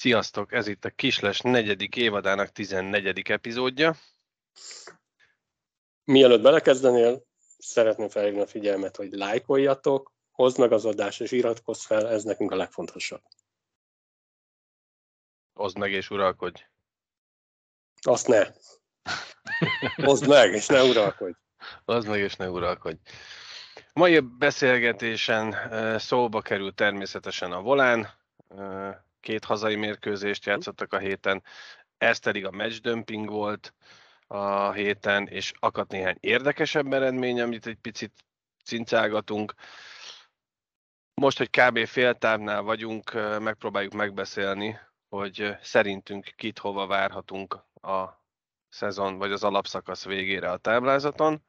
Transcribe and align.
Sziasztok, 0.00 0.52
ez 0.52 0.66
itt 0.66 0.84
a 0.84 0.90
Kisles 0.90 1.40
negyedik 1.40 1.96
évadának 1.96 2.48
14. 2.48 3.30
epizódja. 3.30 3.94
Mielőtt 6.04 6.42
belekezdenél, 6.42 7.24
szeretném 7.58 8.08
felhívni 8.08 8.40
a 8.40 8.46
figyelmet, 8.46 8.96
hogy 8.96 9.12
lájkoljatok, 9.12 10.12
hozd 10.30 10.58
meg 10.58 10.72
az 10.72 10.84
adást 10.84 11.20
és 11.20 11.32
iratkozz 11.32 11.84
fel, 11.84 12.08
ez 12.08 12.22
nekünk 12.22 12.50
a 12.50 12.56
legfontosabb. 12.56 13.22
Hozd 15.52 15.78
meg 15.78 15.92
és 15.92 16.10
uralkodj. 16.10 16.66
Azt 18.00 18.28
ne. 18.28 18.46
Hozd 20.06 20.28
meg, 20.28 20.52
és 20.52 20.66
ne 20.66 20.82
uralkodj. 20.82 21.38
Hozd 21.84 22.08
meg 22.08 22.20
és 22.20 22.36
ne 22.36 22.50
uralkodj. 22.50 22.98
Mai 23.92 24.18
beszélgetésen 24.18 25.54
eh, 25.54 25.98
szóba 25.98 26.40
került 26.40 26.74
természetesen 26.74 27.52
a 27.52 27.60
volán, 27.60 28.08
eh, 28.48 28.96
két 29.20 29.44
hazai 29.44 29.76
mérkőzést 29.76 30.44
játszottak 30.44 30.92
a 30.92 30.98
héten, 30.98 31.42
ez 31.98 32.18
pedig 32.18 32.46
a 32.46 32.50
matchdömping 32.50 33.28
volt 33.28 33.74
a 34.26 34.72
héten, 34.72 35.26
és 35.26 35.52
akadt 35.58 35.90
néhány 35.90 36.16
érdekesebb 36.20 36.92
eredmény, 36.92 37.40
amit 37.40 37.66
egy 37.66 37.78
picit 37.78 38.24
cincálgatunk. 38.64 39.54
Most, 41.14 41.38
hogy 41.38 41.50
kb. 41.50 41.86
féltávnál 41.86 42.62
vagyunk, 42.62 43.12
megpróbáljuk 43.40 43.92
megbeszélni, 43.92 44.78
hogy 45.08 45.56
szerintünk 45.62 46.32
kit 46.36 46.58
hova 46.58 46.86
várhatunk 46.86 47.54
a 47.80 48.24
szezon 48.68 49.18
vagy 49.18 49.32
az 49.32 49.44
alapszakasz 49.44 50.04
végére 50.04 50.50
a 50.50 50.56
táblázaton. 50.56 51.44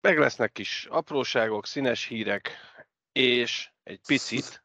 Meg 0.00 0.18
lesznek 0.18 0.52
kis 0.52 0.86
apróságok, 0.90 1.66
színes 1.66 2.04
hírek, 2.04 2.56
és 3.12 3.70
egy 3.82 4.00
picit 4.06 4.62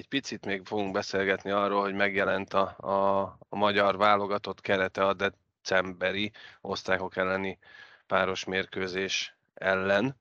egy 0.00 0.08
picit 0.08 0.44
még 0.44 0.66
fogunk 0.66 0.92
beszélgetni 0.92 1.50
arról, 1.50 1.80
hogy 1.80 1.94
megjelent 1.94 2.52
a, 2.52 2.76
a, 2.78 3.20
a 3.48 3.56
magyar 3.56 3.96
válogatott 3.96 4.60
kerete 4.60 5.06
a 5.06 5.14
decemberi 5.14 6.32
osztrákok 6.60 7.16
elleni 7.16 7.58
páros 8.06 8.44
mérkőzés 8.44 9.36
ellen. 9.54 10.16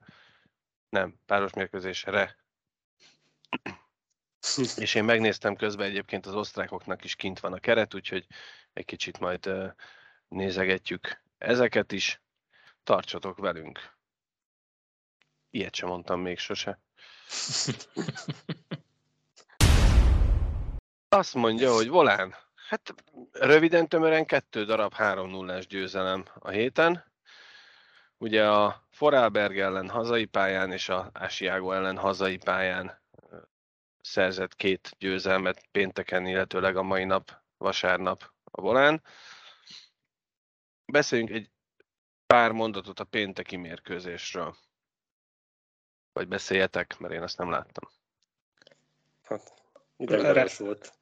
Nem, 0.90 1.20
páros 1.26 1.54
mérkőzésre. 1.54 2.38
És 4.76 4.96
én 4.96 5.04
megnéztem 5.04 5.56
közben 5.56 5.88
egyébként 5.88 6.26
az 6.26 6.36
osztrákoknak 6.36 7.04
is 7.04 7.16
kint 7.16 7.40
van 7.40 7.54
a 7.54 7.60
keret, 7.60 7.94
úgyhogy 7.94 8.28
egy 8.74 8.86
kicsit 8.86 9.20
majd 9.20 9.50
nézegetjük 10.28 11.22
ezeket 11.38 11.92
is. 11.92 12.22
Tartsatok 12.84 13.38
velünk! 13.38 13.98
Ilyet 15.50 15.76
sem 15.76 15.88
mondtam 15.90 16.22
még 16.22 16.38
sose. 16.38 16.80
Azt 21.12 21.34
mondja, 21.34 21.74
hogy 21.74 21.88
Volán, 21.88 22.36
hát 22.56 22.94
röviden 23.32 23.88
tömören 23.88 24.26
kettő 24.26 24.66
darab 24.66 24.94
3 24.94 25.30
0 25.30 25.60
győzelem 25.60 26.26
a 26.34 26.50
héten. 26.50 27.14
Ugye 28.18 28.50
a 28.50 28.88
Foralberg 28.90 29.60
ellen 29.60 29.90
hazai 29.90 30.26
pályán 30.26 30.72
és 30.72 30.90
a 30.90 31.10
Asiago 31.14 31.72
ellen 31.72 31.98
hazai 31.98 32.38
pályán 32.38 33.02
szerzett 34.02 34.56
két 34.56 34.96
győzelmet 34.98 35.68
pénteken, 35.72 36.26
illetőleg 36.26 36.76
a 36.76 36.84
mai 36.84 37.04
nap, 37.04 37.42
vasárnap 37.58 38.32
a 38.44 38.62
Volán. 38.62 39.04
Beszéljünk 40.86 41.30
egy 41.32 41.50
pár 42.28 42.52
mondatot 42.52 43.00
a 43.00 43.04
pénteki 43.04 43.56
mérkőzésről. 43.56 44.56
Vagy 46.14 46.28
beszéljetek, 46.28 46.98
mert 46.98 47.14
én 47.14 47.22
azt 47.22 47.38
nem 47.38 47.50
láttam. 47.50 47.90
Hát, 49.24 49.59
ideiglenes 50.00 50.58
volt. 50.58 50.94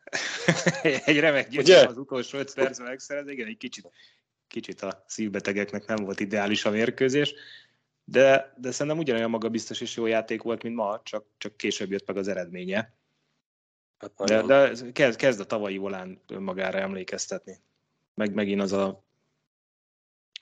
egy 1.06 1.20
remek 1.20 1.50
győzelem 1.50 1.88
az 1.88 1.98
utolsó 1.98 2.38
5 2.38 2.54
percben 2.54 2.88
megszerez, 2.88 3.28
igen, 3.28 3.48
egy 3.48 3.58
kicsit, 3.58 3.90
kicsit 4.48 4.82
a 4.82 5.04
szívbetegeknek 5.08 5.86
nem 5.86 6.06
volt 6.06 6.20
ideális 6.20 6.66
a 6.66 6.70
mérkőzés, 6.70 7.34
de, 8.04 8.54
de 8.58 8.72
szerintem 8.72 9.02
ugyanolyan 9.02 9.30
magabiztos 9.30 9.82
és 9.82 9.96
jó 9.96 10.06
játék 10.06 10.42
volt, 10.42 10.64
mint 10.64 10.76
ma, 10.76 11.02
csak, 11.04 11.26
csak 11.38 11.58
később 11.58 11.92
jött 11.92 12.08
meg 12.08 12.18
az 12.18 12.28
eredménye. 12.28 12.98
Hát 13.98 14.24
de, 14.26 14.42
de 14.42 14.92
kezd, 14.92 15.18
kezd 15.18 15.40
a 15.40 15.46
tavalyi 15.46 15.78
volán 15.78 16.22
önmagára 16.28 16.80
emlékeztetni. 16.80 17.60
Meg 18.14 18.34
megint 18.34 18.62
az 18.62 18.72
a 18.72 19.06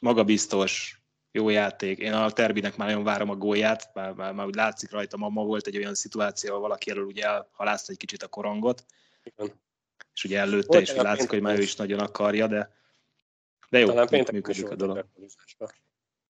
magabiztos, 0.02 1.02
jó 1.36 1.50
játék. 1.50 1.98
Én 1.98 2.14
a 2.14 2.32
Terbinek 2.32 2.78
már 2.78 2.88
nagyon 2.88 3.04
várom 3.04 3.30
a 3.30 3.36
gólját, 3.36 3.90
már, 3.94 4.14
már, 4.14 4.34
már 4.34 4.46
úgy 4.46 4.56
látszik 4.56 4.92
rajta, 4.92 5.18
ma, 5.18 5.30
volt 5.30 5.68
egy 5.68 5.78
olyan 5.78 5.96
szituáció, 5.96 6.50
ahol 6.50 6.62
valaki 6.62 6.92
elől 6.92 7.06
ugye 7.06 7.24
elhalázta 7.24 7.92
egy 7.92 7.98
kicsit 7.98 8.24
a 8.24 8.28
korongot, 8.28 8.86
igen. 9.24 9.52
És 10.14 10.24
ugye 10.24 10.40
előtte 10.40 10.82
is 10.82 10.94
látszik, 10.94 11.30
hogy 11.30 11.42
már 11.42 11.60
ő 11.60 11.62
is 11.62 11.76
nagyon 11.76 12.00
akarja, 12.00 12.48
de, 12.48 12.72
de 13.70 13.80
jó, 13.80 13.88
Talán 13.88 14.08
működik 14.32 14.70
a 14.70 14.76
dolog. 14.76 15.06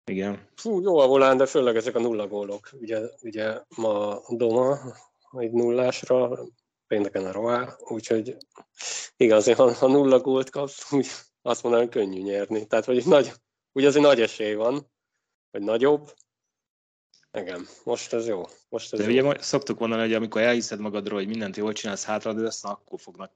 Igen. 0.05 0.47
Fú, 0.55 0.81
jó 0.81 0.97
a 0.97 1.07
volán, 1.07 1.37
de 1.37 1.45
főleg 1.45 1.75
ezek 1.75 1.95
a 1.95 1.99
nulla 1.99 2.27
gólok. 2.27 2.69
Ugye, 2.73 2.99
ugye 3.21 3.61
ma 3.75 4.21
Doma 4.29 4.79
egy 5.31 5.51
nullásra, 5.51 6.39
pénteken 6.87 7.25
a 7.25 7.31
Roá, 7.31 7.75
úgyhogy 7.79 8.37
igen, 9.17 9.37
azért 9.37 9.57
ha, 9.57 9.73
ha 9.73 9.87
nulla 9.87 10.19
gólt 10.19 10.49
kapsz, 10.49 10.91
úgy 10.91 11.07
azt 11.41 11.63
mondanám, 11.63 11.89
könnyű 11.89 12.21
nyerni. 12.21 12.67
Tehát, 12.67 12.85
hogy 12.85 13.05
nagy, 13.05 13.31
ugye 13.71 13.87
azért 13.87 14.05
nagy 14.05 14.21
esély 14.21 14.53
van, 14.53 14.90
vagy 15.51 15.61
nagyobb, 15.61 16.13
igen, 17.33 17.65
most 17.83 18.13
ez 18.13 18.27
jó. 18.27 18.43
Most 18.69 18.93
ez 18.93 18.99
De 18.99 19.11
jó. 19.11 19.29
ugye 19.29 19.41
szoktuk 19.41 19.79
mondani, 19.79 20.01
hogy 20.01 20.13
amikor 20.13 20.41
elhiszed 20.41 20.79
magadról, 20.79 21.19
hogy 21.19 21.27
mindent 21.27 21.57
jól 21.57 21.73
csinálsz, 21.73 22.05
hátradőlsz, 22.05 22.63
akkor 22.63 22.99
fognak 22.99 23.31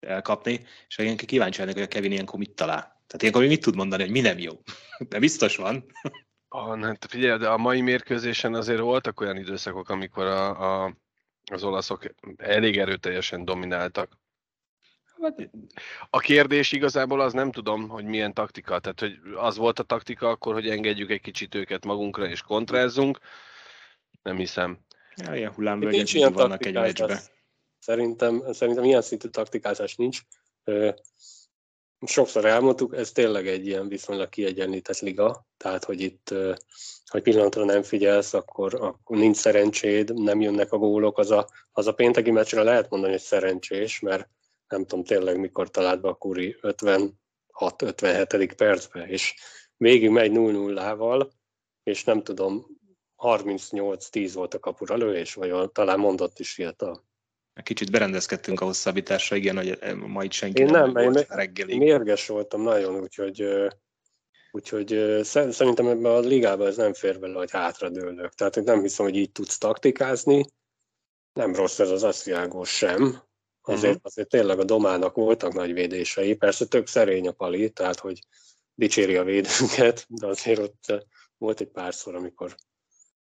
elkapni, 0.00 0.66
és 0.88 0.98
én 0.98 1.16
kíváncsi 1.16 1.58
lennék, 1.58 1.74
hogy 1.74 1.82
a 1.82 1.88
Kevin 1.88 2.12
ilyenkor 2.12 2.38
mit 2.38 2.54
talál. 2.54 2.82
Tehát 2.82 3.22
ilyenkor 3.22 3.46
mit 3.46 3.62
tud 3.62 3.76
mondani, 3.76 4.02
hogy 4.02 4.10
mi 4.10 4.20
nem 4.20 4.38
jó. 4.38 4.52
De 5.08 5.18
biztos 5.18 5.56
van. 5.56 5.84
Ah, 6.48 6.76
nem, 6.76 6.96
figyelj, 7.08 7.38
de 7.38 7.48
a 7.48 7.56
mai 7.56 7.80
mérkőzésen 7.80 8.54
azért 8.54 8.80
voltak 8.80 9.20
olyan 9.20 9.36
időszakok, 9.36 9.88
amikor 9.88 10.26
a, 10.26 10.84
a, 10.84 10.96
az 11.52 11.62
olaszok 11.64 12.04
elég 12.36 12.78
erőteljesen 12.78 13.44
domináltak. 13.44 14.18
Hát, 15.22 15.50
a 16.10 16.18
kérdés 16.18 16.72
igazából 16.72 17.20
az 17.20 17.32
nem 17.32 17.52
tudom, 17.52 17.88
hogy 17.88 18.04
milyen 18.04 18.34
taktika. 18.34 18.78
Tehát, 18.78 19.00
hogy 19.00 19.18
az 19.36 19.56
volt 19.56 19.78
a 19.78 19.82
taktika 19.82 20.28
akkor, 20.28 20.54
hogy 20.54 20.68
engedjük 20.68 21.10
egy 21.10 21.20
kicsit 21.20 21.54
őket 21.54 21.84
magunkra 21.84 22.28
és 22.28 22.42
kontrázzunk. 22.42 23.18
Nem 24.22 24.36
hiszem. 24.36 24.78
Ja, 25.16 25.34
ilyen 25.34 25.52
hullámvölgyek 25.52 26.32
vannak 26.32 26.66
egy 26.66 26.74
meccsbe. 26.74 27.20
Szerintem, 27.78 28.42
szerintem 28.52 28.84
ilyen 28.84 29.02
szintű 29.02 29.28
taktikázás 29.28 29.96
nincs. 29.96 30.20
Sokszor 32.06 32.44
elmondtuk, 32.44 32.96
ez 32.96 33.12
tényleg 33.12 33.46
egy 33.46 33.66
ilyen 33.66 33.88
viszonylag 33.88 34.28
kiegyenlített 34.28 34.98
liga, 34.98 35.46
tehát 35.56 35.84
hogy 35.84 36.00
itt, 36.00 36.34
hogy 37.06 37.22
pillanatra 37.22 37.64
nem 37.64 37.82
figyelsz, 37.82 38.34
akkor, 38.34 38.74
akkor 38.74 39.16
nincs 39.16 39.36
szerencséd, 39.36 40.14
nem 40.14 40.40
jönnek 40.40 40.72
a 40.72 40.78
gólok, 40.78 41.18
az 41.18 41.30
a, 41.30 41.48
az 41.72 41.86
a 41.86 41.94
pénteki 41.94 42.30
meccsre 42.30 42.62
lehet 42.62 42.90
mondani, 42.90 43.12
hogy 43.12 43.22
szerencsés, 43.22 44.00
mert 44.00 44.28
nem 44.68 44.86
tudom 44.86 45.04
tényleg 45.04 45.38
mikor 45.38 45.70
talált 45.70 46.00
be 46.00 46.08
a 46.08 46.14
Kuri 46.14 46.56
56-57. 46.60 48.52
percbe, 48.56 49.06
és 49.06 49.34
végig 49.76 50.10
megy 50.10 50.32
0-0-ával, 50.34 51.30
és 51.82 52.04
nem 52.04 52.22
tudom, 52.22 52.66
38-10 53.16 54.30
volt 54.34 54.54
a 54.54 54.58
kapura 54.58 54.96
lövés, 54.96 55.34
vagy 55.34 55.70
talán 55.70 55.98
mondott 55.98 56.38
is 56.38 56.58
ilyet 56.58 56.82
a 56.82 57.06
Kicsit 57.62 57.90
berendezkedtünk 57.90 58.60
a 58.60 58.64
hosszabbításra, 58.64 59.36
igen, 59.36 59.56
hogy 59.56 59.78
ma 59.94 60.24
itt 60.24 60.32
senki 60.32 60.62
én 60.62 60.66
nem, 60.66 60.90
nem 60.90 61.12
volt 61.12 61.26
reggelig. 61.28 61.78
Mérges 61.78 62.26
voltam 62.26 62.62
nagyon, 62.62 63.00
úgyhogy, 63.00 63.48
úgyhogy 64.50 65.20
szerintem 65.22 65.86
ebben 65.86 66.12
a 66.12 66.18
ligában 66.18 66.66
ez 66.66 66.76
nem 66.76 66.92
fér 66.92 67.18
bele, 67.18 67.38
hogy 67.38 67.50
hátradőlök. 67.50 68.34
Tehát 68.34 68.64
nem 68.64 68.80
hiszem, 68.80 69.06
hogy 69.06 69.16
így 69.16 69.32
tudsz 69.32 69.58
taktikázni. 69.58 70.44
Nem 71.32 71.54
rossz 71.54 71.78
ez 71.78 71.90
az 71.90 72.02
Asziágos 72.02 72.76
sem, 72.76 73.22
Azért, 73.68 73.94
uh-huh. 73.94 74.06
azért 74.06 74.28
tényleg 74.28 74.58
a 74.58 74.64
domának 74.64 75.14
voltak 75.14 75.52
nagy 75.52 75.72
védései, 75.72 76.34
persze 76.34 76.66
tök 76.66 76.86
szerény 76.86 77.28
a 77.28 77.32
pali, 77.32 77.70
tehát 77.70 77.98
hogy 77.98 78.20
dicséri 78.74 79.16
a 79.16 79.24
védőnket, 79.24 80.06
de 80.08 80.26
azért 80.26 80.58
ott 80.58 80.84
eh, 80.86 80.98
volt 81.38 81.60
egy 81.60 81.68
párszor, 81.68 82.14
amikor, 82.14 82.54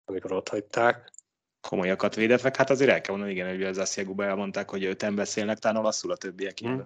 amikor 0.05 0.31
ott 0.31 0.49
hagyták. 0.49 1.11
Komolyakat 1.61 2.15
védett, 2.15 2.43
meg 2.43 2.55
hát 2.55 2.69
azért 2.69 2.89
el 2.89 3.01
kell 3.01 3.15
mondani, 3.15 3.35
igen, 3.35 3.49
hogy 3.49 3.63
az 3.63 3.77
Asziaguba 3.77 4.25
elmondták, 4.25 4.69
hogy 4.69 4.85
öten 4.85 5.15
beszélnek, 5.15 5.57
talán 5.57 5.77
olaszul 5.77 6.11
a 6.11 6.15
többiek. 6.15 6.57
Uh-huh. 6.63 6.81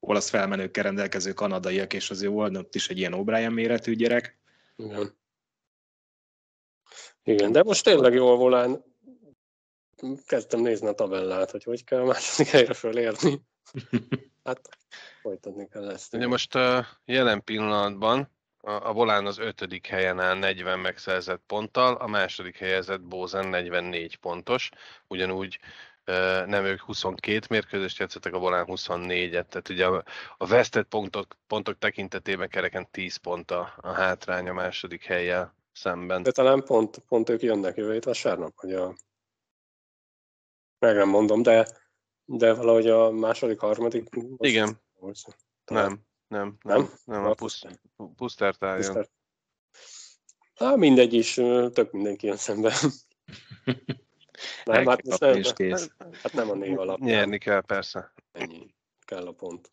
Olasz 0.00 0.28
felmenőkkel 0.28 0.82
rendelkező 0.82 1.32
kanadaiak, 1.32 1.92
és 1.92 2.10
azért 2.10 2.32
volt 2.32 2.56
ott 2.56 2.74
is 2.74 2.88
egy 2.88 2.98
ilyen 2.98 3.14
O'Brien 3.16 3.52
méretű 3.52 3.94
gyerek. 3.94 4.38
Igen. 4.76 5.16
Igen, 7.24 7.52
de 7.52 7.62
most 7.62 7.84
tényleg 7.84 8.14
jól 8.14 8.36
volán 8.36 8.84
kezdtem 10.26 10.60
nézni 10.60 10.86
a 10.86 10.92
tabellát, 10.92 11.50
hogy 11.50 11.64
hogy 11.64 11.84
kell 11.84 12.00
a 12.00 12.04
második 12.04 12.50
helyre 12.50 12.74
fölérni. 12.74 13.40
Hát 14.44 14.68
folytatni 15.20 15.68
kell 15.68 15.90
ezt. 15.90 16.14
Ugye 16.14 16.26
most 16.26 16.54
uh, 16.54 16.84
jelen 17.04 17.44
pillanatban 17.44 18.30
a, 18.60 18.70
a 18.70 18.92
Volán 18.92 19.26
az 19.26 19.38
ötödik 19.38 19.86
helyen 19.86 20.20
áll 20.20 20.38
40 20.38 20.78
megszerzett 20.78 21.42
ponttal, 21.46 21.94
a 21.94 22.06
második 22.06 22.56
helyezett 22.56 23.00
Bózen 23.00 23.48
44 23.48 24.16
pontos, 24.16 24.68
ugyanúgy 25.08 25.58
uh, 26.06 26.46
nem 26.46 26.64
ők 26.64 26.80
22 26.80 27.46
mérkőzést 27.48 27.98
játszottak, 27.98 28.34
a 28.34 28.38
Volán 28.38 28.66
24-et, 28.68 29.46
tehát 29.46 29.68
ugye 29.68 29.86
a, 29.86 30.04
a 30.36 30.46
vesztett 30.46 30.88
pontok, 30.88 31.36
pontok 31.46 31.78
tekintetében 31.78 32.48
kereken 32.48 32.90
10 32.90 33.16
pont 33.16 33.50
a, 33.50 33.74
a 33.76 33.88
hátrány 33.88 34.48
a 34.48 34.52
második 34.52 35.04
helyjel 35.04 35.54
szemben. 35.72 36.22
De 36.22 36.30
talán 36.30 36.62
pont, 36.64 36.98
pont 37.08 37.28
ők 37.28 37.42
jönnek 37.42 37.76
jövő 37.76 37.92
hét 37.92 38.04
vasárnap, 38.04 38.52
hogy 38.56 38.72
a... 38.72 38.94
Meg 40.82 40.94
nem 40.94 41.08
mondom, 41.08 41.42
de, 41.42 41.68
de 42.24 42.54
valahogy 42.54 42.88
a 42.88 43.10
második, 43.10 43.58
harmadik... 43.58 44.08
Igen. 44.36 44.80
Nem, 45.64 46.00
nem, 46.28 46.56
nem, 46.62 46.90
nem, 47.04 47.24
a 47.24 47.34
Puszter 48.16 48.54
tárja. 48.54 49.06
Hát 50.54 50.76
mindegy 50.76 51.14
is, 51.14 51.34
tök 51.72 51.90
mindenki 51.90 52.26
jön 52.26 52.36
szemben. 52.36 52.72
nem, 54.64 54.86
hát, 54.86 55.02
nem, 55.02 55.42
hát 56.22 56.32
nem 56.32 56.50
a 56.50 56.54
név 56.54 56.78
alapján. 56.78 57.08
Nyerni 57.08 57.38
kell, 57.38 57.60
persze. 57.60 58.12
Ennyi. 58.32 58.74
Kell 59.04 59.26
a 59.26 59.32
pont. 59.32 59.68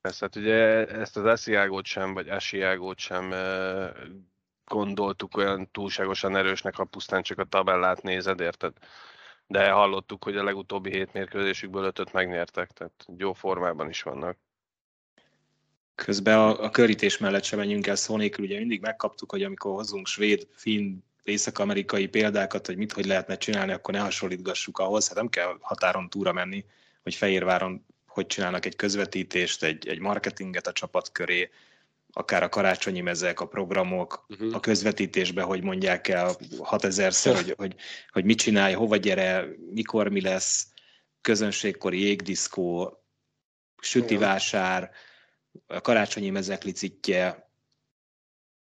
Persze, 0.00 0.24
hát 0.24 0.36
ugye 0.36 0.86
ezt 0.86 1.16
az 1.16 1.24
Asiágót 1.24 1.84
sem, 1.84 2.14
vagy 2.14 2.28
Asiágót 2.28 2.98
sem 2.98 3.34
gondoltuk 4.64 5.36
olyan 5.36 5.70
túlságosan 5.70 6.36
erősnek, 6.36 6.74
ha 6.74 6.84
pusztán 6.84 7.22
csak 7.22 7.38
a 7.38 7.44
tabellát 7.44 8.02
nézed, 8.02 8.40
érted? 8.40 8.72
De 9.50 9.70
hallottuk, 9.70 10.24
hogy 10.24 10.36
a 10.36 10.44
legutóbbi 10.44 10.90
hét 10.90 11.12
mérkőzésükből 11.12 11.84
ötöt 11.84 12.12
megnyertek, 12.12 12.70
tehát 12.70 13.06
jó 13.16 13.32
formában 13.32 13.88
is 13.88 14.02
vannak. 14.02 14.36
Közben 15.94 16.38
a, 16.38 16.62
a 16.62 16.70
körítés 16.70 17.18
mellett 17.18 17.44
sem 17.44 17.58
menjünk 17.58 17.86
el 17.86 17.96
szó 17.96 18.16
nélkül, 18.16 18.44
ugye 18.44 18.58
mindig 18.58 18.80
megkaptuk, 18.80 19.30
hogy 19.30 19.42
amikor 19.42 19.72
hozunk 19.74 20.06
svéd, 20.06 20.48
finn, 20.52 20.98
észak-amerikai 21.22 22.06
példákat, 22.06 22.66
hogy 22.66 22.76
mit 22.76 22.92
hogy 22.92 23.06
lehetne 23.06 23.36
csinálni, 23.36 23.72
akkor 23.72 23.94
ne 23.94 24.00
hasonlítgassuk 24.00 24.78
ahhoz, 24.78 25.08
hát 25.08 25.16
nem 25.16 25.28
kell 25.28 25.56
határon 25.60 26.08
túra 26.08 26.32
menni, 26.32 26.64
hogy 27.02 27.14
Fehérváron 27.14 27.86
hogy 28.06 28.26
csinálnak 28.26 28.66
egy 28.66 28.76
közvetítést, 28.76 29.62
egy, 29.62 29.88
egy 29.88 29.98
marketinget 29.98 30.66
a 30.66 30.72
csapat 30.72 31.12
köré, 31.12 31.50
akár 32.18 32.42
a 32.42 32.48
karácsonyi 32.48 33.00
mezek, 33.00 33.40
a 33.40 33.46
programok, 33.46 34.24
uh-huh. 34.28 34.54
a 34.54 34.60
közvetítésbe, 34.60 35.42
hogy 35.42 35.62
mondják 35.62 36.08
el 36.08 36.36
6000-szer, 36.58 37.32
hogy, 37.34 37.54
hogy, 37.56 37.74
hogy 38.10 38.24
mit 38.24 38.38
csinálj, 38.38 38.74
hova 38.74 38.96
gyere, 38.96 39.48
mikor 39.72 40.08
mi 40.08 40.20
lesz, 40.20 40.66
közönségkori 41.20 42.00
jégdiszkó, 42.00 42.98
sütivásár, 43.80 44.90
a 45.66 45.80
karácsonyi 45.80 46.30
mezek 46.30 46.64
licitje, 46.64 47.50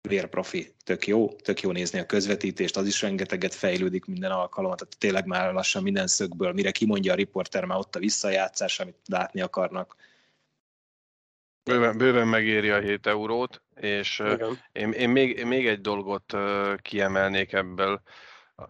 vérprofi, 0.09 0.75
tök 0.85 1.07
jó, 1.07 1.33
tök 1.33 1.61
jó 1.61 1.71
nézni 1.71 1.99
a 1.99 2.07
közvetítést, 2.07 2.77
az 2.77 2.87
is 2.87 3.03
rengeteget 3.03 3.55
fejlődik 3.55 4.05
minden 4.05 4.31
alkalommal, 4.31 4.77
tehát 4.77 4.99
tényleg 4.99 5.27
már 5.27 5.53
lassan 5.53 5.83
minden 5.83 6.07
szögből, 6.07 6.53
mire 6.53 6.71
kimondja 6.71 7.13
a 7.13 7.17
riporter, 7.17 7.65
már 7.65 7.79
ott 7.79 7.97
a 7.97 7.99
visszajátszás, 7.99 8.81
amit 8.81 8.97
látni 9.07 9.41
akarnak. 9.41 9.97
Bőven, 11.65 11.99
bőven 11.99 12.29
megéri 12.29 12.71
a 12.71 12.79
7 12.79 13.07
eurót, 13.07 13.63
és 13.75 14.23
én, 14.73 14.93
én, 14.93 15.09
még, 15.09 15.39
én 15.39 15.47
még 15.47 15.67
egy 15.67 15.81
dolgot 15.81 16.37
kiemelnék 16.77 17.53
ebből, 17.53 18.03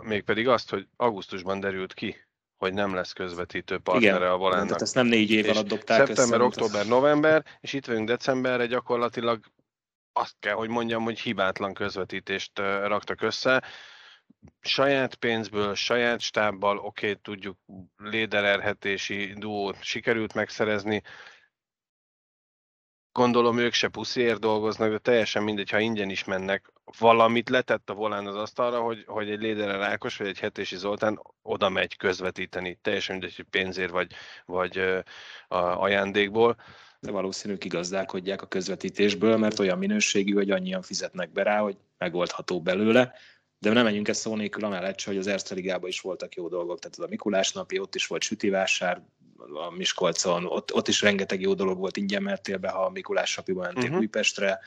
mégpedig 0.03 0.49
azt, 0.49 0.71
hogy 0.71 0.87
augusztusban 0.97 1.61
derült 1.61 1.95
ki, 1.95 2.17
hogy 2.57 2.73
nem 2.73 2.95
lesz 2.95 3.13
közvetítő 3.13 3.79
partnere 3.79 4.17
Igen, 4.17 4.31
a 4.31 4.37
Volánnak. 4.37 4.67
Tehát 4.67 4.83
ezt 4.83 4.95
nem 4.95 5.07
négy 5.07 5.31
év 5.31 5.49
alatt 5.49 5.67
dobták 5.67 6.07
Szeptember, 6.07 6.41
össze, 6.41 6.47
október, 6.47 6.87
november, 6.87 7.45
és 7.61 7.73
itt 7.73 7.87
vagyunk 7.87 8.07
decemberre, 8.09 8.67
gyakorlatilag 8.67 9.45
azt 10.13 10.37
kell, 10.39 10.55
hogy 10.55 10.69
mondjam, 10.69 11.03
hogy 11.03 11.21
hibátlan 11.21 11.75
közvetítést 11.75 12.59
raktak 12.59 13.23
össze. 13.23 13.63
Saját 14.61 15.15
pénzből, 15.15 15.75
saját 15.75 16.21
stábbal, 16.21 16.79
oké, 16.79 17.09
okay, 17.09 17.21
tudjuk, 17.23 17.59
lédererhetési 17.97 19.33
duót 19.37 19.83
sikerült 19.83 20.35
megszerezni, 20.35 21.03
gondolom 23.13 23.59
ők 23.59 23.73
se 23.73 23.89
pusziért 23.89 24.41
dolgoznak, 24.41 24.91
de 24.91 24.99
teljesen 24.99 25.43
mindegy, 25.43 25.71
ha 25.71 25.79
ingyen 25.79 26.11
is 26.11 26.25
mennek. 26.25 26.73
Valamit 26.99 27.49
letett 27.49 27.91
a 27.91 27.95
volán 27.95 28.27
az 28.27 28.35
asztalra, 28.35 28.81
hogy, 28.81 29.05
hogy 29.07 29.31
egy 29.31 29.41
Lédere 29.41 29.77
Rákos 29.77 30.17
vagy 30.17 30.27
egy 30.27 30.39
Hetési 30.39 30.77
Zoltán 30.77 31.21
oda 31.43 31.69
megy 31.69 31.97
közvetíteni. 31.97 32.79
Teljesen 32.83 33.17
mindegy, 33.17 33.37
hogy 33.37 33.47
pénzért 33.51 33.91
vagy, 33.91 34.13
vagy 34.47 34.79
a 35.49 35.57
ajándékból. 35.57 36.57
De 37.01 37.11
valószínű 37.11 37.57
kigazdálkodják 37.57 38.43
a 38.43 38.47
közvetítésből, 38.47 39.37
mert 39.37 39.59
olyan 39.59 39.79
minőségű, 39.79 40.33
hogy 40.33 40.51
annyian 40.51 40.83
fizetnek 40.83 41.33
be 41.33 41.43
rá, 41.43 41.59
hogy 41.59 41.77
megoldható 41.99 42.61
belőle. 42.61 43.13
De 43.59 43.73
nem 43.73 43.85
menjünk 43.85 44.09
ezt 44.09 44.21
szó 44.21 44.37
nélkül 44.37 44.65
amellett, 44.65 45.03
hogy 45.03 45.17
az 45.17 45.27
Erste 45.27 45.55
Ligában 45.55 45.89
is 45.89 46.01
voltak 46.01 46.35
jó 46.35 46.49
dolgok. 46.49 46.79
Tehát 46.79 46.99
az 46.99 47.05
a 47.05 47.09
Mikulás 47.09 47.53
napi, 47.53 47.79
ott 47.79 47.95
is 47.95 48.07
volt 48.07 48.23
sütivásár, 48.23 49.03
a 49.55 49.71
Miskolcon, 49.71 50.47
ott, 50.47 50.75
ott 50.75 50.89
is 50.89 51.03
rengeteg 51.03 51.41
jó 51.41 51.55
dolog 51.55 51.79
volt, 51.79 51.97
ingyen 51.97 52.23
mertél 52.23 52.59
be, 52.59 52.69
ha 52.69 52.85
a 52.85 52.91
Mikulás 52.91 53.31
sapiban 53.31 53.63
mentél 53.65 53.85
uh-huh. 53.85 53.99
Újpestre, 53.99 54.61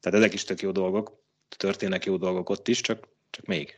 tehát 0.00 0.18
ezek 0.18 0.32
is 0.32 0.44
tök 0.44 0.60
jó 0.60 0.70
dolgok, 0.70 1.12
történnek 1.56 2.04
jó 2.04 2.16
dolgok 2.16 2.50
ott 2.50 2.68
is, 2.68 2.80
csak, 2.80 3.08
csak 3.30 3.44
még. 3.44 3.76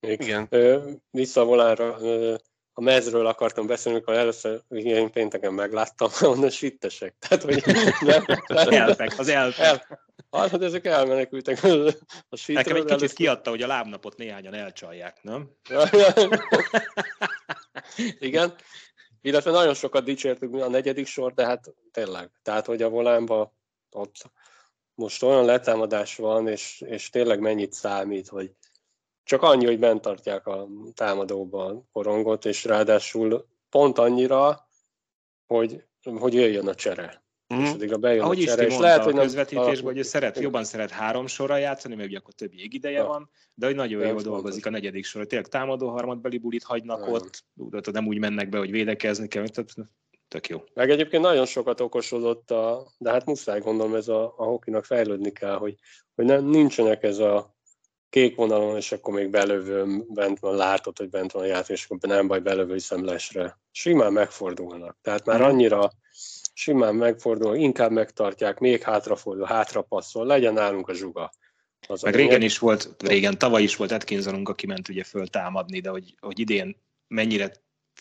Igen. 0.00 0.46
Ö, 0.50 0.90
vissza 1.10 1.40
a 1.40 1.44
volára, 1.44 1.96
ö, 2.00 2.34
a 2.72 2.80
mezről 2.80 3.26
akartam 3.26 3.66
beszélni, 3.66 3.98
amikor 3.98 4.14
először 4.14 4.60
én 4.68 5.10
pénteken 5.10 5.52
megláttam, 5.52 6.10
onnan 6.32 6.50
sittesek. 6.50 7.14
Tehát, 7.18 7.44
hogy 7.44 7.62
nem, 8.00 8.24
nem, 8.46 8.68
elpek, 8.68 9.18
az 9.18 9.28
elpek. 9.28 9.86
El, 10.30 10.48
hát, 10.48 10.62
ezek 10.62 10.86
elmenekültek 10.86 11.62
a 12.28 12.36
sítről. 12.36 12.56
Nekem 12.56 12.76
egy 12.76 12.82
kicsit 12.82 12.90
először... 12.90 13.12
kiadta, 13.16 13.50
hogy 13.50 13.62
a 13.62 13.66
lábnapot 13.66 14.16
néhányan 14.16 14.54
elcsalják, 14.54 15.22
nem? 15.22 15.50
Igen, 18.18 18.54
illetve 19.24 19.50
nagyon 19.50 19.74
sokat 19.74 20.04
dicsértük 20.04 20.54
a 20.54 20.68
negyedik 20.68 21.06
sor, 21.06 21.34
de 21.34 21.44
hát 21.44 21.74
tényleg, 21.92 22.30
tehát 22.42 22.66
hogy 22.66 22.82
a 22.82 22.88
volánban 22.88 23.52
ott 23.90 24.30
most 24.94 25.22
olyan 25.22 25.44
letámadás 25.44 26.16
van, 26.16 26.48
és, 26.48 26.80
és 26.80 27.10
tényleg 27.10 27.40
mennyit 27.40 27.72
számít, 27.72 28.28
hogy 28.28 28.54
csak 29.22 29.42
annyi, 29.42 29.64
hogy 29.64 29.78
bent 29.78 30.00
tartják 30.00 30.46
a 30.46 30.68
támadóba 30.94 31.66
a 31.66 31.82
korongot, 31.92 32.44
és 32.44 32.64
ráadásul 32.64 33.46
pont 33.70 33.98
annyira, 33.98 34.68
hogy, 35.46 35.84
hogy 36.02 36.34
jöjjön 36.34 36.68
a 36.68 36.74
csere. 36.74 37.23
Mm. 37.54 37.62
És 37.62 37.70
addigra 37.70 37.96
bejön 37.96 38.22
Ahogy 38.22 38.42
a 38.42 38.44
csere, 38.44 38.66
és 38.66 38.78
lehet, 38.78 39.04
hogy 39.04 39.18
a 39.18 39.20
közvetítésben, 39.20 39.84
hogy 39.84 39.98
ő 39.98 40.02
szeret, 40.02 40.38
jobban 40.38 40.64
szeret 40.64 40.90
három 40.90 41.26
sorra 41.26 41.56
játszani, 41.56 41.94
mert 41.94 42.08
ugye 42.08 42.18
akkor 42.18 42.34
több 42.34 42.54
jégideje 42.54 42.98
ja. 42.98 43.06
van, 43.06 43.30
de 43.54 43.66
hogy 43.66 43.74
nagyon 43.74 44.06
jól 44.06 44.22
dolgozik 44.22 44.66
a 44.66 44.70
negyedik 44.70 45.04
sor. 45.04 45.26
Tényleg 45.26 45.48
támadó 45.48 45.88
harmadbeli 45.88 46.38
bulit 46.38 46.62
hagynak 46.62 47.06
ja. 47.06 47.12
ott, 47.12 47.44
nem 47.92 48.06
úgy 48.06 48.18
mennek 48.18 48.48
be, 48.48 48.58
hogy 48.58 48.70
védekezni 48.70 49.28
kell, 49.28 49.48
tehát 49.48 49.74
tök 50.28 50.48
jó. 50.48 50.62
Meg 50.74 50.90
egyébként 50.90 51.22
nagyon 51.22 51.46
sokat 51.46 51.80
okosodott, 51.80 52.50
a, 52.50 52.92
de 52.98 53.10
hát 53.10 53.24
muszáj 53.24 53.60
gondolom 53.60 53.94
ez 53.94 54.08
a, 54.08 54.34
a 54.36 54.44
hokinak 54.44 54.84
fejlődni 54.84 55.32
kell, 55.32 55.56
hogy, 55.56 55.74
hogy 56.14 56.24
nem, 56.24 56.44
nincsenek 56.44 57.02
ez 57.02 57.18
a 57.18 57.54
kék 58.14 58.36
vonalon, 58.36 58.76
és 58.76 58.92
akkor 58.92 59.14
még 59.14 59.30
belövő, 59.30 60.04
bent 60.08 60.38
van, 60.38 60.56
látod, 60.56 60.98
hogy 60.98 61.08
bent 61.08 61.32
van 61.32 61.42
a 61.42 61.46
játék, 61.46 61.76
és 61.76 61.84
akkor 61.84 61.98
nem 62.00 62.26
baj, 62.26 62.40
belövő 62.40 62.78
szemlesre. 62.78 63.58
Simán 63.70 64.12
megfordulnak. 64.12 64.98
Tehát 65.02 65.24
már 65.24 65.42
annyira 65.42 65.90
simán 66.56 66.94
megfordul, 66.94 67.56
inkább 67.56 67.90
megtartják, 67.90 68.58
még 68.58 68.82
hátrafordul, 68.82 69.46
hátrapasszol, 69.46 70.26
legyen 70.26 70.52
nálunk 70.52 70.88
a 70.88 70.94
zsuga. 70.94 71.30
Az 71.88 72.02
Meg 72.02 72.14
régen 72.14 72.42
is 72.42 72.58
volt, 72.58 72.94
régen, 72.98 73.38
tavaly 73.38 73.62
is 73.62 73.76
volt 73.76 73.92
Atkinsonunk, 73.92 74.48
aki 74.48 74.66
ment 74.66 74.88
ugye 74.88 75.04
föl 75.04 75.26
támadni, 75.26 75.80
de 75.80 75.88
hogy, 75.88 76.14
hogy 76.20 76.38
idén 76.38 76.82
mennyire 77.08 77.52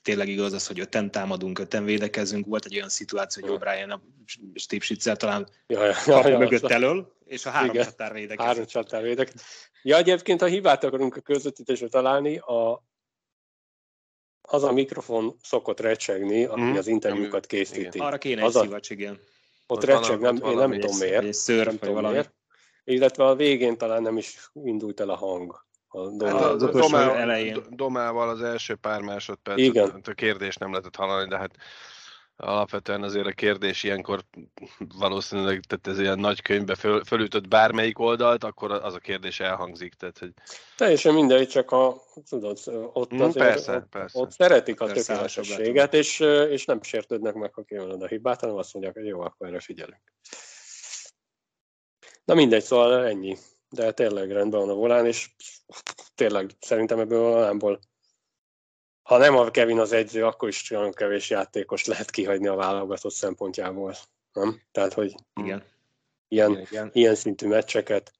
tényleg 0.02 0.28
igaz 0.28 0.54
az, 0.54 0.68
hogy 0.68 0.80
öten 0.80 1.12
támadunk, 1.12 1.60
öten 1.60 1.86
védekezünk. 1.86 2.46
Volt 2.46 2.66
egy 2.66 2.76
olyan 2.76 2.90
szituáció, 2.90 3.48
hogy 3.48 3.58
O'Brien 3.60 3.90
a 3.90 4.02
Steve 4.56 5.16
talán 5.16 5.50
ja, 5.68 5.86
ja, 5.86 5.94
ja, 6.06 6.28
ja, 6.28 6.38
mögött 6.38 6.72
elől, 6.72 7.18
és 7.26 7.46
a 7.46 7.50
három 7.50 7.70
igen, 7.70 7.86
csatár 7.86 8.14
védekezik. 8.14 8.42
Három 8.42 8.66
csatár 8.66 9.04
védekezik. 9.04 9.42
Ja, 9.82 9.98
egyébként, 9.98 10.42
ha 10.42 10.46
hibát 10.46 10.84
akarunk 10.84 11.16
a 11.16 11.22
közvetítésre 11.22 11.88
találni, 11.88 12.38
a, 12.38 12.84
az 14.50 14.64
a 14.64 14.72
mikrofon 14.72 15.36
szokott 15.42 15.80
recsegni, 15.80 16.46
ami 16.46 16.62
mm. 16.72 16.76
az 16.76 16.88
interjúkat 16.88 17.46
készíti. 17.46 18.00
Arra 18.00 18.18
kéne 18.18 18.44
az 18.44 18.56
egy 18.56 18.62
szivacs, 18.62 18.90
igen. 18.90 19.20
Ott, 19.68 19.78
ott 19.78 19.84
recseg, 19.84 20.20
nem, 20.20 20.36
én 20.36 20.56
nem 20.56 20.72
tudom 20.72 20.98
miért. 20.98 21.24
Egy 21.24 21.34
szőr, 21.34 21.66
nem 21.66 21.78
tudom 21.78 21.94
valami. 21.94 22.14
Miért. 22.14 22.34
Illetve 22.84 23.26
a 23.26 23.36
végén 23.36 23.78
talán 23.78 24.02
nem 24.02 24.18
is 24.18 24.50
indult 24.54 25.00
el 25.00 25.10
a 25.10 25.16
hang. 25.16 25.66
A 25.88 26.08
domá, 26.08 26.32
hát 26.32 26.44
az 26.44 26.70
domá, 26.72 27.16
elején. 27.16 27.64
domával 27.70 28.30
az 28.30 28.42
első 28.42 28.76
pár 28.76 29.02
másodperc, 29.02 29.60
Igen. 29.60 30.02
a 30.04 30.12
kérdés 30.12 30.56
nem 30.56 30.70
lehetett 30.70 30.96
hallani, 30.96 31.28
de 31.28 31.38
hát 31.38 31.56
alapvetően 32.36 33.04
azért 33.04 33.26
a 33.26 33.32
kérdés 33.32 33.84
ilyenkor 33.84 34.24
valószínűleg, 34.98 35.60
tehát 35.68 35.88
ez 35.88 36.00
ilyen 36.00 36.20
nagy 36.20 36.42
könyvbe 36.42 36.76
föl, 36.76 37.04
fölütött 37.04 37.48
bármelyik 37.48 38.00
oldalt, 38.00 38.44
akkor 38.44 38.72
az 38.72 38.94
a 38.94 39.00
kérdés 39.00 39.40
elhangzik. 39.40 39.94
Tehát, 39.94 40.18
hogy... 40.18 40.34
Teljesen 40.78 41.14
mindegy, 41.14 41.48
csak 41.48 41.72
a, 41.72 42.02
tudod, 42.30 42.60
ott, 42.94 43.14
Mm, 43.14 43.20
azért, 43.20 43.46
persze, 43.46 43.76
ott, 43.76 43.90
persze. 43.90 44.20
ott 44.20 44.32
szeretik 44.32 44.82
a 44.82 44.86
tökéletességet, 44.86 45.94
és, 45.94 46.20
és 46.50 46.66
nem 46.66 46.82
sértődnek 46.82 47.34
meg, 47.34 47.54
ha 47.54 47.64
kijön 47.64 48.02
a 48.02 48.08
hibát, 48.08 48.40
hanem 48.40 48.56
azt 48.56 48.74
mondják, 48.74 48.96
hogy 48.96 49.06
jó, 49.06 49.22
akkor 49.22 49.48
erre 49.48 49.60
figyelünk. 49.60 50.02
Na 52.26 52.34
mindegy, 52.34 52.64
szóval 52.64 53.06
ennyi. 53.06 53.38
De 53.70 53.92
tényleg 53.92 54.32
rendben 54.32 54.60
van 54.60 54.70
a 54.70 54.74
volán, 54.74 55.06
és 55.06 55.30
tényleg 56.16 56.52
szerintem 56.60 57.00
ebből 57.00 57.26
a 57.26 57.30
volánból 57.30 57.80
ha 59.04 59.18
nem 59.18 59.38
a 59.38 59.52
Kevin 59.52 59.80
az 59.80 59.92
edző, 59.92 60.26
akkor 60.26 60.48
is 60.48 60.70
nagyon 60.70 60.92
kevés 60.92 61.30
játékos 61.30 61.86
lehet 61.86 62.12
kihagyni 62.12 62.48
a 62.48 62.56
válogatott 62.56 63.14
szempontjából. 63.14 63.96
Nem? 64.34 64.62
Tehát, 64.72 64.94
hogy 64.94 65.16
Igen. 65.36 65.64
ilyen, 66.28 66.52
Igen, 66.52 66.68
igen. 66.72 66.90
ilyen 66.94 67.16
szintű 67.16 67.48
meccseket. 67.48 68.12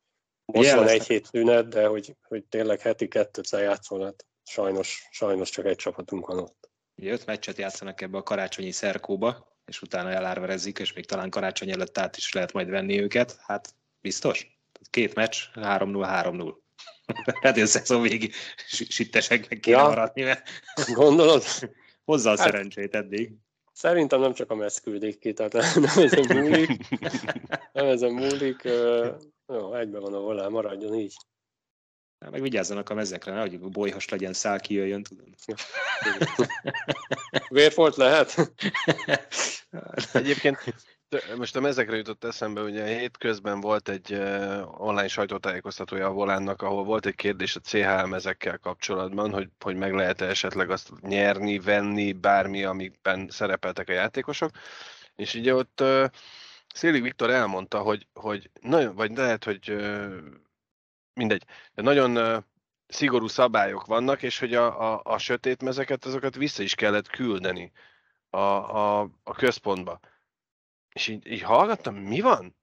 Most 0.46 0.70
van 0.70 0.78
Jeleztek. 0.78 1.02
egy 1.02 1.08
hét 1.08 1.26
szünet, 1.26 1.68
de 1.68 1.86
hogy, 1.86 2.16
hogy 2.28 2.44
tényleg 2.44 2.80
heti 2.80 3.08
kettőt 3.08 3.50
játszol, 3.50 4.04
hát 4.04 4.26
sajnos, 4.44 5.08
sajnos 5.12 5.50
csak 5.50 5.66
egy 5.66 5.76
csapatunk 5.76 6.28
van 6.28 6.40
ott. 6.40 6.70
Ugye 6.96 7.12
öt 7.12 7.26
meccset 7.26 7.58
játszanak 7.58 8.02
ebbe 8.02 8.18
a 8.18 8.24
karácsonyi 8.24 8.72
szerkóba, 8.72 9.58
és 9.66 9.82
utána 9.82 10.10
elárverezik, 10.10 10.80
és 10.80 10.94
még 10.94 11.06
talán 11.06 11.30
karácsony 11.30 11.72
előtt 11.72 11.98
át 11.98 12.18
is 12.18 12.34
lehet 12.34 12.54
majd 12.54 12.70
venni 12.70 13.02
őket. 13.02 13.38
Hát 13.40 13.76
biztos? 14.02 14.60
Két 14.90 15.16
meccs, 15.16 15.36
3-0-3-0. 17.08 17.38
Hát 17.42 17.58
a 17.58 17.66
szezon 17.66 18.02
végig 18.02 18.34
sitteseknek 18.68 19.60
kéne 19.60 19.78
Ja. 19.78 19.84
maradni, 19.88 20.22
mert 20.22 20.50
Gondolod? 20.94 21.44
hozza 22.06 22.32
a 22.32 22.38
Hát- 22.38 22.46
szerencsét 22.46 22.96
eddig. 22.96 23.32
Szerintem 23.74 24.20
nem 24.20 24.34
csak 24.34 24.52
a 24.52 24.56
messz 24.56 24.80
küldik 24.80 25.20
ki, 25.20 25.34
tehát 25.34 25.54
nem 25.76 26.04
ezen 26.04 26.38
múlik. 26.38 26.70
Nem 27.74 27.86
ezen 27.88 28.12
múlik. 28.12 28.64
ö, 28.64 29.12
Jó, 29.48 29.76
egyben 29.76 30.02
van 30.02 30.14
a 30.14 30.20
volán, 30.20 30.52
maradjon 30.52 30.94
így. 30.94 31.16
Hát 32.20 32.32
Meg 32.32 32.42
vigyázzanak 32.42 32.90
a 32.90 32.94
mezekre, 32.94 33.32
nehogy 33.34 33.60
bolyhas 33.60 34.10
legyen, 34.10 34.34
szál 34.34 34.60
kijöjjön, 34.60 35.04
tudom. 35.04 35.26
Vérfolt 37.50 37.96
lehet? 37.96 38.36
Egyébként 40.14 40.58
most 41.38 41.56
a 41.56 41.68
ezekre 41.68 41.96
jutott 41.96 42.24
eszembe, 42.24 42.62
ugye 42.62 42.86
hétközben 42.86 43.60
volt 43.60 43.90
egy 43.90 44.14
online 44.78 45.08
sajtótájékoztatója 45.08 46.08
a 46.08 46.12
Volánnak, 46.12 46.62
ahol 46.62 46.84
volt 46.84 47.06
egy 47.06 47.16
kérdés 47.16 47.56
a 47.56 47.60
CHM 47.60 48.14
ezekkel 48.14 48.58
kapcsolatban, 48.58 49.32
hogy, 49.32 49.50
hogy 49.60 49.76
meg 49.76 49.94
lehet-e 49.94 50.26
esetleg 50.26 50.70
azt 50.70 50.90
nyerni, 51.02 51.60
venni, 51.60 52.14
bármi, 52.14 52.64
amikben 52.64 53.28
szerepeltek 53.30 53.90
a 53.90 53.94
játékosok. 53.94 54.52
És 55.16 55.34
ugye 55.34 55.56
ott 55.56 55.82
uh, 55.82 56.06
Szélig 56.74 57.02
Viktor 57.02 57.30
elmondta, 57.30 57.80
hogy, 57.80 58.08
hogy 58.14 58.50
nagyon, 58.62 58.96
vagy 58.96 59.18
lehet, 59.18 59.44
hogy 59.44 59.76
mindegy, 61.14 61.44
de 61.74 61.82
nagyon 61.82 62.44
szigorú 62.88 63.28
szabályok 63.28 63.86
vannak, 63.86 64.22
és 64.22 64.40
hogy 64.40 64.54
a, 64.54 64.94
a, 64.94 65.02
a 65.04 65.18
sötét 65.18 65.64
mezeket, 65.64 66.06
azokat 66.06 66.36
vissza 66.36 66.64
is 66.64 66.76
kellett 66.76 67.08
küldeni 67.08 67.72
a, 68.30 68.38
a, 68.38 69.00
a 69.24 69.34
központba. 69.34 70.00
És 70.94 71.08
így, 71.08 71.28
így 71.32 71.42
hallgattam, 71.42 71.96
mi 71.96 72.20
van? 72.22 72.56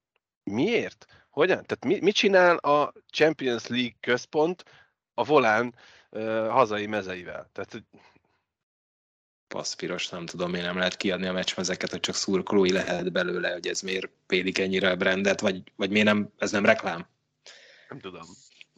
Miért? 0.42 1.06
Hogyan? 1.30 1.64
Tehát 1.66 1.84
mi, 1.84 1.98
mit 2.00 2.14
csinál 2.14 2.56
a 2.56 2.92
Champions 3.12 3.66
League 3.66 3.94
központ 4.00 4.64
a 5.14 5.24
volán 5.24 5.74
uh, 6.10 6.48
hazai 6.48 6.86
mezeivel? 6.86 7.50
Tehát, 7.52 7.82
Paszpiros, 9.48 10.08
nem 10.08 10.26
tudom, 10.26 10.50
miért 10.50 10.66
nem 10.66 10.76
lehet 10.76 10.96
kiadni 10.96 11.26
a 11.26 11.32
meccsmezeket, 11.32 11.90
hogy 11.90 12.00
csak 12.00 12.14
szurkolói 12.14 12.72
lehet 12.72 13.12
belőle, 13.12 13.52
hogy 13.52 13.66
ez 13.66 13.80
miért 13.80 14.10
pédik 14.26 14.58
ennyire 14.58 14.90
a 14.90 14.96
brandet, 14.96 15.40
vagy, 15.40 15.62
vagy 15.76 15.90
miért 15.90 16.06
nem, 16.06 16.32
ez 16.38 16.50
nem 16.50 16.64
reklám? 16.64 17.06
nem 17.88 17.98
tudom. 17.98 18.22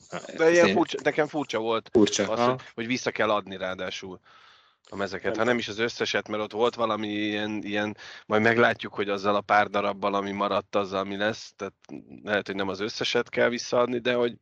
Ez 0.09 0.35
De 0.37 0.51
ilyen 0.51 0.67
én- 0.67 0.75
furcsa, 0.75 0.99
nekem 1.03 1.27
furcsa 1.27 1.59
volt 1.59 1.89
furcsa. 1.93 2.31
az, 2.31 2.39
Aha. 2.39 2.51
hogy, 2.51 2.61
hogy 2.75 2.87
vissza 2.87 3.11
kell 3.11 3.31
adni 3.31 3.57
ráadásul 3.57 4.21
a 4.91 4.97
mezeket. 4.97 5.37
Ha 5.37 5.45
nem 5.45 5.59
is 5.59 5.69
az 5.69 5.79
összeset, 5.79 6.29
mert 6.29 6.43
ott 6.43 6.53
volt 6.53 6.75
valami 6.75 7.09
ilyen, 7.09 7.63
ilyen, 7.63 7.97
majd 8.27 8.43
meglátjuk, 8.43 8.95
hogy 8.95 9.09
azzal 9.09 9.35
a 9.35 9.41
pár 9.41 9.69
darabbal, 9.69 10.15
ami 10.15 10.31
maradt, 10.31 10.77
azzal 10.77 11.05
mi 11.05 11.17
lesz. 11.17 11.53
Tehát 11.57 11.75
lehet, 12.23 12.47
hogy 12.47 12.57
nem 12.57 12.69
az 12.69 12.81
összeset 12.81 13.29
kell 13.29 13.49
visszaadni, 13.49 13.99
de 13.99 14.15
hogy 14.15 14.39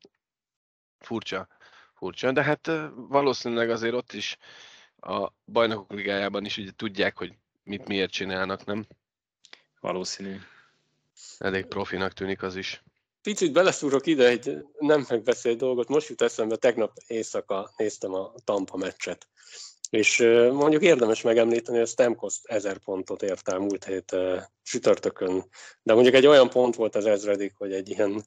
furcsa. 0.98 1.48
Furcsa, 1.94 2.32
de 2.32 2.42
hát 2.42 2.70
valószínűleg 2.94 3.70
azért 3.70 3.94
ott 3.94 4.12
is 4.12 4.36
a 4.96 5.32
bajnokok 5.44 5.92
ligájában 5.92 6.44
is 6.44 6.56
ugye 6.56 6.70
tudják, 6.76 7.18
hogy 7.18 7.32
mit 7.62 7.88
miért 7.88 8.10
csinálnak, 8.10 8.64
nem? 8.64 8.86
Valószínű. 9.80 10.36
Elég 11.38 11.66
profinak 11.66 12.12
tűnik 12.12 12.42
az 12.42 12.56
is. 12.56 12.82
Picit 13.22 13.52
beleszúrok 13.52 14.06
ide 14.06 14.26
egy 14.26 14.66
nem 14.78 15.06
megbeszélt 15.08 15.58
dolgot. 15.58 15.88
Most 15.88 16.08
jut 16.08 16.22
eszembe, 16.22 16.56
tegnap 16.56 16.92
éjszaka 17.06 17.70
néztem 17.76 18.14
a 18.14 18.32
Tampa 18.44 18.76
meccset. 18.76 19.28
És 19.90 20.18
mondjuk 20.52 20.82
érdemes 20.82 21.22
megemlíteni, 21.22 21.78
hogy 21.78 21.88
Stamkos 21.88 22.40
1000 22.42 22.78
pontot 22.78 23.22
ért 23.22 23.48
el 23.48 23.58
múlt 23.58 23.84
hét 23.84 24.16
csütörtökön. 24.62 25.44
De 25.82 25.92
mondjuk 25.94 26.14
egy 26.14 26.26
olyan 26.26 26.50
pont 26.50 26.74
volt 26.74 26.94
az 26.96 27.06
ezredik, 27.06 27.54
hogy 27.56 27.72
egy 27.72 27.88
ilyen, 27.88 28.24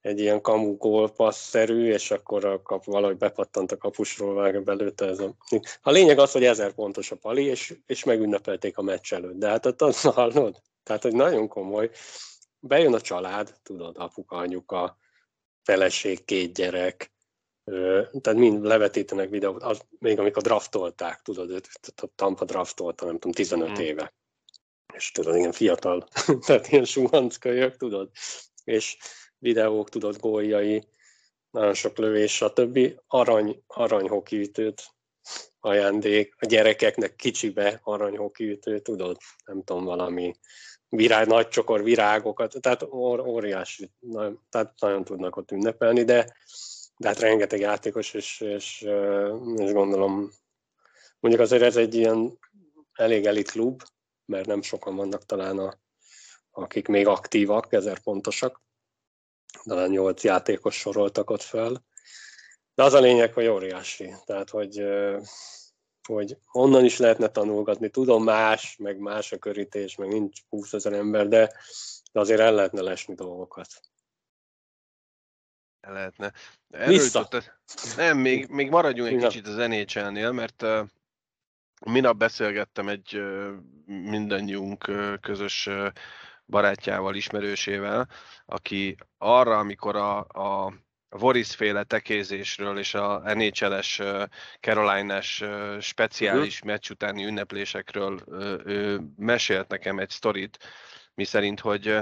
egy 0.00 0.20
ilyen 0.20 0.40
kamu 0.40 0.76
gólpassz-szerű, 0.76 1.92
és 1.92 2.10
akkor 2.10 2.44
a 2.44 2.62
kap, 2.62 2.84
valahogy 2.84 3.16
bepattant 3.16 3.72
a 3.72 3.76
kapusról, 3.76 4.34
vág 4.34 4.62
belőtte 4.62 5.06
ez 5.06 5.18
a... 5.18 5.36
A 5.82 5.90
lényeg 5.90 6.18
az, 6.18 6.32
hogy 6.32 6.44
1000 6.44 6.72
pontos 6.72 7.10
a 7.10 7.16
pali, 7.16 7.44
és, 7.44 7.78
és 7.86 8.04
megünnepelték 8.04 8.78
a 8.78 8.82
meccs 8.82 9.12
előtt. 9.12 9.38
De 9.38 9.48
hát 9.48 9.66
ott 9.66 9.96
hallod? 10.14 10.62
Tehát, 10.82 11.02
hogy 11.02 11.14
nagyon 11.14 11.48
komoly. 11.48 11.90
Bejön 12.60 12.94
a 12.94 13.00
család, 13.00 13.54
tudod, 13.62 13.96
apuka, 13.98 14.36
anyuka, 14.36 14.98
feleség, 15.62 16.24
két 16.24 16.54
gyerek, 16.54 17.15
tehát 18.20 18.34
mind 18.34 18.64
levetítenek 18.64 19.28
videót, 19.28 19.62
az, 19.62 19.80
még 19.98 20.18
amikor 20.18 20.42
draftolták, 20.42 21.22
tudod, 21.22 21.62
a 21.96 22.06
Tampa 22.14 22.44
draftolta, 22.44 23.04
nem 23.04 23.14
tudom, 23.14 23.32
15 23.32 23.68
Mm. 23.68 23.82
éve. 23.82 24.14
És 24.94 25.10
tudod, 25.10 25.36
ilyen 25.36 25.52
fiatal, 25.52 26.08
tehát 26.46 26.68
ilyen 26.68 26.84
suhanckölyök, 26.84 27.76
tudod, 27.76 28.10
és 28.64 28.96
videók, 29.38 29.88
tudod, 29.88 30.16
góljai, 30.16 30.88
nagyon 31.50 31.74
sok 31.74 31.98
lövés, 31.98 32.34
stb. 32.34 32.78
Arany, 33.06 33.62
arany 33.66 34.08
hokiütőt 34.08 34.82
ajándék, 35.60 36.34
a 36.38 36.46
gyerekeknek 36.46 37.16
kicsibe 37.16 37.80
arany 37.82 38.16
hokiütő, 38.16 38.80
tudod, 38.80 39.16
nem 39.44 39.62
tudom, 39.62 39.84
valami 39.84 40.34
virág, 40.88 41.26
nagy 41.26 41.48
csokor 41.48 41.82
virágokat, 41.82 42.54
tehát 42.60 42.82
ór, 42.82 43.20
óriási, 43.20 43.90
nagyon, 43.98 44.46
tehát 44.50 44.80
nagyon 44.80 45.04
tudnak 45.04 45.36
ott 45.36 45.50
ünnepelni, 45.50 46.04
de, 46.04 46.36
de 46.96 47.08
hát 47.08 47.18
rengeteg 47.18 47.60
játékos, 47.60 48.14
és, 48.14 48.40
és, 48.40 48.80
és 49.56 49.72
gondolom, 49.72 50.30
mondjuk 51.20 51.44
azért 51.44 51.62
ez 51.62 51.76
egy 51.76 51.94
ilyen 51.94 52.38
elég 52.92 53.26
elit 53.26 53.50
klub, 53.50 53.82
mert 54.24 54.46
nem 54.46 54.62
sokan 54.62 54.96
vannak 54.96 55.26
talán, 55.26 55.58
a, 55.58 55.78
akik 56.50 56.88
még 56.88 57.06
aktívak, 57.06 57.72
ezer 57.72 57.98
pontosak, 57.98 58.62
talán 59.64 59.90
nyolc 59.90 60.24
játékos 60.24 60.76
soroltak 60.76 61.30
ott 61.30 61.42
fel, 61.42 61.84
de 62.74 62.82
az 62.82 62.94
a 62.94 63.00
lényeg, 63.00 63.32
hogy 63.32 63.46
óriási, 63.46 64.14
tehát 64.24 64.50
hogy, 64.50 64.84
hogy 66.06 66.38
onnan 66.52 66.84
is 66.84 66.98
lehetne 66.98 67.28
tanulgatni, 67.28 67.90
tudom 67.90 68.24
más, 68.24 68.76
meg 68.76 68.98
más 68.98 69.32
a 69.32 69.38
körítés, 69.38 69.96
meg 69.96 70.08
nincs 70.08 70.40
20 70.48 70.72
ezer 70.72 70.92
ember, 70.92 71.28
de, 71.28 71.52
de 72.12 72.20
azért 72.20 72.40
el 72.40 72.54
lehetne 72.54 72.80
lesni 72.80 73.14
dolgokat. 73.14 73.68
Lehetne. 75.92 76.32
Erről 76.70 76.88
Vissza. 76.88 77.18
jutott- 77.18 77.52
Nem, 77.96 78.18
még, 78.18 78.48
még 78.48 78.70
maradjunk 78.70 79.10
egy 79.10 79.28
kicsit 79.28 79.46
az 79.46 79.54
NHL-nél, 79.56 80.32
mert 80.32 80.62
uh, 80.62 80.78
minap 81.86 82.16
beszélgettem 82.16 82.88
egy 82.88 83.16
uh, 83.16 83.50
mindannyiunk 83.86 84.88
uh, 84.88 85.14
közös 85.20 85.66
uh, 85.66 85.86
barátjával, 86.46 87.14
ismerősével, 87.14 88.08
aki 88.46 88.96
arra, 89.18 89.58
amikor 89.58 89.96
a, 89.96 90.18
a 90.18 90.72
Voris 91.08 91.54
féle 91.54 91.84
tekézésről 91.84 92.78
és 92.78 92.94
a 92.94 93.22
NHL-es 93.34 94.02
Caroline-es 94.60 95.44
speciális 95.80 96.54
uh-huh. 96.54 96.70
meccs 96.70 96.90
utáni 96.90 97.24
ünneplésekről 97.24 98.20
ő 98.64 99.00
mesélt 99.16 99.68
nekem 99.68 99.98
egy 99.98 100.10
sztorit, 100.10 100.58
miszerint, 101.14 101.60
hogy 101.60 101.98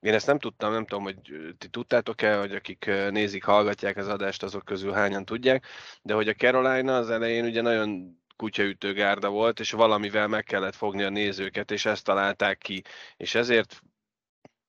én 0.00 0.14
ezt 0.14 0.26
nem 0.26 0.38
tudtam, 0.38 0.72
nem 0.72 0.86
tudom, 0.86 1.02
hogy 1.04 1.16
ti 1.58 1.68
tudtátok-e, 1.68 2.38
hogy 2.38 2.54
akik 2.54 2.84
nézik, 3.10 3.44
hallgatják 3.44 3.96
az 3.96 4.08
adást, 4.08 4.42
azok 4.42 4.64
közül 4.64 4.92
hányan 4.92 5.24
tudják, 5.24 5.66
de 6.02 6.14
hogy 6.14 6.28
a 6.28 6.34
Carolina 6.34 6.96
az 6.96 7.10
elején 7.10 7.44
ugye 7.44 7.60
nagyon 7.60 8.18
kutyaütő 8.36 8.92
gárda 8.92 9.28
volt, 9.28 9.60
és 9.60 9.70
valamivel 9.70 10.28
meg 10.28 10.44
kellett 10.44 10.74
fogni 10.74 11.02
a 11.02 11.08
nézőket, 11.08 11.70
és 11.70 11.84
ezt 11.84 12.04
találták 12.04 12.58
ki. 12.58 12.82
És 13.16 13.34
ezért 13.34 13.82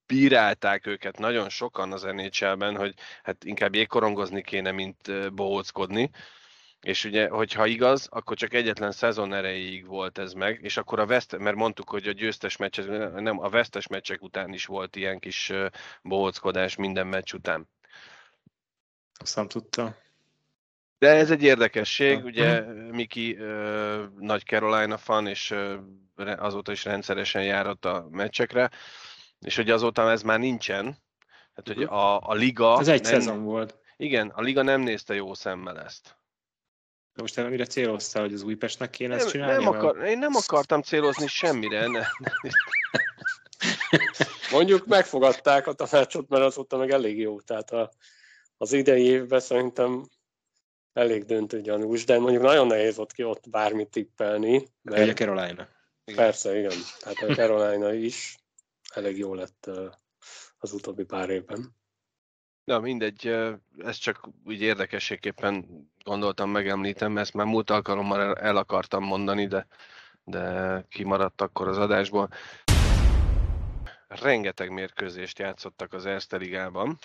bírálták 0.06 0.86
őket 0.86 1.18
nagyon 1.18 1.50
sokan 1.50 1.92
az 1.92 2.04
NHL-ben, 2.04 2.76
hogy 2.76 2.94
hát 3.24 3.44
inkább 3.44 3.76
jégkorongozni 3.76 4.42
kéne, 4.42 4.72
mint 4.72 5.34
bohóckodni. 5.34 6.10
És 6.82 7.06
ugye, 7.06 7.30
hogyha 7.30 7.66
igaz, 7.66 8.08
akkor 8.12 8.38
csak 8.38 8.54
egyetlen 8.54 8.92
szezon 8.92 9.34
erejéig 9.34 9.86
volt 9.86 10.18
ez 10.18 10.34
meg, 10.34 10.60
és 10.62 10.78
akkor 10.78 11.00
a 11.00 11.06
veszt, 11.06 11.38
mert 11.38 11.56
mondtuk, 11.56 11.90
hogy 11.90 12.08
a 12.08 12.12
győztes 12.12 12.58
meccsek, 12.58 12.88
nem, 13.14 13.40
a 13.40 13.50
vesztes 13.50 13.88
meccsek 13.88 14.22
után 14.22 14.54
is 14.54 14.66
volt 14.66 14.96
ilyen 14.96 15.20
kis 15.20 15.52
bohóckodás 16.02 16.76
minden 16.76 17.08
meccs 17.08 17.34
után. 17.34 17.70
Azt 19.20 19.36
nem 19.36 19.48
tudta. 19.48 19.98
De 20.98 21.10
ez 21.10 21.32
egy 21.32 21.44
érdekesség, 21.44 22.24
ugye 22.24 22.62
Miki 22.92 23.32
uh, 23.32 24.04
nagy 24.20 24.44
Carolina 24.44 24.98
fan, 24.98 25.28
és 25.28 25.56
azóta 26.16 26.72
is 26.72 26.86
rendszeresen 26.86 27.44
járott 27.44 27.86
a 27.86 28.08
meccsekre, 28.12 28.70
és 29.40 29.56
hogy 29.56 29.70
azóta 29.70 30.12
ez 30.12 30.22
már 30.22 30.40
nincsen, 30.40 30.84
tehát 31.54 31.64
hogy 31.64 31.86
mhm. 31.86 31.94
a, 31.94 32.20
a 32.30 32.34
liga... 32.34 32.80
Ez 32.80 32.88
egy 32.88 33.02
nem, 33.02 33.12
szezon 33.12 33.44
volt. 33.44 33.78
Igen, 33.98 34.30
a 34.30 34.42
liga 34.42 34.62
nem 34.62 34.82
nézte 34.82 35.14
jó 35.14 35.34
szemmel 35.34 35.80
ezt. 35.80 36.19
De 37.20 37.26
most 37.26 37.38
te 37.38 37.50
mire 37.50 37.66
céloztál, 37.66 38.22
hogy 38.24 38.34
az 38.34 38.42
Újpestnek 38.42 38.90
kéne 38.90 39.16
nem, 39.16 39.26
ezt 39.26 39.30
csinálni? 39.30 39.64
Nem 39.64 39.74
akar, 39.74 40.04
én 40.04 40.18
nem 40.18 40.36
akartam 40.36 40.82
célozni 40.82 41.28
semmire. 41.28 41.88
Ne. 41.88 42.04
Mondjuk 44.52 44.86
megfogadták 44.86 45.68
a 45.68 45.74
tanácsot, 45.74 46.30
mert 46.30 46.44
azóta 46.44 46.78
meg 46.78 46.92
elég 46.92 47.20
jó. 47.20 47.42
Tehát 47.42 47.72
a, 47.72 47.92
az 48.58 48.74
idei 48.74 49.04
évben 49.04 49.40
szerintem 49.40 50.10
elég 50.94 51.26
döntő 51.26 51.62
gyanús, 51.62 52.06
de 52.06 52.20
mondjuk 52.20 52.44
nagyon 52.44 52.68
nehéz 52.68 53.00
ott 53.00 53.12
ki 53.12 53.24
ott 53.24 53.50
bármit 53.50 53.90
tippelni. 53.90 54.68
Mert... 54.82 55.10
a 55.10 55.14
Carolina. 55.14 55.68
Persze, 56.16 56.58
igen. 56.58 56.78
Tehát 57.00 57.18
a 57.18 57.34
Carolina 57.34 57.94
is 57.94 58.38
elég 58.94 59.18
jó 59.18 59.34
lett 59.34 59.70
az 60.58 60.74
utóbbi 60.74 61.04
pár 61.04 61.30
évben. 61.30 61.76
Na 62.70 62.80
mindegy, 62.80 63.36
ez 63.78 63.96
csak 63.98 64.30
úgy 64.46 64.62
érdekességképpen 64.62 65.66
gondoltam, 66.04 66.50
megemlítem, 66.50 67.18
ezt 67.18 67.34
már 67.34 67.46
múlt 67.46 67.70
alkalommal 67.70 68.36
el 68.36 68.58
akartam 68.58 69.04
mondani, 69.04 69.48
de, 69.48 69.68
de 70.24 70.86
kimaradt 70.90 71.42
akkor 71.42 71.68
az 71.68 71.78
adásból. 71.78 72.30
Rengeteg 74.08 74.72
mérkőzést 74.72 75.40
játszottak 75.40 75.94
az 75.94 76.06
Erste 76.06 76.38
Ligában 76.38 76.98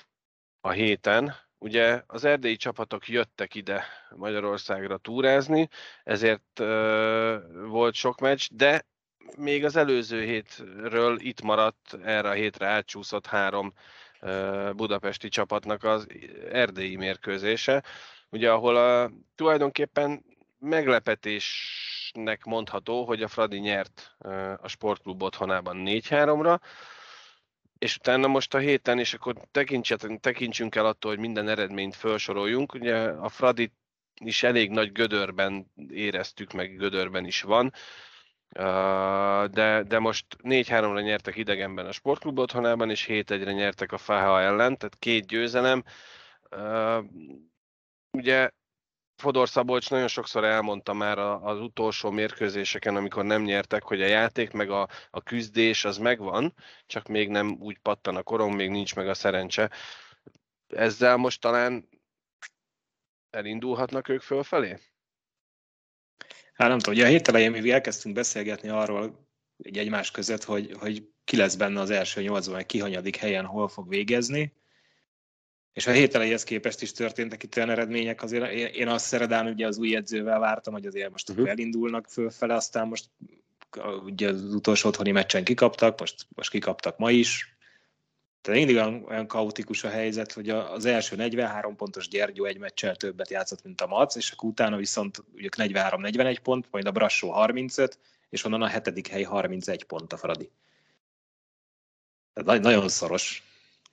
a 0.60 0.70
héten. 0.70 1.34
Ugye 1.58 2.02
az 2.06 2.24
erdélyi 2.24 2.56
csapatok 2.56 3.08
jöttek 3.08 3.54
ide 3.54 3.84
Magyarországra 4.16 4.96
túrázni, 4.96 5.68
ezért 6.02 6.60
uh, 6.60 6.66
volt 7.66 7.94
sok 7.94 8.20
meccs, 8.20 8.48
de 8.50 8.86
még 9.36 9.64
az 9.64 9.76
előző 9.76 10.22
hétről 10.22 11.20
itt 11.20 11.42
maradt, 11.42 11.98
erre 12.02 12.28
a 12.28 12.32
hétre 12.32 12.66
átcsúszott 12.66 13.26
három 13.26 13.72
budapesti 14.76 15.28
csapatnak 15.28 15.84
az 15.84 16.06
erdélyi 16.50 16.96
mérkőzése, 16.96 17.82
ugye 18.30 18.50
ahol 18.50 18.76
a, 18.76 19.10
tulajdonképpen 19.34 20.24
meglepetésnek 20.58 22.44
mondható, 22.44 23.04
hogy 23.04 23.22
a 23.22 23.28
Fradi 23.28 23.58
nyert 23.58 24.16
a 24.56 24.68
sportklub 24.68 25.22
otthonában 25.22 25.82
4-3-ra, 25.86 26.60
és 27.78 27.96
utána 27.96 28.26
most 28.26 28.54
a 28.54 28.58
héten, 28.58 28.98
és 28.98 29.14
akkor 29.14 29.34
tekintsünk 30.20 30.74
el 30.74 30.86
attól, 30.86 31.10
hogy 31.10 31.20
minden 31.20 31.48
eredményt 31.48 31.94
felsoroljunk, 31.94 32.74
ugye 32.74 32.96
a 32.96 33.28
Fradi 33.28 33.72
is 34.20 34.42
elég 34.42 34.70
nagy 34.70 34.92
gödörben 34.92 35.72
éreztük, 35.88 36.52
meg 36.52 36.76
gödörben 36.76 37.24
is 37.24 37.42
van, 37.42 37.72
de, 39.50 39.82
de 39.82 39.98
most 39.98 40.26
4-3-ra 40.42 41.02
nyertek 41.02 41.36
idegenben 41.36 41.86
a 41.86 41.92
sportklub 41.92 42.38
otthonában, 42.38 42.90
és 42.90 43.06
7-1-re 43.08 43.52
nyertek 43.52 43.92
a 43.92 43.98
FH 43.98 44.10
ellen, 44.10 44.76
tehát 44.76 44.96
két 44.98 45.26
győzelem. 45.26 45.84
Ugye 48.10 48.50
Fodor 49.16 49.48
Szabolcs 49.48 49.90
nagyon 49.90 50.08
sokszor 50.08 50.44
elmondta 50.44 50.92
már 50.92 51.18
az 51.18 51.60
utolsó 51.60 52.10
mérkőzéseken, 52.10 52.96
amikor 52.96 53.24
nem 53.24 53.42
nyertek, 53.42 53.82
hogy 53.82 54.02
a 54.02 54.06
játék 54.06 54.50
meg 54.50 54.70
a, 54.70 54.88
a 55.10 55.22
küzdés 55.22 55.84
az 55.84 55.98
megvan, 55.98 56.54
csak 56.86 57.06
még 57.06 57.28
nem 57.28 57.56
úgy 57.60 57.78
pattan 57.78 58.16
a 58.16 58.22
korong, 58.22 58.54
még 58.54 58.70
nincs 58.70 58.94
meg 58.94 59.08
a 59.08 59.14
szerencse. 59.14 59.70
Ezzel 60.66 61.16
most 61.16 61.40
talán 61.40 61.88
elindulhatnak 63.30 64.08
ők 64.08 64.20
fölfelé? 64.20 64.78
Hát 66.54 66.68
nem 66.68 66.78
tudom, 66.78 66.94
ugye 66.94 67.04
a 67.04 67.08
hét 67.08 67.28
elején 67.28 67.50
mi 67.50 67.70
elkezdtünk 67.70 68.14
beszélgetni 68.14 68.68
arról 68.68 69.28
egy 69.62 69.78
egymás 69.78 70.10
között, 70.10 70.44
hogy, 70.44 70.72
hogy 70.78 71.08
ki 71.24 71.36
lesz 71.36 71.54
benne 71.54 71.80
az 71.80 71.90
első 71.90 72.22
nyolcban, 72.22 72.66
ki 72.66 72.78
hanyadik 72.78 73.16
helyen 73.16 73.44
hol 73.44 73.68
fog 73.68 73.88
végezni. 73.88 74.52
És 75.72 75.86
a 75.86 75.90
hét 75.90 76.14
elejéhez 76.14 76.44
képest 76.44 76.82
is 76.82 76.92
történtek 76.92 77.42
itt 77.42 77.56
olyan 77.56 77.70
eredmények, 77.70 78.22
azért 78.22 78.74
én 78.74 78.88
azt 78.88 79.06
szeretem, 79.06 79.46
ugye 79.46 79.66
az 79.66 79.78
új 79.78 79.96
edzővel 79.96 80.38
vártam, 80.38 80.72
hogy 80.72 80.86
azért 80.86 81.10
most 81.10 81.30
uh-huh. 81.30 81.48
elindulnak 81.48 82.06
fölfele, 82.08 82.54
aztán 82.54 82.88
most 82.88 83.10
ugye 84.04 84.28
az 84.28 84.54
utolsó 84.54 84.88
otthoni 84.88 85.10
meccsen 85.10 85.44
kikaptak, 85.44 85.98
most, 85.98 86.26
most 86.28 86.50
kikaptak 86.50 86.98
ma 86.98 87.10
is, 87.10 87.53
tehát 88.44 88.58
mindig 88.58 88.76
olyan, 88.76 89.04
olyan 89.08 89.26
kaotikus 89.26 89.84
a 89.84 89.88
helyzet, 89.88 90.32
hogy 90.32 90.50
az 90.50 90.84
első 90.84 91.16
43 91.16 91.76
pontos 91.76 92.08
Gyergyó 92.08 92.44
egy 92.44 92.58
meccsel 92.58 92.96
többet 92.96 93.30
játszott, 93.30 93.64
mint 93.64 93.80
a 93.80 93.86
Mac, 93.86 94.14
és 94.14 94.30
akkor 94.30 94.48
utána 94.48 94.76
viszont 94.76 95.24
ugye 95.34 95.48
43-41 95.56 96.38
pont, 96.42 96.66
majd 96.70 96.86
a 96.86 96.90
Brassó 96.90 97.30
35, 97.30 97.98
és 98.28 98.44
onnan 98.44 98.62
a 98.62 98.66
hetedik 98.66 99.06
hely 99.06 99.22
31 99.22 99.84
pont 99.84 100.12
a 100.12 100.16
Fradi. 100.16 100.50
Tehát 102.32 102.62
nagyon 102.62 102.88
szoros. 102.88 103.42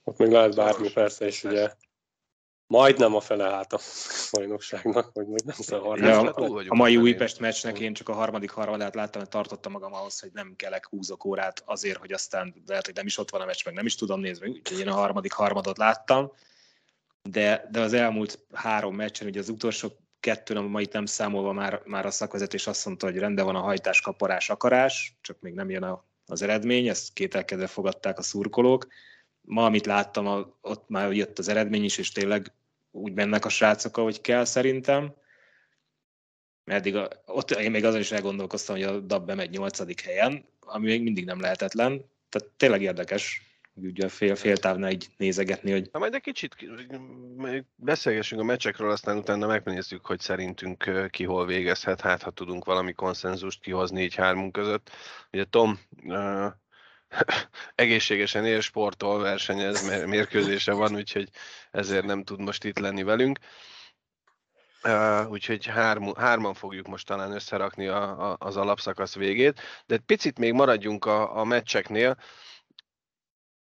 Ott 0.04 0.18
még 0.18 0.30
lehet 0.30 0.56
bármi 0.56 0.92
persze, 0.92 1.26
és 1.26 1.44
ugye 1.44 1.72
majdnem 2.72 3.16
a 3.16 3.20
fele 3.20 3.50
hát 3.50 3.74
a 3.74 3.80
bajnokságnak, 4.32 5.10
hogy 5.14 5.28
még 5.28 5.42
nem 5.46 5.56
szóval 5.56 5.98
ja, 5.98 6.34
a, 6.34 6.64
a 6.68 6.76
mai 6.76 6.98
Újpest 6.98 7.40
meccsnek 7.40 7.80
én 7.80 7.94
csak 7.94 8.10
a 8.10 8.14
harmadik 8.14 8.50
harmadát 8.50 8.96
láttam, 8.96 9.22
mert 9.22 9.34
tartottam 9.34 9.72
magam 9.72 9.94
ahhoz, 9.94 10.20
hogy 10.20 10.30
nem 10.34 10.54
kelek 10.56 10.88
húzok 10.88 11.26
órát 11.26 11.64
azért, 11.66 11.98
hogy 11.98 12.12
aztán 12.12 12.64
lehet, 12.66 12.86
hogy 12.86 12.96
nem 12.96 13.06
is 13.06 13.18
ott 13.18 13.30
van 13.30 13.42
a 13.42 13.46
meccs, 13.46 13.66
meg 13.66 13.74
nem 13.74 13.86
is 13.86 13.96
tudom 13.96 14.20
nézni, 14.20 14.50
úgyhogy 14.50 14.80
én 14.80 14.88
a 14.88 14.94
harmadik 14.94 15.32
harmadot 15.32 15.78
láttam, 15.78 16.32
de, 17.22 17.68
de 17.72 17.80
az 17.80 17.94
elmúlt 17.94 18.40
három 18.54 18.96
meccsen, 18.96 19.28
ugye 19.28 19.40
az 19.40 19.50
utolsó 19.50 19.90
kettőn, 20.20 20.58
a 20.58 20.82
itt 20.82 20.94
nem 20.94 21.06
számolva 21.06 21.52
már, 21.52 21.82
már 21.86 22.06
a 22.06 22.12
szakvezetés 22.12 22.68
azt 22.68 22.86
mondta, 22.86 23.06
hogy 23.06 23.18
rendben 23.18 23.46
van 23.46 23.56
a 23.56 23.62
hajtás, 23.62 24.02
kaparás, 24.02 24.50
akarás, 24.50 25.18
csak 25.22 25.38
még 25.40 25.54
nem 25.54 25.70
jön 25.70 25.84
a, 25.84 26.06
az 26.26 26.42
eredmény, 26.42 26.88
ezt 26.88 27.14
kételkedve 27.14 27.68
fogadták 27.68 28.18
a 28.18 28.22
szurkolók. 28.22 28.88
Ma, 29.42 29.66
amit 29.66 29.86
láttam, 29.86 30.56
ott 30.62 30.90
már 30.90 31.12
jött 31.12 31.40
az 31.40 31.48
eredmény 31.48 31.84
is, 31.84 31.98
és 31.98 32.12
tényleg 32.12 32.54
úgy 32.92 33.14
mennek 33.14 33.46
a 33.46 33.50
srácok, 33.50 33.98
ahogy 33.98 34.22
kell 34.22 34.46
szerintem. 34.46 35.14
Eddig 36.64 36.96
a, 36.96 37.08
ott 37.26 37.52
én 37.52 37.72
még 37.72 37.86
azon 37.86 38.00
is 38.00 38.12
elgondolkoztam, 38.12 38.76
hogy 38.76 38.86
a 38.86 39.00
DAB 39.00 39.26
bemegy 39.26 39.50
nyolcadik 39.50 40.02
helyen, 40.02 40.46
ami 40.60 40.86
még 40.86 41.02
mindig 41.02 41.26
nem 41.26 41.40
lehetetlen. 41.40 42.06
Tehát 42.30 42.50
tényleg 42.58 42.82
érdekes, 42.82 43.52
ugye 43.74 44.08
fél, 44.08 44.36
fél 44.36 44.58
távnál 44.58 44.92
így 44.92 45.10
nézegetni, 45.18 45.72
hogy... 45.72 45.90
Na 45.92 46.00
majd 46.00 46.14
egy 46.14 46.22
kicsit 46.22 46.56
beszélgessünk 47.76 48.42
a 48.42 48.44
meccsekről, 48.44 48.92
aztán 48.92 49.18
utána 49.18 49.48
megnézzük, 49.48 50.06
hogy 50.06 50.20
szerintünk 50.20 51.10
ki 51.10 51.24
hol 51.24 51.46
végezhet, 51.46 52.02
hát 52.02 52.22
ha 52.22 52.32
tudunk 52.32 52.66
valami 52.66 52.94
konszenzust 52.94 53.62
kihozni 53.62 54.02
így 54.02 54.16
hármunk 54.16 54.52
között. 54.52 54.90
Ugye 55.32 55.44
Tom 55.44 55.80
egészségesen 57.76 58.46
él, 58.46 58.62
sportol, 58.62 59.20
versenyez, 59.20 60.06
mérkőzése 60.06 60.74
van, 60.74 60.96
úgyhogy 60.96 61.30
ezért 61.72 62.06
nem 62.06 62.24
tud 62.24 62.40
most 62.40 62.64
itt 62.64 62.80
lenni 62.80 63.04
velünk. 63.04 63.40
Uh, 64.84 65.30
úgyhogy 65.30 65.66
hárm, 65.66 66.14
hárman 66.16 66.54
fogjuk 66.54 66.88
most 66.88 67.08
talán 67.08 67.32
összerakni 67.32 67.88
a, 67.88 68.32
a, 68.32 68.36
az 68.40 68.58
alapszakasz 68.58 69.16
végét, 69.16 69.62
de 69.86 69.96
egy 69.96 70.02
picit 70.02 70.38
még 70.40 70.54
maradjunk 70.54 71.06
a, 71.06 71.38
a 71.38 71.44
meccseknél. 71.44 72.18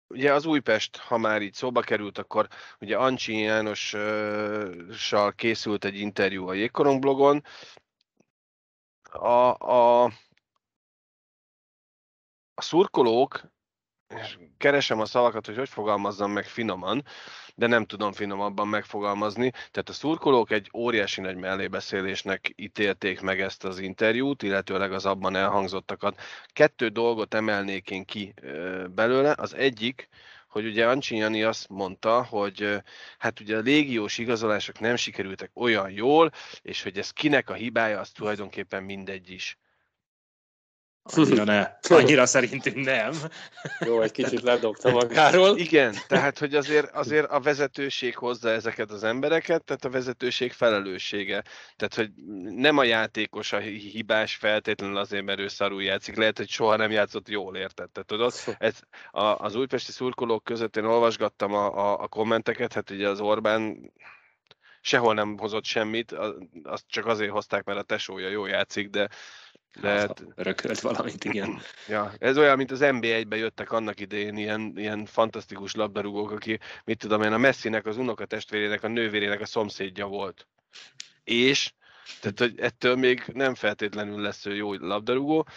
Ugye 0.07 0.33
az 0.33 0.45
Újpest, 0.45 0.97
ha 0.97 1.17
már 1.17 1.41
így 1.41 1.53
szóba 1.53 1.81
került, 1.81 2.17
akkor 2.17 2.47
ugye 2.79 2.97
Ancsi 2.97 3.39
Jánossal 3.39 5.33
készült 5.35 5.85
egy 5.85 5.99
interjú 5.99 6.47
a 6.47 6.53
Jégkorong 6.53 6.99
blogon. 6.99 7.43
A, 9.11 9.53
a, 9.53 10.11
a 12.57 12.61
szurkolók, 12.61 13.41
és 14.15 14.37
keresem 14.57 14.99
a 14.99 15.05
szavakat, 15.05 15.45
hogy 15.45 15.57
hogy 15.57 15.69
fogalmazzam 15.69 16.31
meg 16.31 16.45
finoman, 16.45 17.03
de 17.55 17.67
nem 17.67 17.85
tudom 17.85 18.11
finomabban 18.11 18.67
megfogalmazni. 18.67 19.49
Tehát 19.49 19.89
a 19.89 19.93
szurkolók 19.93 20.51
egy 20.51 20.69
óriási 20.73 21.21
nagy 21.21 21.35
mellébeszélésnek 21.35 22.53
ítélték 22.55 23.21
meg 23.21 23.41
ezt 23.41 23.63
az 23.63 23.79
interjút, 23.79 24.43
illetőleg 24.43 24.91
az 24.91 25.05
abban 25.05 25.35
elhangzottakat. 25.35 26.19
Kettő 26.47 26.87
dolgot 26.87 27.33
emelnék 27.33 27.89
én 27.89 28.05
ki 28.05 28.33
belőle. 28.89 29.33
Az 29.37 29.53
egyik, 29.53 30.07
hogy 30.47 30.65
ugye 30.65 30.87
Ancsinyani 30.87 31.43
azt 31.43 31.69
mondta, 31.69 32.23
hogy 32.23 32.81
hát 33.17 33.39
ugye 33.39 33.57
a 33.57 33.61
légiós 33.61 34.17
igazolások 34.17 34.79
nem 34.79 34.95
sikerültek 34.95 35.51
olyan 35.53 35.91
jól, 35.91 36.31
és 36.61 36.83
hogy 36.83 36.97
ez 36.97 37.11
kinek 37.11 37.49
a 37.49 37.53
hibája, 37.53 37.99
az 37.99 38.09
tulajdonképpen 38.09 38.83
mindegy 38.83 39.29
is 39.29 39.57
Annyira 41.15 41.43
ne. 41.43 41.67
Annyira 41.89 42.25
szerintünk 42.25 42.85
nem. 42.85 43.11
Jó, 43.79 44.01
egy 44.01 44.11
kicsit 44.11 44.41
ledobta 44.41 44.91
magáról. 44.99 45.57
Igen, 45.57 45.95
tehát 46.07 46.39
hogy 46.39 46.55
azért, 46.55 46.95
azért 46.95 47.31
a 47.31 47.39
vezetőség 47.39 48.15
hozza 48.15 48.49
ezeket 48.49 48.91
az 48.91 49.03
embereket, 49.03 49.63
tehát 49.63 49.85
a 49.85 49.89
vezetőség 49.89 50.51
felelőssége. 50.51 51.43
Tehát, 51.75 51.95
hogy 51.95 52.09
nem 52.55 52.77
a 52.77 52.83
játékos 52.83 53.53
a 53.53 53.57
hibás 53.57 54.35
feltétlenül 54.35 54.97
azért, 54.97 55.25
mert 55.25 55.39
ő 55.39 55.47
szarul 55.47 55.83
játszik, 55.83 56.15
lehet, 56.15 56.37
hogy 56.37 56.49
soha 56.49 56.75
nem 56.75 56.91
játszott 56.91 57.29
jól, 57.29 57.55
érted? 57.55 57.89
Tehát, 57.89 58.07
tudod, 58.07 58.33
ez, 58.57 58.79
a, 59.11 59.21
az 59.21 59.55
újpesti 59.55 59.91
szurkolók 59.91 60.43
között 60.43 60.77
én 60.77 60.85
olvasgattam 60.85 61.53
a, 61.53 61.91
a, 61.91 62.01
a 62.01 62.07
kommenteket, 62.07 62.73
hát 62.73 62.89
ugye 62.89 63.09
az 63.09 63.19
Orbán 63.19 63.91
sehol 64.87 65.13
nem 65.13 65.37
hozott 65.37 65.65
semmit, 65.65 66.15
azt 66.63 66.83
csak 66.87 67.05
azért 67.05 67.31
hozták, 67.31 67.63
mert 67.63 67.79
a 67.79 67.83
tesója 67.83 68.29
jó 68.29 68.45
játszik, 68.45 68.89
de 68.89 69.09
de 69.81 69.89
hát, 69.89 70.23
örökölt 70.35 70.79
valamit, 70.79 71.23
igen. 71.23 71.59
Ja, 71.87 72.13
ez 72.17 72.37
olyan, 72.37 72.57
mint 72.57 72.71
az 72.71 72.79
NBA-be 72.79 73.35
jöttek 73.35 73.71
annak 73.71 73.99
idején 73.99 74.37
ilyen, 74.37 74.73
ilyen 74.75 75.05
fantasztikus 75.05 75.75
labdarúgók, 75.75 76.31
aki, 76.31 76.59
mit 76.83 76.99
tudom 76.99 77.21
én, 77.21 77.33
a 77.33 77.37
Messinek, 77.37 77.85
az 77.85 77.97
unokatestvérének, 77.97 78.83
a 78.83 78.87
nővérének 78.87 79.41
a 79.41 79.45
szomszédja 79.45 80.07
volt. 80.07 80.47
És, 81.23 81.73
tehát 82.21 82.39
hogy 82.39 82.59
ettől 82.59 82.95
még 82.95 83.23
nem 83.33 83.55
feltétlenül 83.55 84.21
lesz 84.21 84.45
ő 84.45 84.55
jó 84.55 84.73
labdarúgó. 84.73 85.47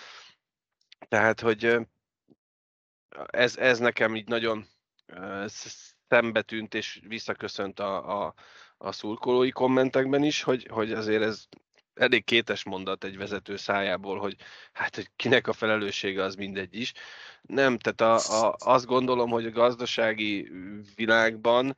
Tehát, 1.09 1.41
hogy 1.41 1.77
ez, 3.27 3.57
ez 3.57 3.79
nekem 3.79 4.17
így 4.17 4.29
nagyon 4.29 4.67
szembetűnt 6.09 6.75
és 6.75 7.01
visszaköszönt 7.09 7.81
a, 7.81 8.23
a, 8.25 8.35
a 8.77 8.93
szurkolói 8.93 9.51
kommentekben 9.51 10.23
is, 10.23 10.43
hogy, 10.43 10.67
hogy 10.71 10.93
azért 10.93 11.23
ez 11.23 11.45
elég 12.01 12.25
kétes 12.25 12.65
mondat 12.65 13.05
egy 13.05 13.17
vezető 13.17 13.57
szájából, 13.57 14.19
hogy 14.19 14.37
hát, 14.73 14.95
hogy 14.95 15.11
kinek 15.17 15.47
a 15.47 15.53
felelőssége 15.53 16.23
az 16.23 16.35
mindegy 16.35 16.75
is. 16.75 16.93
Nem, 17.43 17.79
tehát 17.79 18.01
a, 18.01 18.45
a, 18.47 18.57
azt 18.59 18.87
gondolom, 18.87 19.31
hogy 19.31 19.47
a 19.47 19.51
gazdasági 19.51 20.51
világban 20.95 21.77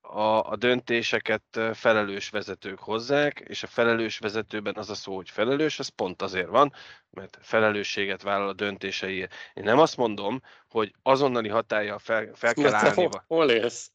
a, 0.00 0.50
a 0.50 0.56
döntéseket 0.56 1.60
felelős 1.72 2.28
vezetők 2.28 2.78
hozzák, 2.78 3.42
és 3.46 3.62
a 3.62 3.66
felelős 3.66 4.18
vezetőben 4.18 4.76
az 4.76 4.90
a 4.90 4.94
szó, 4.94 5.14
hogy 5.14 5.30
felelős, 5.30 5.78
az 5.78 5.88
pont 5.88 6.22
azért 6.22 6.48
van, 6.48 6.72
mert 7.10 7.38
felelősséget 7.40 8.22
vállal 8.22 8.48
a 8.48 8.52
döntéseiért. 8.52 9.34
Én 9.54 9.64
nem 9.64 9.78
azt 9.78 9.96
mondom, 9.96 10.42
hogy 10.68 10.94
azonnali 11.02 11.48
hatája 11.48 11.98
fel, 11.98 12.30
fel 12.34 12.54
kell 12.54 12.74
állni. 12.74 13.02
Hol, 13.02 13.24
hol 13.26 13.50
élsz? 13.50 13.90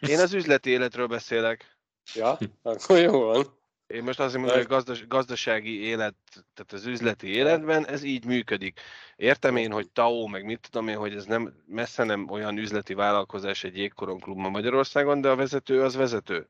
Én 0.00 0.20
az 0.20 0.32
üzleti 0.32 0.70
életről 0.70 1.06
beszélek. 1.06 1.76
Ja, 2.14 2.38
akkor 2.62 2.98
jó 2.98 3.20
van. 3.20 3.62
Én 3.94 4.02
most 4.02 4.20
azért 4.20 4.38
mondom, 4.38 4.56
hogy 4.56 4.66
a 4.66 4.68
gazdas, 4.68 5.06
gazdasági 5.06 5.80
élet, 5.80 6.14
tehát 6.32 6.72
az 6.72 6.86
üzleti 6.86 7.28
életben 7.28 7.86
ez 7.86 8.02
így 8.02 8.24
működik. 8.24 8.80
Értem 9.16 9.56
én, 9.56 9.72
hogy 9.72 9.90
TAO, 9.90 10.26
meg 10.26 10.44
mit 10.44 10.68
tudom 10.70 10.88
én, 10.88 10.96
hogy 10.96 11.14
ez 11.14 11.24
nem 11.24 11.54
messze 11.66 12.04
nem 12.04 12.30
olyan 12.30 12.58
üzleti 12.58 12.94
vállalkozás 12.94 13.64
egy 13.64 13.76
jégkoron 13.76 14.20
klubban 14.20 14.50
Magyarországon, 14.50 15.20
de 15.20 15.28
a 15.28 15.36
vezető 15.36 15.82
az 15.82 15.94
vezető. 15.94 16.48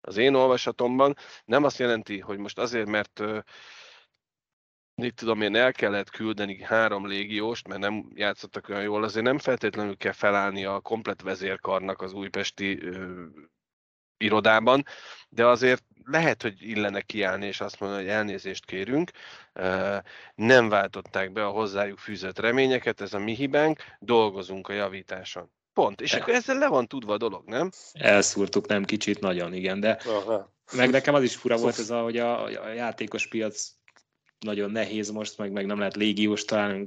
Az 0.00 0.16
én 0.16 0.34
olvasatomban 0.34 1.16
nem 1.44 1.64
azt 1.64 1.78
jelenti, 1.78 2.20
hogy 2.20 2.38
most 2.38 2.58
azért, 2.58 2.88
mert 2.88 3.22
mit 4.94 5.14
tudom 5.14 5.40
én, 5.40 5.56
el 5.56 5.72
kellett 5.72 6.10
küldeni 6.10 6.62
három 6.62 7.06
légióst, 7.06 7.68
mert 7.68 7.80
nem 7.80 8.10
játszottak 8.14 8.68
olyan 8.68 8.82
jól, 8.82 9.04
azért 9.04 9.24
nem 9.24 9.38
feltétlenül 9.38 9.96
kell 9.96 10.12
felállni 10.12 10.64
a 10.64 10.80
komplet 10.80 11.22
vezérkarnak 11.22 12.02
az 12.02 12.12
újpesti 12.12 12.80
irodában, 14.24 14.84
de 15.28 15.46
azért 15.46 15.82
lehet, 16.04 16.42
hogy 16.42 16.54
illene 16.58 17.00
kiállni 17.00 17.46
és 17.46 17.60
azt 17.60 17.80
mondani, 17.80 18.02
hogy 18.02 18.10
elnézést 18.10 18.64
kérünk, 18.64 19.10
nem 20.34 20.68
váltották 20.68 21.32
be 21.32 21.46
a 21.46 21.50
hozzájuk 21.50 21.98
fűzött 21.98 22.38
reményeket, 22.38 23.00
ez 23.00 23.14
a 23.14 23.18
mi 23.18 23.34
hibánk, 23.34 23.78
dolgozunk 23.98 24.68
a 24.68 24.72
javításon. 24.72 25.50
Pont. 25.72 26.00
És 26.00 26.12
akkor 26.12 26.34
ezzel 26.34 26.58
le 26.58 26.68
van 26.68 26.86
tudva 26.86 27.12
a 27.12 27.16
dolog, 27.16 27.42
nem? 27.46 27.70
Elszúrtuk 27.92 28.66
nem 28.66 28.84
kicsit, 28.84 29.20
nagyon, 29.20 29.54
igen, 29.54 29.80
de 29.80 29.98
Aha. 30.06 30.52
meg 30.72 30.90
nekem 30.90 31.14
az 31.14 31.22
is 31.22 31.36
fura 31.36 31.56
volt 31.56 31.78
ez, 31.78 31.90
a, 31.90 32.02
hogy 32.02 32.16
a, 32.16 32.44
a 32.44 32.72
játékos 32.72 33.28
piac 33.28 33.70
nagyon 34.38 34.70
nehéz 34.70 35.10
most, 35.10 35.38
meg, 35.38 35.52
meg 35.52 35.66
nem 35.66 35.78
lehet 35.78 35.96
légiós 35.96 36.44
találni. 36.44 36.86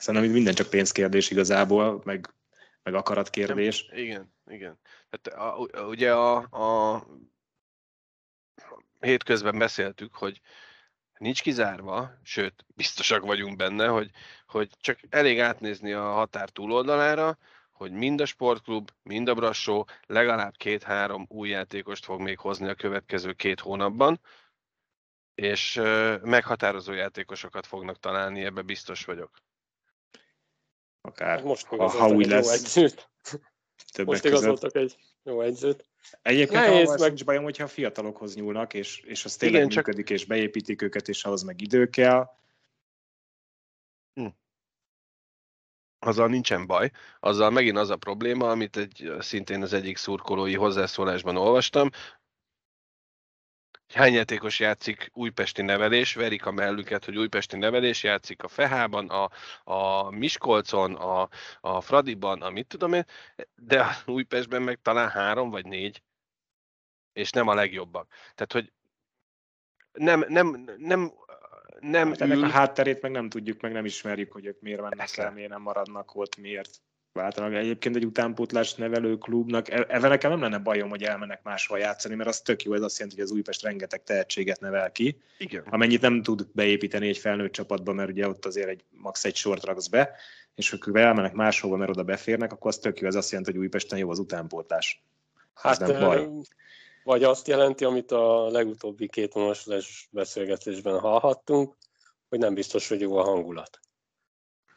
Szerintem 0.00 0.30
minden 0.30 0.54
csak 0.54 0.70
pénzkérdés 0.70 1.30
igazából, 1.30 2.00
meg, 2.04 2.34
meg 2.82 2.94
akaratkérdés. 2.94 3.88
Igen, 3.92 4.34
igen. 4.46 4.78
Hát 5.10 5.26
a, 5.26 5.68
ugye 5.86 6.14
a, 6.14 6.36
a 6.36 7.06
hétközben 9.00 9.58
beszéltük, 9.58 10.14
hogy 10.14 10.40
nincs 11.18 11.42
kizárva, 11.42 12.10
sőt, 12.22 12.64
biztosak 12.74 13.24
vagyunk 13.24 13.56
benne, 13.56 13.86
hogy, 13.86 14.10
hogy 14.46 14.70
csak 14.80 14.98
elég 15.08 15.40
átnézni 15.40 15.92
a 15.92 16.12
határ 16.12 16.50
túloldalára, 16.50 17.38
hogy 17.72 17.92
mind 17.92 18.20
a 18.20 18.26
sportklub, 18.26 18.90
mind 19.02 19.28
a 19.28 19.34
Brassó 19.34 19.86
legalább 20.06 20.56
két-három 20.56 21.26
új 21.28 21.48
játékost 21.48 22.04
fog 22.04 22.20
még 22.20 22.38
hozni 22.38 22.68
a 22.68 22.74
következő 22.74 23.32
két 23.32 23.60
hónapban, 23.60 24.20
és 25.34 25.74
meghatározó 26.22 26.92
játékosokat 26.92 27.66
fognak 27.66 27.98
találni, 27.98 28.44
ebbe 28.44 28.62
biztos 28.62 29.04
vagyok. 29.04 29.42
Akár, 31.04 31.36
hát 31.36 31.44
most 31.44 31.66
ha, 31.66 31.88
ha 31.88 32.08
új 32.08 32.24
lesz. 32.24 32.76
Most 34.04 34.24
igazoltak 34.24 34.74
egy 34.76 34.96
jó 35.22 35.40
egyzőt. 35.40 35.86
Egyébként 36.22 36.66
Nehéz, 36.66 36.88
meg... 36.88 37.08
nincs 37.08 37.24
bajom, 37.24 37.42
hogyha 37.42 37.64
a 37.64 37.68
fiatalokhoz 37.68 38.34
nyúlnak, 38.34 38.74
és, 38.74 38.98
és 38.98 39.24
az 39.24 39.36
tényleg 39.36 39.62
Igen, 39.62 39.74
működik, 39.76 40.06
csak... 40.06 40.16
és 40.16 40.24
beépítik 40.24 40.82
őket, 40.82 41.08
és 41.08 41.24
ahhoz 41.24 41.42
meg 41.42 41.60
idő 41.60 41.86
kell. 41.90 42.30
Hm. 44.14 44.26
Azzal 45.98 46.28
nincsen 46.28 46.66
baj. 46.66 46.90
Azzal 47.20 47.50
megint 47.50 47.76
az 47.76 47.90
a 47.90 47.96
probléma, 47.96 48.50
amit 48.50 48.76
egy, 48.76 49.12
szintén 49.18 49.62
az 49.62 49.72
egyik 49.72 49.96
szurkolói 49.96 50.54
hozzászólásban 50.54 51.36
olvastam, 51.36 51.90
hány 53.94 54.12
játékos 54.12 54.60
játszik 54.60 55.10
újpesti 55.12 55.62
nevelés, 55.62 56.14
verik 56.14 56.46
a 56.46 56.50
mellüket, 56.50 57.04
hogy 57.04 57.16
újpesti 57.16 57.56
nevelés 57.56 58.02
játszik 58.02 58.42
a 58.42 58.48
Fehában, 58.48 59.08
a, 59.08 59.30
a 59.64 60.10
Miskolcon, 60.10 60.94
a, 60.94 61.28
a 61.60 61.80
Fradiban, 61.80 62.42
a 62.42 62.50
mit 62.50 62.66
tudom 62.66 62.92
én, 62.92 63.04
de 63.56 63.86
Újpestben 64.06 64.62
meg 64.62 64.78
talán 64.82 65.08
három 65.08 65.50
vagy 65.50 65.66
négy, 65.66 66.02
és 67.12 67.30
nem 67.30 67.48
a 67.48 67.54
legjobbak. 67.54 68.08
Tehát, 68.34 68.52
hogy 68.52 68.72
nem, 69.92 70.24
nem, 70.28 70.74
nem, 70.76 71.12
nem 71.80 72.08
hát 72.08 72.20
ennek 72.20 72.36
ül... 72.36 72.44
a 72.44 72.48
hátterét 72.48 73.02
meg 73.02 73.10
nem 73.10 73.28
tudjuk, 73.28 73.60
meg 73.60 73.72
nem 73.72 73.84
ismerjük, 73.84 74.32
hogy 74.32 74.46
ők 74.46 74.60
miért 74.60 74.80
mennek 74.80 75.16
el, 75.16 75.32
miért 75.32 75.50
nem 75.50 75.62
maradnak 75.62 76.14
ott, 76.14 76.36
miért 76.36 76.82
váltanak. 77.12 77.54
Egyébként 77.54 77.96
egy 77.96 78.04
utánpótlás 78.04 78.74
nevelő 78.74 79.16
klubnak, 79.16 79.70
e- 79.70 79.86
ebben 79.88 80.10
nekem 80.10 80.30
nem 80.30 80.40
lenne 80.40 80.58
bajom, 80.58 80.88
hogy 80.88 81.02
elmennek 81.02 81.42
máshol 81.42 81.78
játszani, 81.78 82.14
mert 82.14 82.28
az 82.28 82.40
tök 82.40 82.62
jó, 82.62 82.74
ez 82.74 82.82
azt 82.82 82.98
jelenti, 82.98 83.20
hogy 83.20 83.30
az 83.30 83.36
Újpest 83.36 83.62
rengeteg 83.62 84.02
tehetséget 84.02 84.60
nevel 84.60 84.92
ki, 84.92 85.20
Igen. 85.38 85.64
amennyit 85.70 86.00
nem 86.00 86.22
tud 86.22 86.46
beépíteni 86.52 87.08
egy 87.08 87.18
felnőtt 87.18 87.52
csapatba, 87.52 87.92
mert 87.92 88.10
ugye 88.10 88.28
ott 88.28 88.46
azért 88.46 88.68
egy 88.68 88.84
max 88.90 89.24
egy 89.24 89.36
sort 89.36 89.64
raksz 89.64 89.86
be, 89.86 90.10
és 90.54 90.70
ha 90.70 90.98
elmennek 91.00 91.32
máshova, 91.32 91.76
mert 91.76 91.90
oda 91.90 92.02
beférnek, 92.02 92.52
akkor 92.52 92.70
az 92.70 92.78
tök 92.78 93.00
jó, 93.00 93.06
ez 93.06 93.14
azt 93.14 93.30
jelenti, 93.30 93.52
hogy 93.52 93.60
Újpesten 93.60 93.98
jó 93.98 94.10
az 94.10 94.18
utánpótlás. 94.18 95.02
Hát, 95.54 95.78
nem 95.78 96.00
baj. 96.00 96.28
Vagy 97.04 97.24
azt 97.24 97.48
jelenti, 97.48 97.84
amit 97.84 98.12
a 98.12 98.50
legutóbbi 98.50 99.08
két 99.08 99.34
beszélgetésben 100.10 100.98
hallhattunk, 100.98 101.76
hogy 102.28 102.38
nem 102.38 102.54
biztos, 102.54 102.88
hogy 102.88 103.00
jó 103.00 103.16
a 103.16 103.22
hangulat 103.22 103.80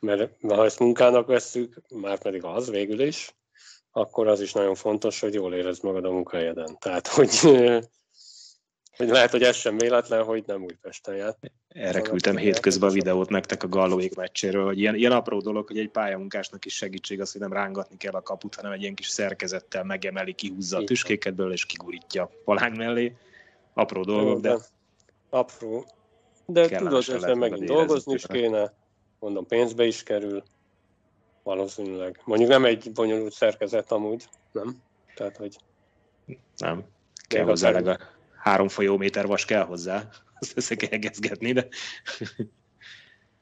mert 0.06 0.32
ha 0.42 0.66
ezt 0.66 0.80
munkának 0.80 1.28
vesszük, 1.28 1.82
már 1.90 2.20
pedig 2.20 2.44
az 2.44 2.70
végül 2.70 3.02
is, 3.02 3.36
akkor 3.92 4.28
az 4.28 4.42
is 4.42 4.54
nagyon 4.54 4.76
fontos, 4.76 5.20
hogy 5.20 5.34
jól 5.34 5.54
érezd 5.54 5.84
magad 5.84 6.06
a 6.06 6.12
munkahelyeden. 6.12 6.78
Tehát, 6.80 7.08
hogy, 7.08 7.40
hogy 8.98 9.10
lehet, 9.10 9.32
hogy 9.32 9.44
ez 9.44 9.56
sem 9.56 9.78
véletlen, 9.78 10.24
hogy 10.24 10.44
nem 10.46 10.64
Újpesten 10.64 11.16
jár. 11.16 11.36
Erre 11.68 12.02
küldtem 12.02 12.38
hétközben 12.38 12.90
a 12.90 12.94
videót 12.94 13.30
nektek 13.30 13.64
a 13.64 13.68
Gallóék 13.68 14.16
meccséről, 14.16 14.66
hogy 14.66 14.80
ilyen, 14.80 14.96
ilyen 14.96 15.12
apró 15.12 15.40
dolog, 15.40 15.68
hogy 15.68 15.80
egy 15.80 15.90
pályamunkásnak 15.90 16.66
is 16.66 16.76
segítség 16.76 17.22
az, 17.22 17.32
hogy 17.32 17.42
nem 17.42 17.54
rángatni 17.54 17.98
kell 17.98 18.14
a 18.14 18.22
kaput, 18.22 18.56
hanem 18.56 18.72
egy 18.72 18.82
ilyen 18.82 18.96
kis 18.96 19.08
szerkezettel 19.08 19.84
megemeli, 19.84 20.34
kihúzza 20.34 20.78
a 20.78 20.84
tüskéket 20.84 21.34
belőle, 21.36 21.54
és 21.54 21.66
kigurítja 21.66 22.30
palánk 22.44 22.76
mellé. 22.76 23.16
Apró 23.74 24.04
dolgok, 24.04 24.40
de... 24.40 24.58
Apró. 25.30 25.86
De 26.46 26.68
tudod, 26.68 27.04
hogy 27.04 27.36
megint 27.36 27.66
dolgozni 27.66 28.14
is 28.14 28.26
kéne, 28.28 28.74
mondom, 29.26 29.46
pénzbe 29.46 29.86
is 29.86 30.04
kerül, 30.04 30.44
valószínűleg. 31.44 32.22
Mondjuk 32.26 32.50
nem 32.50 32.66
egy 32.66 32.92
bonyolult 32.92 33.34
szerkezet 33.34 33.92
amúgy, 33.92 34.28
nem? 34.52 34.82
Tehát, 35.16 35.38
hogy... 35.38 35.58
Nem. 36.58 36.84
Kell 37.28 37.44
hozzá 37.44 37.70
legalább 37.72 38.02
három 38.46 38.68
folyóméter 38.68 39.28
vas 39.28 39.46
kell 39.46 39.64
hozzá, 39.64 40.10
azt 40.40 40.58
össze 40.58 40.76
kell 40.76 40.90
egezgetni, 40.90 41.52
de... 41.52 41.68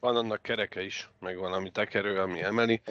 Van 0.00 0.16
annak 0.16 0.42
kereke 0.42 0.82
is, 0.82 1.10
meg 1.20 1.38
van 1.38 1.52
ami 1.52 1.70
tekerő, 1.70 2.20
ami 2.20 2.42
emeli. 2.42 2.82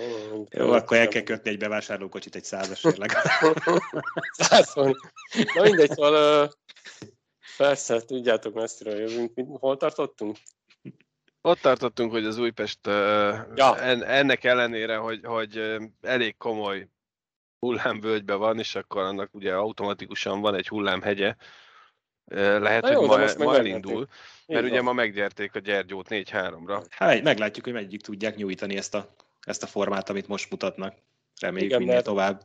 Jó, 0.49 0.71
akkor 0.71 0.97
el 0.97 1.07
kell 1.07 1.21
kötni 1.21 1.49
egy 1.49 1.57
bevásárlókocsit 1.57 2.35
egy 2.35 2.43
százasért 2.43 2.97
legalább. 2.97 3.55
Százon. 4.31 4.95
Na 5.53 5.61
mindegy, 5.61 5.91
szóval 5.91 6.51
persze, 7.57 8.01
tudjátok, 8.01 8.53
messziről 8.53 8.99
jövünk. 8.99 9.59
Hol 9.59 9.77
tartottunk? 9.77 10.37
Ott 11.45 11.59
tartottunk, 11.59 12.11
hogy 12.11 12.25
az 12.25 12.37
Újpest 12.37 12.79
ja. 13.55 13.77
ennek 14.05 14.43
ellenére, 14.43 14.95
hogy, 14.95 15.19
hogy 15.23 15.77
elég 16.01 16.37
komoly 16.37 16.87
hullámvölgybe 17.59 18.33
van, 18.33 18.59
és 18.59 18.75
akkor 18.75 19.01
annak 19.01 19.29
ugye 19.33 19.53
automatikusan 19.53 20.41
van 20.41 20.55
egy 20.55 20.67
hullámhegye, 20.67 21.35
lehet, 22.35 22.89
jó, 22.89 23.05
hogy 23.05 23.35
ma, 23.37 23.45
ma 23.45 23.55
elindul, 23.55 24.07
mert 24.47 24.65
ugye 24.65 24.81
ma 24.81 24.93
meggyerték 24.93 25.55
a 25.55 25.59
Gyergyót 25.59 26.07
4-3-ra. 26.09 26.85
Hát 26.89 27.21
meglátjuk, 27.21 27.65
hogy 27.65 27.73
meddig 27.73 28.01
tudják 28.01 28.35
nyújtani 28.35 28.77
ezt 28.77 28.95
a, 28.95 29.15
ezt 29.41 29.63
a 29.63 29.67
formát, 29.67 30.09
amit 30.09 30.27
most 30.27 30.51
mutatnak. 30.51 30.95
Reméljük 31.39 31.71
Igen, 31.71 31.83
minél 31.83 32.01
tovább. 32.01 32.41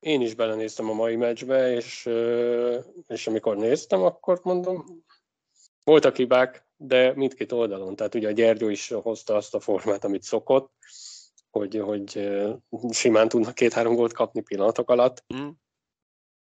Én 0.00 0.20
is 0.20 0.34
belenéztem 0.34 0.90
a 0.90 0.92
mai 0.92 1.16
meccsbe, 1.16 1.72
és, 1.72 2.08
és 3.06 3.26
amikor 3.26 3.56
néztem, 3.56 4.02
akkor 4.02 4.40
mondom, 4.42 5.04
voltak 5.84 6.16
hibák, 6.16 6.67
de 6.80 7.12
mindkét 7.14 7.52
oldalon. 7.52 7.96
Tehát 7.96 8.14
ugye 8.14 8.28
a 8.28 8.32
Gyergyó 8.32 8.68
is 8.68 8.88
hozta 8.88 9.34
azt 9.34 9.54
a 9.54 9.60
formát, 9.60 10.04
amit 10.04 10.22
szokott, 10.22 10.72
hogy, 11.50 11.76
hogy 11.76 12.30
simán 12.90 13.28
tudnak 13.28 13.54
két-három 13.54 13.94
gólt 13.94 14.12
kapni 14.12 14.40
pillanatok 14.40 14.90
alatt. 14.90 15.24
Mm. 15.34 15.48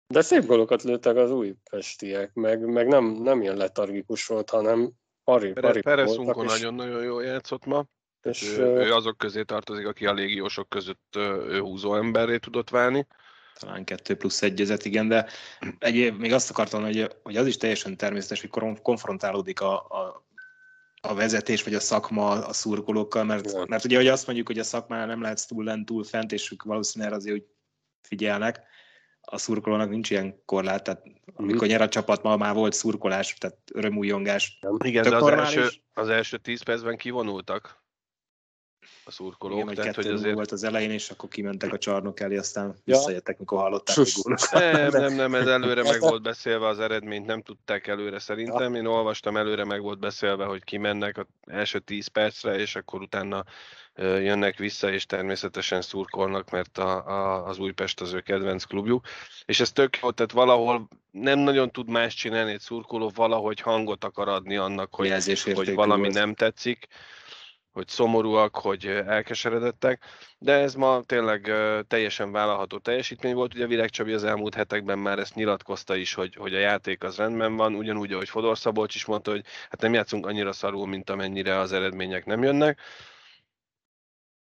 De 0.07 0.21
szép 0.21 0.45
golokat 0.45 0.83
lőttek 0.83 1.17
az 1.17 1.31
új 1.31 1.55
pestiek, 1.71 2.35
meg, 2.35 2.67
meg 2.67 2.87
nem, 2.87 3.05
nem 3.05 3.43
ilyen 3.43 3.57
letargikus 3.57 4.27
volt, 4.27 4.51
hanem 4.51 4.91
pari, 5.25 5.53
pari 5.53 5.81
Perezunkon 5.81 6.45
nagyon-nagyon 6.45 7.03
jól 7.03 7.25
játszott 7.25 7.65
ma. 7.65 7.85
És, 8.23 8.43
ő, 8.59 8.63
ő, 8.63 8.95
azok 8.95 9.19
közé 9.19 9.43
tartozik, 9.43 9.87
aki 9.87 10.07
a 10.07 10.13
légiósok 10.13 10.69
között 10.69 11.17
ő 11.17 11.59
húzó 11.59 11.95
emberré 11.95 12.37
tudott 12.37 12.71
válni. 12.71 13.07
Talán 13.59 13.85
kettő 13.85 14.17
plusz 14.17 14.43
egyezet, 14.43 14.85
igen, 14.85 15.09
de 15.09 15.27
egy, 15.79 16.17
még 16.17 16.33
azt 16.33 16.51
akartam, 16.51 16.83
hogy, 16.83 17.17
hogy 17.23 17.37
az 17.37 17.47
is 17.47 17.57
teljesen 17.57 17.97
természetes, 17.97 18.41
hogy 18.41 18.51
konfrontálódik 18.83 19.61
a, 19.61 19.75
a, 19.75 20.25
a 21.01 21.15
vezetés 21.15 21.63
vagy 21.65 21.75
a 21.75 21.81
szakma 21.81 22.31
a 22.31 22.53
szurkolókkal, 22.53 23.25
mert, 23.25 23.69
mert 23.69 23.85
ugye, 23.85 23.97
hogy 23.97 24.07
azt 24.07 24.27
mondjuk, 24.27 24.47
hogy 24.47 24.59
a 24.59 24.65
szakmán 24.65 25.07
nem 25.07 25.23
lehetsz 25.23 25.47
túl 25.47 25.65
lent, 25.65 25.87
túl 25.87 26.05
fent, 26.05 26.33
és 26.33 26.53
ők 26.53 26.63
valószínűleg 26.63 27.15
azért, 27.15 27.37
hogy 27.37 27.47
figyelnek, 28.03 28.61
a 29.21 29.39
szurkolónak 29.39 29.89
nincs 29.89 30.11
ilyen 30.11 30.43
korlát, 30.45 30.83
tehát 30.83 31.03
amikor 31.35 31.67
nyer 31.69 31.81
a 31.81 31.89
csapat, 31.89 32.23
ma 32.23 32.37
már 32.37 32.55
volt 32.55 32.73
szurkolás, 32.73 33.35
tehát 33.35 33.59
örömújongás. 33.73 34.59
Igen, 34.85 35.03
de 35.03 35.17
az 35.17 35.27
első, 35.27 35.69
az 35.95 36.09
első 36.09 36.37
tíz 36.37 36.63
percben 36.63 36.97
kivonultak 36.97 37.83
a 39.09 39.11
szurkolók. 39.11 39.61
Igen, 39.61 39.75
tehát, 39.75 39.95
hogy 39.95 40.07
azért... 40.07 40.35
volt 40.35 40.53
az 40.53 40.65
elején, 40.65 40.91
és 40.91 41.11
akkor 41.11 41.29
kimentek 41.29 41.73
a 41.73 41.79
csarnok 41.79 42.21
elé, 42.21 42.37
aztán 42.37 42.67
ja. 42.67 42.97
visszajöttek, 42.97 43.39
mikor 43.39 43.59
hallották, 43.59 43.97
hogy 43.97 44.13
gólokat. 44.23 44.53
Nem, 44.53 44.91
nem, 44.91 45.15
nem, 45.15 45.35
ez 45.35 45.47
előre 45.47 45.83
meg 45.83 46.01
volt 46.11 46.23
beszélve 46.23 46.67
az 46.67 46.81
eredményt, 46.81 47.27
nem 47.27 47.43
tudták 47.43 47.87
előre 47.87 48.19
szerintem. 48.19 48.75
Én 48.75 48.87
olvastam, 48.87 49.37
előre 49.37 49.65
meg 49.65 49.81
volt 49.83 49.99
beszélve, 49.99 50.45
hogy 50.45 50.65
kimennek 50.65 51.19
az 51.19 51.27
első 51.47 51.79
10 51.79 52.07
percre, 52.07 52.59
és 52.59 52.77
akkor 52.77 53.01
utána 53.01 53.45
jönnek 53.97 54.59
vissza, 54.59 54.93
és 54.93 55.07
természetesen 55.07 55.83
szurkolnak, 55.83 56.51
mert 56.51 56.79
a, 56.79 57.07
a, 57.07 57.47
az 57.47 57.59
Újpest 57.59 58.01
az 58.01 58.13
ő 58.13 58.21
kedvenc 58.21 58.65
klubjuk. 58.65 59.07
És 59.45 59.61
ez 59.61 59.73
tök 59.73 59.99
jó, 60.03 60.11
tehát 60.11 60.33
valahol 60.33 60.89
nem 61.11 61.39
nagyon 61.39 61.71
tud 61.71 61.89
más 61.89 62.15
csinálni 62.15 62.53
egy 62.53 62.61
szurkoló, 62.61 63.13
valahogy 63.15 63.61
hangot 63.61 64.05
akar 64.05 64.29
adni 64.29 64.57
annak, 64.57 64.95
hogy, 64.95 65.13
hogy 65.55 65.75
valami 65.75 66.09
nem 66.09 66.35
tetszik 66.35 66.89
hogy 67.73 67.89
szomorúak, 67.89 68.57
hogy 68.57 68.87
elkeseredettek, 68.87 70.03
de 70.39 70.53
ez 70.53 70.75
ma 70.75 71.03
tényleg 71.07 71.53
teljesen 71.89 72.33
vállalható 72.33 72.79
teljesítmény 72.79 73.35
volt. 73.35 73.55
Ugye 73.55 73.67
Virág 73.67 73.91
Csabi 73.91 74.13
az 74.13 74.25
elmúlt 74.25 74.55
hetekben 74.55 74.99
már 74.99 75.19
ezt 75.19 75.35
nyilatkozta 75.35 75.97
is, 75.97 76.15
hogy, 76.15 76.35
hogy 76.35 76.55
a 76.55 76.59
játék 76.59 77.03
az 77.03 77.17
rendben 77.17 77.57
van, 77.57 77.75
ugyanúgy, 77.75 78.13
ahogy 78.13 78.29
Fodor 78.29 78.59
Szabolcs 78.59 78.95
is 78.95 79.05
mondta, 79.05 79.31
hogy 79.31 79.45
hát 79.71 79.81
nem 79.81 79.95
játszunk 79.95 80.27
annyira 80.27 80.53
szarul, 80.53 80.87
mint 80.87 81.11
amennyire 81.11 81.59
az 81.59 81.73
eredmények 81.73 82.25
nem 82.25 82.43
jönnek. 82.43 82.81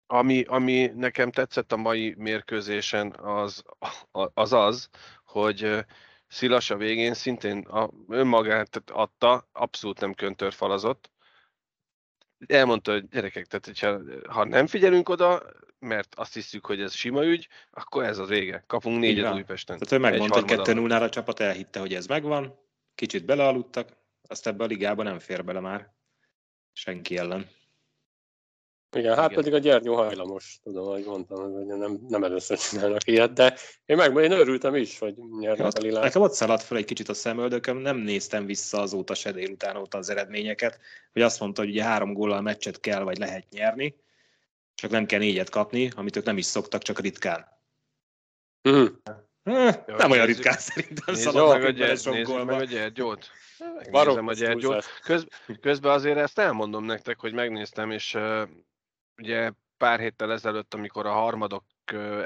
Ami, 0.06 0.42
ami 0.42 0.92
nekem 0.94 1.30
tetszett 1.30 1.72
a 1.72 1.76
mai 1.76 2.14
mérkőzésen, 2.18 3.14
az 3.16 3.62
az, 4.10 4.52
az 4.52 4.88
hogy 5.24 5.84
Szilas 6.28 6.70
a 6.70 6.76
végén 6.76 7.14
szintén 7.14 7.58
a, 7.58 7.90
önmagát 8.08 8.82
adta, 8.86 9.48
abszolút 9.52 10.00
nem 10.00 10.14
köntörfalazott, 10.14 11.10
elmondta, 12.46 12.92
hogy 12.92 13.08
gyerekek, 13.08 13.46
tehát 13.46 13.66
hogyha, 13.66 14.00
ha 14.28 14.44
nem 14.44 14.66
figyelünk 14.66 15.08
oda, 15.08 15.42
mert 15.78 16.14
azt 16.14 16.34
hiszük, 16.34 16.66
hogy 16.66 16.80
ez 16.80 16.94
sima 16.94 17.24
ügy, 17.24 17.48
akkor 17.70 18.04
ez 18.04 18.18
az 18.18 18.28
vége. 18.28 18.64
Kapunk 18.66 19.00
négyet. 19.00 19.34
Újpesten. 19.34 19.78
Tehát 19.78 19.94
ő 20.04 20.10
megmondta, 20.10 20.38
hogy 20.38 20.56
2 20.56 20.72
0 20.72 20.96
a 20.96 21.08
csapat 21.08 21.40
elhitte, 21.40 21.80
hogy 21.80 21.94
ez 21.94 22.06
megvan, 22.06 22.58
kicsit 22.94 23.24
belealudtak, 23.24 23.96
azt 24.28 24.46
ebbe 24.46 24.64
a 24.64 24.66
ligában 24.66 25.04
nem 25.04 25.18
fér 25.18 25.44
bele 25.44 25.60
már 25.60 25.92
senki 26.72 27.16
ellen. 27.16 27.46
Igen, 28.96 29.16
hát 29.16 29.30
Igen. 29.30 29.42
pedig 29.42 29.54
a 29.54 29.58
Gyergyó 29.58 29.94
hajlamos, 29.94 30.58
tudom, 30.62 30.86
hogy 30.86 31.04
mondtam, 31.04 31.52
hogy 31.52 31.66
nem, 31.66 31.98
nem 32.08 32.24
először 32.24 32.58
csinálnak 32.58 33.06
ilyet, 33.06 33.32
de 33.32 33.56
én 33.84 33.96
meg 33.96 34.16
én 34.16 34.32
örültem 34.32 34.74
is, 34.74 34.98
hogy 34.98 35.14
nyernek 35.40 35.66
a 35.66 35.80
Lilát. 35.80 36.02
Nekem 36.02 36.22
ott 36.22 36.32
szaladt 36.32 36.62
fel 36.62 36.76
egy 36.76 36.84
kicsit 36.84 37.08
a 37.08 37.14
szemöldököm, 37.14 37.76
nem 37.76 37.96
néztem 37.96 38.46
vissza 38.46 38.80
azóta 38.80 39.14
se 39.14 39.32
délután 39.32 39.76
óta 39.76 39.98
az 39.98 40.10
eredményeket, 40.10 40.78
hogy 41.12 41.22
azt 41.22 41.40
mondta, 41.40 41.60
hogy 41.60 41.70
ugye 41.70 41.84
három 41.84 42.12
góllal 42.12 42.40
meccset 42.40 42.80
kell, 42.80 43.02
vagy 43.02 43.18
lehet 43.18 43.48
nyerni, 43.50 43.96
csak 44.74 44.90
nem 44.90 45.06
kell 45.06 45.18
négyet 45.18 45.50
kapni, 45.50 45.90
amit 45.96 46.16
ők 46.16 46.24
nem 46.24 46.38
is 46.38 46.44
szoktak, 46.44 46.82
csak 46.82 47.00
ritkán. 47.00 47.46
Mm. 48.68 48.86
Eh, 49.42 49.74
Jó, 49.86 49.96
nem 49.96 50.10
olyan 50.10 50.26
ritkán 50.26 50.58
szerintem 50.58 51.14
szaladnak 51.14 51.58
meg 51.58 51.64
a, 51.64 51.70
gyert, 51.70 52.04
meg 52.44 52.60
a 52.60 52.64
Gyergyót. 52.64 53.30
Megnézem 53.90 54.26
a 54.26 54.32
Gyergyót. 54.32 54.84
Köz, 55.02 55.26
közben 55.60 55.92
azért 55.92 56.18
ezt 56.18 56.38
elmondom 56.38 56.84
nektek, 56.84 57.18
hogy 57.20 57.32
megnéztem, 57.32 57.90
és 57.90 58.16
ugye 59.18 59.52
pár 59.76 60.00
héttel 60.00 60.32
ezelőtt, 60.32 60.74
amikor 60.74 61.06
a 61.06 61.12
harmadok 61.12 61.64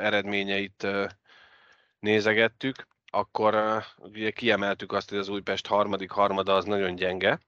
eredményeit 0.00 0.86
nézegettük, 1.98 2.86
akkor 3.06 3.82
ugye 3.96 4.30
kiemeltük 4.30 4.92
azt, 4.92 5.08
hogy 5.08 5.18
az 5.18 5.28
Újpest 5.28 5.66
harmadik 5.66 6.10
harmada 6.10 6.54
az 6.54 6.64
nagyon 6.64 6.94
gyenge. 6.94 7.40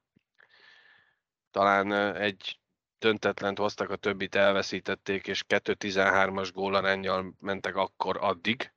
Talán 1.50 1.92
egy 2.14 2.58
döntetlent 2.98 3.58
hoztak, 3.58 3.90
a 3.90 3.96
többit 3.96 4.34
elveszítették, 4.34 5.26
és 5.26 5.44
2-13-as 5.48 6.50
gólarányjal 6.52 7.34
mentek 7.40 7.76
akkor 7.76 8.16
addig. 8.20 8.72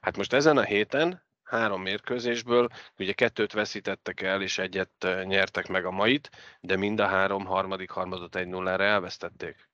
Hát 0.00 0.16
most 0.16 0.32
ezen 0.32 0.56
a 0.56 0.64
héten 0.64 1.26
három 1.42 1.82
mérkőzésből, 1.82 2.68
ugye 2.98 3.12
kettőt 3.12 3.52
veszítettek 3.52 4.20
el, 4.20 4.42
és 4.42 4.58
egyet 4.58 5.06
nyertek 5.24 5.68
meg 5.68 5.84
a 5.84 5.90
mait, 5.90 6.30
de 6.60 6.76
mind 6.76 7.00
a 7.00 7.06
három 7.06 7.44
harmadik 7.44 7.90
harmadot 7.90 8.36
1-0-ra 8.36 8.80
elvesztették. 8.80 9.69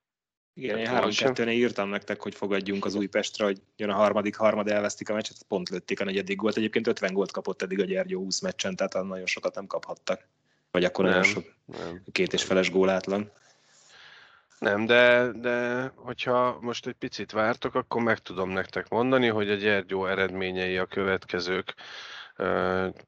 Igen, 0.58 0.78
én 0.78 0.86
három 0.86 1.10
kettőnél 1.10 1.54
írtam 1.54 1.88
nektek, 1.88 2.20
hogy 2.20 2.34
fogadjunk 2.34 2.84
az 2.84 2.94
Újpestre, 2.94 3.44
hogy 3.44 3.60
jön 3.76 3.90
a 3.90 3.94
harmadik 3.94 4.36
harmad, 4.36 4.68
elvesztik 4.68 5.08
a 5.08 5.14
meccset, 5.14 5.36
pont 5.48 5.68
lőtték 5.68 6.00
a 6.00 6.04
negyedik 6.04 6.36
gólt. 6.36 6.56
Egyébként 6.56 6.86
50 6.86 7.12
gólt 7.12 7.32
kapott 7.32 7.62
eddig 7.62 7.80
a 7.80 7.84
Gyergyó 7.84 8.20
20 8.20 8.40
meccsen, 8.40 8.76
tehát 8.76 8.92
nagyon 9.06 9.26
sokat 9.26 9.54
nem 9.54 9.66
kaphattak. 9.66 10.28
Vagy 10.70 10.84
akkor 10.84 11.04
nem, 11.04 11.14
nagyon 11.14 11.30
sok 11.30 11.44
nem. 11.64 12.02
két 12.12 12.32
és 12.32 12.42
feles 12.42 12.70
gólátlan. 12.70 13.30
Nem, 14.58 14.86
de, 14.86 15.30
de 15.32 15.86
hogyha 15.94 16.58
most 16.60 16.86
egy 16.86 16.94
picit 16.94 17.32
vártok, 17.32 17.74
akkor 17.74 18.02
meg 18.02 18.18
tudom 18.18 18.50
nektek 18.50 18.88
mondani, 18.88 19.26
hogy 19.26 19.50
a 19.50 19.54
Gyergyó 19.54 20.06
eredményei 20.06 20.76
a 20.76 20.86
következők 20.86 21.74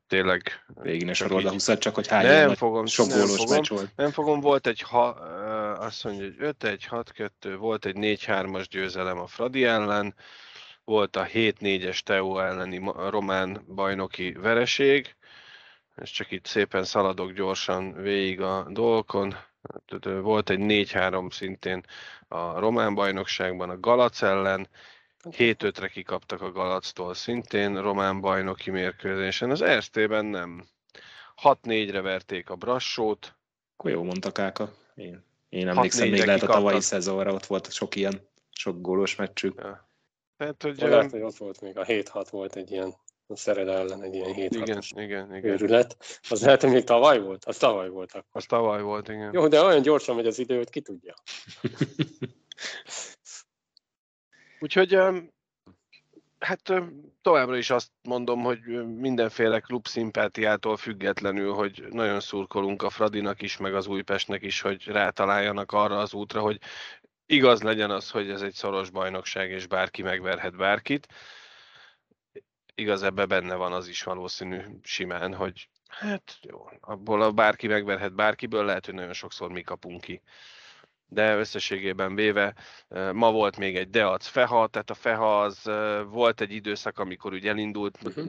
tényleg... 0.06 0.64
Ne 0.82 1.12
sorold 1.12 1.44
a 1.44 1.50
20 1.50 1.78
csak 1.78 1.94
hogy 1.94 2.06
hány 2.06 2.26
nem 2.26 2.54
fogom, 2.54 2.86
sok 2.86 3.06
nem 3.06 3.26
fogom, 3.26 3.56
meccs 3.56 3.68
volt. 3.68 3.90
Nem 3.96 4.10
fogom, 4.10 4.40
volt 4.40 4.66
egy, 4.66 4.80
ha, 4.80 5.06
azt 5.78 6.04
mondja, 6.04 6.24
hogy 6.24 6.54
5-1, 6.60 7.02
6-2, 7.42 7.56
volt 7.58 7.84
egy 7.84 7.96
4-3-as 7.98 8.66
győzelem 8.70 9.18
a 9.18 9.26
Fradi 9.26 9.64
ellen, 9.64 10.14
volt 10.84 11.16
a 11.16 11.24
7-4-es 11.24 11.98
Teo 11.98 12.38
elleni 12.38 12.92
román 13.08 13.64
bajnoki 13.74 14.32
vereség, 14.32 15.16
és 16.02 16.10
csak 16.10 16.30
itt 16.30 16.46
szépen 16.46 16.84
szaladok 16.84 17.32
gyorsan 17.32 17.92
végig 17.92 18.40
a 18.40 18.66
dolgokon. 18.70 19.36
Volt 20.20 20.50
egy 20.50 20.60
4-3 20.60 21.32
szintén 21.32 21.82
a 22.28 22.58
román 22.58 22.94
bajnokságban 22.94 23.70
a 23.70 23.80
Galac 23.80 24.22
ellen, 24.22 24.68
7-5-re 25.24 25.88
kikaptak 25.88 26.40
a 26.40 26.52
Galactól 26.52 27.14
szintén 27.14 27.83
román 27.83 28.20
bajnoki 28.20 28.70
mérkőzésen. 28.70 29.50
Az 29.50 29.62
Erztében 29.62 30.24
nem. 30.24 30.66
6-4-re 31.42 32.00
verték 32.00 32.50
a 32.50 32.57
Brassót. 32.57 33.35
Akkor 33.76 33.90
jó 33.90 34.02
mondta 34.02 34.33
Káka. 34.33 34.74
Én, 34.94 35.24
én 35.48 35.68
emlékszem, 35.68 36.09
még 36.09 36.24
lehet 36.24 36.42
a 36.42 36.46
tavalyi 36.46 36.81
szezonra, 36.81 37.33
ott 37.33 37.46
volt 37.46 37.72
sok 37.72 37.94
ilyen, 37.94 38.28
sok 38.50 38.81
gólos 38.81 39.16
meccsük. 39.16 39.61
Ja. 39.62 39.88
Tehát, 40.37 40.62
hogy, 40.62 40.78
lehet, 40.78 41.11
hogy 41.11 41.22
ott 41.22 41.37
volt 41.37 41.61
még 41.61 41.78
a 41.78 41.85
7-6 41.85 42.26
volt 42.31 42.57
egy 42.57 42.70
ilyen 42.70 42.94
a 43.31 43.37
Szered 43.37 43.68
ellen 43.68 44.02
egy 44.02 44.14
ilyen 44.14 44.33
7 44.33 44.54
igen, 44.54 44.83
igen, 44.94 45.37
igen. 45.37 45.50
őrület. 45.50 45.96
Az 46.28 46.42
lehet, 46.42 46.62
hogy 46.62 46.70
még 46.70 46.85
tavaly 46.85 47.20
volt? 47.20 47.44
Az 47.44 47.57
tavaly 47.57 47.88
volt 47.88 48.12
akkor. 48.12 48.24
Az 48.33 48.44
tavaly 48.44 48.83
volt, 48.83 49.09
igen. 49.09 49.31
Jó, 49.33 49.48
de 49.48 49.62
olyan 49.62 49.83
gyorsan 49.83 50.16
megy 50.16 50.26
az 50.26 50.38
idő, 50.38 50.57
hogy 50.57 50.70
ki 50.70 50.81
tudja. 50.81 51.14
Úgyhogy 54.59 54.99
Hát 56.38 56.73
továbbra 57.23 57.57
is 57.57 57.71
azt 57.71 57.90
mondom, 58.03 58.42
hogy 58.42 58.61
mindenféle 58.87 59.61
klub 59.61 59.87
szimpátiától 59.87 60.77
függetlenül, 60.77 61.53
hogy 61.53 61.85
nagyon 61.90 62.21
szurkolunk 62.21 62.83
a 62.83 62.90
Fradinak 62.90 63.42
is, 63.42 63.57
meg 63.57 63.75
az 63.75 63.87
Újpestnek 63.87 64.42
is, 64.42 64.61
hogy 64.61 64.87
rátaláljanak 64.87 65.73
arra 65.73 65.99
az 65.99 66.14
útra, 66.14 66.40
hogy 66.40 66.59
igaz 67.27 67.62
legyen 67.62 67.90
az, 67.90 68.11
hogy 68.11 68.31
ez 68.31 68.42
egy 68.42 68.53
szoros 68.55 68.90
bajnokság, 68.90 69.51
és 69.51 69.66
bárki 69.66 70.03
megverhet 70.03 70.57
bárkit. 70.57 71.07
Igaz, 72.75 73.03
ebbe 73.03 73.27
benne 73.27 73.55
van 73.55 73.73
az 73.73 73.88
is 73.88 74.03
valószínű 74.03 74.61
simán, 74.83 75.35
hogy 75.35 75.68
hát 75.88 76.38
jó, 76.42 76.68
abból 76.81 77.23
a 77.23 77.33
bárki 77.33 77.66
megverhet 77.66 78.14
bárkiből, 78.14 78.64
lehet, 78.64 78.85
hogy 78.85 78.94
nagyon 78.94 79.12
sokszor 79.12 79.51
mi 79.51 79.62
kapunk 79.62 80.01
ki 80.01 80.23
de 81.09 81.37
összességében 81.37 82.14
véve 82.14 82.55
ma 83.12 83.33
volt 83.33 83.57
még 83.57 83.77
egy 83.77 83.90
Deac 83.90 84.27
Feha, 84.27 84.66
tehát 84.66 84.90
a 84.90 84.94
Feha 84.94 85.42
az 85.42 85.62
volt 86.07 86.40
egy 86.40 86.53
időszak, 86.53 86.99
amikor 86.99 87.33
ugye 87.33 87.51
elindult, 87.51 87.99
uh-huh. 88.05 88.29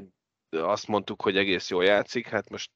azt 0.50 0.88
mondtuk, 0.88 1.22
hogy 1.22 1.38
egész 1.38 1.70
jól 1.70 1.84
játszik, 1.84 2.28
hát 2.28 2.50
most 2.50 2.72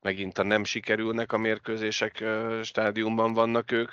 megint 0.00 0.38
a 0.38 0.42
nem 0.42 0.64
sikerülnek 0.64 1.32
a 1.32 1.38
mérkőzések 1.38 2.24
stádiumban 2.62 3.32
vannak 3.32 3.70
ők, 3.70 3.92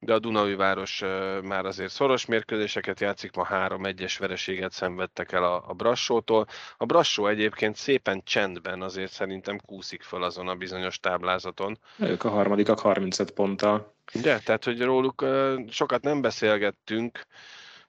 de 0.00 0.14
a 0.14 0.18
Dunai 0.18 0.54
város 0.54 1.00
már 1.42 1.66
azért 1.66 1.90
szoros 1.90 2.26
mérkőzéseket 2.26 3.00
játszik, 3.00 3.34
ma 3.34 3.44
három 3.44 3.84
egyes 3.84 4.18
vereséget 4.18 4.72
szenvedtek 4.72 5.32
el 5.32 5.44
a, 5.44 5.64
a 5.68 5.72
Brassótól. 5.72 6.46
A 6.76 6.84
Brassó 6.84 7.26
egyébként 7.26 7.76
szépen 7.76 8.22
csendben 8.24 8.82
azért 8.82 9.12
szerintem 9.12 9.58
kúszik 9.66 10.02
föl 10.02 10.22
azon 10.22 10.48
a 10.48 10.54
bizonyos 10.54 11.00
táblázaton. 11.00 11.78
Ők 11.96 12.24
a 12.24 12.28
harmadikak 12.28 12.78
35 12.78 13.30
ponttal. 13.30 13.94
De, 14.12 14.38
tehát 14.38 14.64
hogy 14.64 14.82
róluk 14.82 15.24
sokat 15.70 16.02
nem 16.02 16.20
beszélgettünk, 16.20 17.26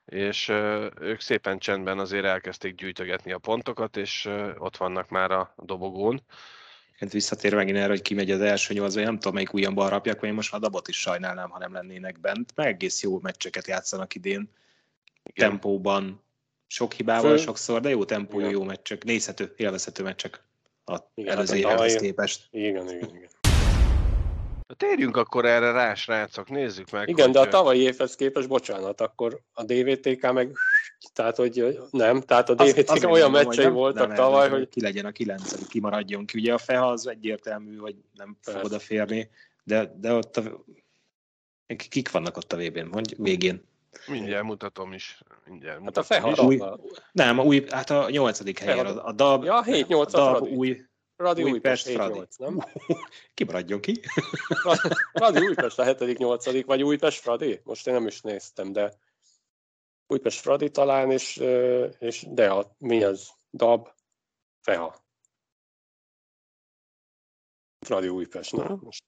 és 0.05 0.47
ők 0.99 1.19
szépen 1.19 1.59
csendben 1.59 1.99
azért 1.99 2.25
elkezdték 2.25 2.75
gyűjtögetni 2.75 3.31
a 3.31 3.37
pontokat, 3.37 3.97
és 3.97 4.29
ott 4.57 4.77
vannak 4.77 5.09
már 5.09 5.31
a 5.31 5.53
dobogón. 5.57 6.21
Hát 6.99 7.11
visszatér 7.11 7.53
megint 7.53 7.77
erre, 7.77 7.87
hogy 7.87 8.01
kimegy 8.01 8.31
az 8.31 8.41
első 8.41 8.73
nyolc, 8.73 8.93
vagy 8.93 9.03
nem 9.03 9.15
tudom, 9.15 9.33
melyik 9.33 9.53
újan 9.53 9.73
balrapják, 9.73 10.19
vagy 10.19 10.29
én 10.29 10.35
most 10.35 10.51
már 10.51 10.61
Dabot 10.61 10.87
is 10.87 10.99
sajnálnám, 10.99 11.49
ha 11.49 11.59
nem 11.59 11.73
lennének 11.73 12.19
bent. 12.19 12.51
Meg 12.55 12.67
egész 12.67 13.01
jó 13.01 13.19
meccseket 13.21 13.67
játszanak 13.67 14.15
idén. 14.15 14.49
Igen. 15.23 15.49
Tempóban, 15.49 16.23
sok 16.67 16.93
hibával 16.93 17.29
Föl... 17.29 17.37
sokszor, 17.37 17.81
de 17.81 17.89
jó 17.89 18.05
tempó, 18.05 18.39
jó 18.39 18.63
meccsek, 18.63 19.03
nézhető, 19.03 19.53
élvezhető 19.57 20.03
meccsek 20.03 20.43
a 20.85 20.97
igen, 21.13 21.35
előző 21.35 21.53
hát 21.53 21.63
évekhez 21.63 21.95
képest. 21.95 22.47
Igen, 22.51 22.89
igen, 22.89 23.15
igen. 23.15 23.29
Térjünk 24.77 25.17
akkor 25.17 25.45
erre 25.45 25.71
rá, 25.71 25.93
srácok, 25.93 26.49
nézzük 26.49 26.91
meg. 26.91 27.09
Igen, 27.09 27.25
hogy... 27.25 27.33
de 27.33 27.39
a 27.39 27.47
tavalyi 27.47 27.81
évhez 27.81 28.15
képest, 28.15 28.47
bocsánat, 28.47 29.01
akkor 29.01 29.41
a 29.53 29.63
DVTK 29.63 30.31
meg 30.31 30.51
tehát, 31.13 31.35
hogy 31.35 31.79
nem, 31.91 32.21
tehát 32.21 32.49
a 32.49 32.53
DVT 32.53 32.89
az, 32.89 33.03
olyan 33.03 33.31
meccsei 33.31 33.63
nem, 33.63 33.73
voltak 33.73 34.07
nem, 34.07 34.15
tavaly, 34.15 34.49
hogy... 34.49 34.69
Ki 34.69 34.81
legyen 34.81 35.05
a 35.05 35.11
kilencedik, 35.11 35.67
kimaradjon 35.67 36.25
ki. 36.25 36.37
Ugye 36.37 36.53
a 36.53 36.57
FEHA 36.57 36.87
az 36.87 37.07
egyértelmű, 37.07 37.77
hogy 37.77 37.95
nem 38.13 38.37
Persze. 38.43 38.59
fog 38.59 38.69
odaférni, 38.69 39.29
de, 39.63 39.93
de 39.95 40.13
ott 40.13 40.37
a... 40.37 40.65
kik 41.89 42.11
vannak 42.11 42.37
ott 42.37 42.53
a 42.53 42.57
VB-n, 42.57 42.87
mondj, 42.91 43.13
végén? 43.17 43.67
Mindjárt 44.07 44.43
mutatom 44.43 44.93
is. 44.93 45.21
Mindjárt 45.45 45.79
mutatom 45.79 46.17
hát 46.17 46.27
a 46.27 46.31
FEHA 46.31 46.47
új, 46.47 46.59
Nem, 47.11 47.39
a 47.39 47.43
új, 47.43 47.65
hát 47.69 47.89
a 47.89 48.09
nyolcadik 48.09 48.59
helyen, 48.59 48.85
a, 48.85 49.05
a 49.05 49.11
DAB, 49.11 49.43
ja, 49.43 49.63
7 49.63 49.87
8 49.87 50.13
a 50.13 50.17
DAB 50.17 50.47
új, 50.47 50.81
Radi 51.19 51.43
Újpest, 51.43 51.87
Újpest 51.87 52.03
Fradi. 52.03 52.17
8, 52.17 52.35
nem? 52.37 52.59
Kimaradjon 53.33 53.81
ki. 53.81 54.01
Radi 55.13 55.47
Újpest 55.47 55.79
a 55.79 55.83
7 55.83 56.17
8 56.17 56.65
vagy 56.65 56.83
Újpest 56.83 57.21
Fradi? 57.21 57.61
Most 57.63 57.87
én 57.87 57.93
nem 57.93 58.07
is 58.07 58.21
néztem, 58.21 58.71
de 58.71 58.93
Újpest 60.07 60.39
Fradi 60.39 60.71
talán, 60.71 61.11
és, 61.11 61.37
és 61.99 62.25
de 62.29 62.51
a, 62.51 62.75
mi 62.77 63.03
az? 63.03 63.29
Dab, 63.51 63.89
Feha. 64.61 64.95
Fradi 67.85 68.07
Újpest, 68.07 68.51
na 68.51 68.75
most. 68.81 69.03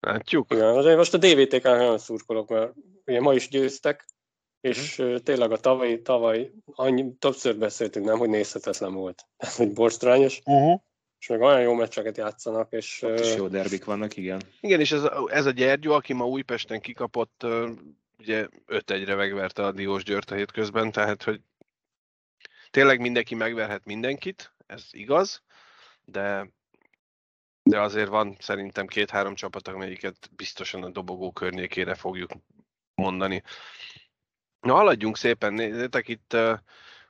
Látjuk. 0.00 0.52
Igen, 0.52 0.76
azért 0.76 0.96
most 0.96 1.14
a 1.14 1.18
DVTK 1.18 1.62
nagyon 1.62 1.98
szurkolok, 1.98 2.48
mert 2.48 2.74
ugye 3.06 3.20
ma 3.20 3.34
is 3.34 3.48
győztek, 3.48 4.06
és 4.60 5.02
mm. 5.02 5.14
tényleg 5.14 5.52
a 5.52 5.58
tavaly, 5.58 6.02
tavaly 6.02 6.50
annyi, 6.64 7.14
többször 7.18 7.58
beszéltünk, 7.58 8.06
nem, 8.06 8.18
hogy 8.18 8.28
nézhetetlen 8.28 8.94
volt. 8.94 9.26
Ez 9.36 9.60
egy 9.60 9.72
borstrányos. 9.72 10.40
Uh-huh 10.44 10.80
és 11.20 11.26
meg 11.26 11.40
olyan 11.40 11.60
jó 11.60 11.74
meccseket 11.74 12.16
játszanak, 12.16 12.72
és... 12.72 13.02
Ott 13.02 13.18
is 13.18 13.34
jó 13.34 13.48
derbik 13.48 13.84
vannak, 13.84 14.16
igen. 14.16 14.42
Igen, 14.60 14.80
és 14.80 14.92
ez, 14.92 15.02
ez 15.26 15.46
a 15.46 15.50
Gyergyó, 15.50 15.92
aki 15.92 16.12
ma 16.12 16.26
Újpesten 16.26 16.80
kikapott, 16.80 17.46
ugye 18.18 18.48
5-1-re 18.66 19.14
megverte 19.14 19.64
a 19.64 19.72
Diós 19.72 20.02
Győrt 20.02 20.30
a 20.30 20.34
hétközben, 20.34 20.92
tehát 20.92 21.22
hogy 21.22 21.40
tényleg 22.70 23.00
mindenki 23.00 23.34
megverhet 23.34 23.84
mindenkit, 23.84 24.52
ez 24.66 24.84
igaz, 24.90 25.42
de, 26.04 26.50
de 27.62 27.80
azért 27.80 28.08
van 28.08 28.36
szerintem 28.38 28.86
két-három 28.86 29.34
csapat, 29.34 29.68
amelyiket 29.68 30.30
biztosan 30.36 30.82
a 30.82 30.90
dobogó 30.90 31.32
környékére 31.32 31.94
fogjuk 31.94 32.30
mondani. 32.94 33.42
Na, 34.60 34.74
haladjunk 34.74 35.16
szépen, 35.16 35.52
nézzétek, 35.52 36.08
itt 36.08 36.32
uh, 36.34 36.58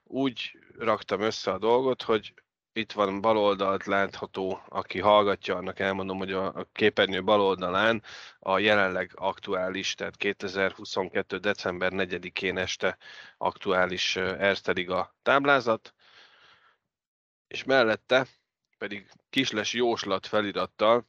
úgy 0.04 0.58
raktam 0.78 1.20
össze 1.20 1.52
a 1.52 1.58
dolgot, 1.58 2.02
hogy 2.02 2.34
itt 2.72 2.92
van 2.92 3.20
baloldalt 3.20 3.86
látható, 3.86 4.60
aki 4.68 5.00
hallgatja, 5.00 5.56
annak 5.56 5.78
elmondom, 5.78 6.18
hogy 6.18 6.32
a 6.32 6.68
képernyő 6.72 7.22
baloldalán 7.22 8.02
a 8.38 8.58
jelenleg 8.58 9.12
aktuális, 9.14 9.94
tehát 9.94 10.16
2022. 10.16 11.38
december 11.38 11.92
4-én 11.94 12.58
este 12.58 12.98
aktuális 13.38 14.16
Erste 14.16 14.72
Liga 14.72 15.14
táblázat, 15.22 15.94
és 17.46 17.64
mellette 17.64 18.26
pedig 18.78 19.08
kisles 19.30 19.72
jóslat 19.72 20.26
felirattal 20.26 21.06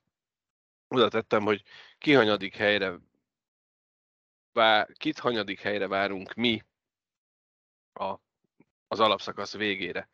oda 0.87 1.09
tettem, 1.09 1.43
hogy 1.43 1.63
ki 1.97 2.13
hanyadik 2.13 2.55
helyre 2.55 2.99
vár, 4.53 4.89
kit 4.93 5.19
hanyadik 5.19 5.59
helyre 5.59 5.87
várunk 5.87 6.33
mi 6.33 6.63
a, 7.93 8.15
az 8.87 8.99
alapszakasz 8.99 9.53
végére. 9.53 10.09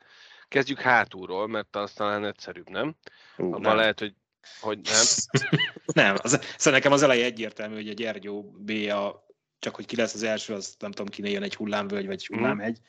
Kezdjük 0.47 0.80
hátulról, 0.80 1.47
mert 1.47 1.76
az 1.76 1.93
talán 1.93 2.26
egyszerűbb, 2.26 2.69
nem? 2.69 2.95
Uh, 3.38 3.45
Abban 3.45 3.62
nem. 3.62 3.76
lehet, 3.76 4.00
hogy, 4.00 4.15
hogy 4.60 4.80
nem. 4.82 5.06
nem, 6.04 6.15
az, 6.21 6.32
szóval 6.58 6.73
nekem 6.73 6.91
az 6.91 7.02
eleje 7.02 7.26
egyértelmű, 7.26 7.76
hogy 7.76 7.89
a 7.89 7.93
Gyergyó 7.93 8.41
B 8.41 8.69
a, 8.69 9.26
csak 9.60 9.76
hogy 9.76 9.86
ki 9.86 9.95
lesz 9.95 10.13
az 10.13 10.23
első, 10.23 10.54
az 10.54 10.76
nem 10.80 10.91
tudom, 10.91 11.08
kinél 11.08 11.32
jön 11.32 11.43
egy 11.43 11.56
hullámvölgy 11.56 12.06
vagy 12.06 12.28
mhm. 12.30 12.39
hullámhegy, 12.39 12.80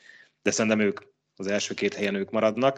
de 0.41 0.51
szerintem 0.51 0.79
ők 0.79 0.99
az 1.35 1.47
első 1.47 1.73
két 1.73 1.93
helyen 1.93 2.15
ők 2.15 2.31
maradnak. 2.31 2.77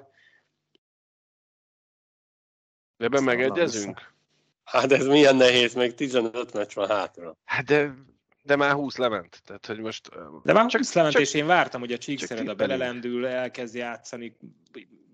De 2.97 3.05
ebben 3.05 3.23
megegyezünk? 3.23 4.13
Hát 4.63 4.91
ez 4.91 5.05
milyen 5.07 5.35
nehéz, 5.35 5.73
még 5.73 5.95
15 5.95 6.53
meccs 6.53 6.73
van 6.73 6.87
hátra. 6.87 7.37
Hát 7.45 7.65
de 7.65 7.93
de 8.41 8.55
már 8.55 8.71
20 8.71 8.97
lement. 8.97 9.41
Tehát, 9.45 9.65
hogy 9.65 9.79
most, 9.79 10.09
de 10.43 10.53
már 10.53 10.65
csak, 10.65 10.81
20 10.81 10.93
lement, 10.93 11.13
csak, 11.13 11.21
és 11.21 11.33
én 11.33 11.45
vártam, 11.45 11.79
hogy 11.79 11.93
a 11.93 11.97
Csíkszereda 11.97 12.55
belelendül, 12.55 13.25
elkezd 13.25 13.75
játszani, 13.75 14.37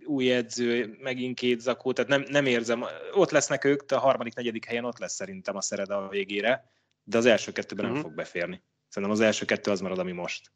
új 0.05 0.31
edző, 0.31 0.97
megint 0.99 1.39
két 1.39 1.59
zakó, 1.59 1.93
tehát 1.93 2.09
nem, 2.09 2.25
nem 2.29 2.45
érzem, 2.45 2.85
ott 3.13 3.31
lesznek 3.31 3.63
ők, 3.63 3.83
de 3.83 3.95
a 3.95 3.99
harmadik, 3.99 4.35
negyedik 4.35 4.65
helyen 4.65 4.85
ott 4.85 4.97
lesz 4.97 5.13
szerintem 5.13 5.55
a 5.55 5.61
Szereda 5.61 6.05
a 6.05 6.09
végére, 6.09 6.71
de 7.03 7.17
az 7.17 7.25
első 7.25 7.51
kettőben 7.51 7.85
uh-huh. 7.85 8.01
nem 8.01 8.11
mhm. 8.11 8.15
fog 8.15 8.25
beférni. 8.25 8.63
Szerintem 8.87 9.17
az 9.17 9.23
első 9.23 9.45
kettő 9.45 9.71
az 9.71 9.81
marad, 9.81 9.99
ami 9.99 10.11
most. 10.11 10.51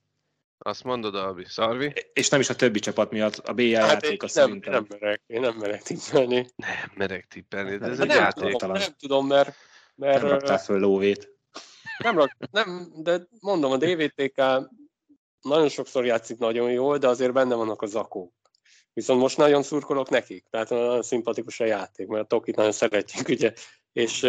Azt 0.57 0.83
mondod, 0.83 1.15
Albi, 1.15 1.45
Szarvi? 1.45 1.93
És 2.13 2.29
nem 2.29 2.39
is 2.39 2.49
a 2.49 2.55
többi 2.55 2.79
csapat 2.79 3.11
miatt, 3.11 3.35
a 3.35 3.53
BL 3.53 3.75
hát 3.75 3.91
játék 3.91 4.23
az 4.23 4.31
szerintem. 4.31 4.73
Nem 4.73 4.85
merek, 4.99 5.21
én 5.27 5.39
nem 5.39 5.55
merek 5.55 5.81
tippelni. 5.81 6.47
Nem 6.55 6.91
merek 6.95 7.27
tippelni, 7.27 7.77
de 7.77 7.85
ez 7.85 7.97
hát 7.97 8.01
egy 8.01 8.07
nem 8.07 8.17
játék. 8.17 8.55
Tudom, 8.55 8.71
nem 8.71 8.95
tudom, 8.99 9.27
mert... 9.27 9.55
mert 9.95 10.21
nem 10.21 10.31
raktál 10.31 10.57
föl 10.57 10.79
lóvét. 10.79 11.29
Nem, 11.97 12.17
rak, 12.17 12.37
nem, 12.51 12.91
de 12.95 13.27
mondom, 13.39 13.71
a 13.71 13.77
DVTK 13.77 14.41
nagyon 15.41 15.69
sokszor 15.69 16.05
játszik 16.05 16.37
nagyon 16.37 16.71
jól, 16.71 16.97
de 16.97 17.07
azért 17.07 17.33
benne 17.33 17.55
vannak 17.55 17.81
a 17.81 17.85
zakók. 17.85 18.33
Viszont 18.93 19.21
most 19.21 19.37
nagyon 19.37 19.63
szurkolok 19.63 20.09
nekik, 20.09 20.47
tehát 20.49 20.69
nagyon 20.69 21.01
szimpatikus 21.01 21.59
a 21.59 21.65
játék, 21.65 22.07
mert 22.07 22.23
a 22.23 22.27
Tokit 22.27 22.55
nagyon 22.55 22.71
szeretjük, 22.71 23.27
ugye, 23.27 23.53
és 23.93 24.21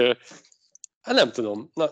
hát 1.01 1.15
nem 1.15 1.33
tudom, 1.33 1.71
na, 1.75 1.91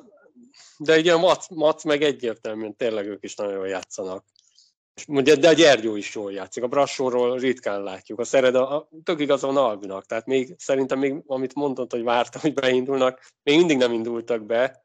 de 0.79 0.99
ugye 0.99 1.13
a 1.13 1.19
Mac, 1.19 1.49
Mac 1.49 1.85
meg 1.85 2.03
egyértelműen 2.03 2.77
tényleg 2.77 3.07
ők 3.07 3.25
is 3.25 3.35
nagyon 3.35 3.53
jól 3.53 3.69
játszanak. 3.69 4.25
Ugye, 5.07 5.37
de 5.37 5.49
a 5.49 5.53
Gyergyó 5.53 5.97
is 5.97 6.15
jól 6.15 6.33
játszik, 6.33 6.63
a 6.63 6.69
Brassóról 6.69 7.39
ritkán 7.39 7.83
látjuk, 7.83 8.19
a 8.19 8.25
Szered 8.25 8.55
a, 8.55 8.89
tök 9.05 9.21
igaza 9.21 9.47
van 9.47 9.57
Albinak, 9.57 10.07
tehát 10.07 10.27
még 10.27 10.55
szerintem 10.59 10.99
még, 10.99 11.23
amit 11.27 11.55
mondott, 11.55 11.91
hogy 11.91 12.03
várta, 12.03 12.39
hogy 12.39 12.55
beindulnak, 12.55 13.21
még 13.43 13.57
mindig 13.57 13.77
nem 13.77 13.93
indultak 13.93 14.47
be, 14.47 14.83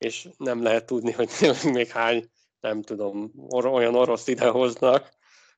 és 0.00 0.28
nem 0.36 0.62
lehet 0.62 0.86
tudni, 0.86 1.12
hogy 1.12 1.30
még 1.72 1.88
hány, 1.88 2.30
nem 2.60 2.82
tudom, 2.82 3.32
or- 3.48 3.64
olyan 3.64 3.94
orosz 3.94 4.26
idehoznak, 4.26 5.10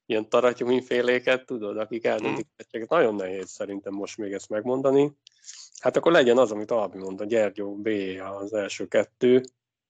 ilyen 0.06 0.28
taratyumiféléket, 0.28 1.46
tudod, 1.46 1.78
akik 1.78 2.04
eldöntik 2.04 2.46
hmm. 2.70 2.84
Nagyon 2.88 3.14
nehéz 3.14 3.50
szerintem 3.50 3.92
most 3.94 4.18
még 4.18 4.32
ezt 4.32 4.48
megmondani. 4.48 5.12
Hát 5.80 5.96
akkor 5.96 6.12
legyen 6.12 6.38
az, 6.38 6.50
amit 6.50 6.70
Albi 6.70 6.98
mondta, 6.98 7.24
Gyergyó 7.24 7.76
B 7.76 7.88
az 8.40 8.54
első 8.54 8.86
kettő, 8.86 9.42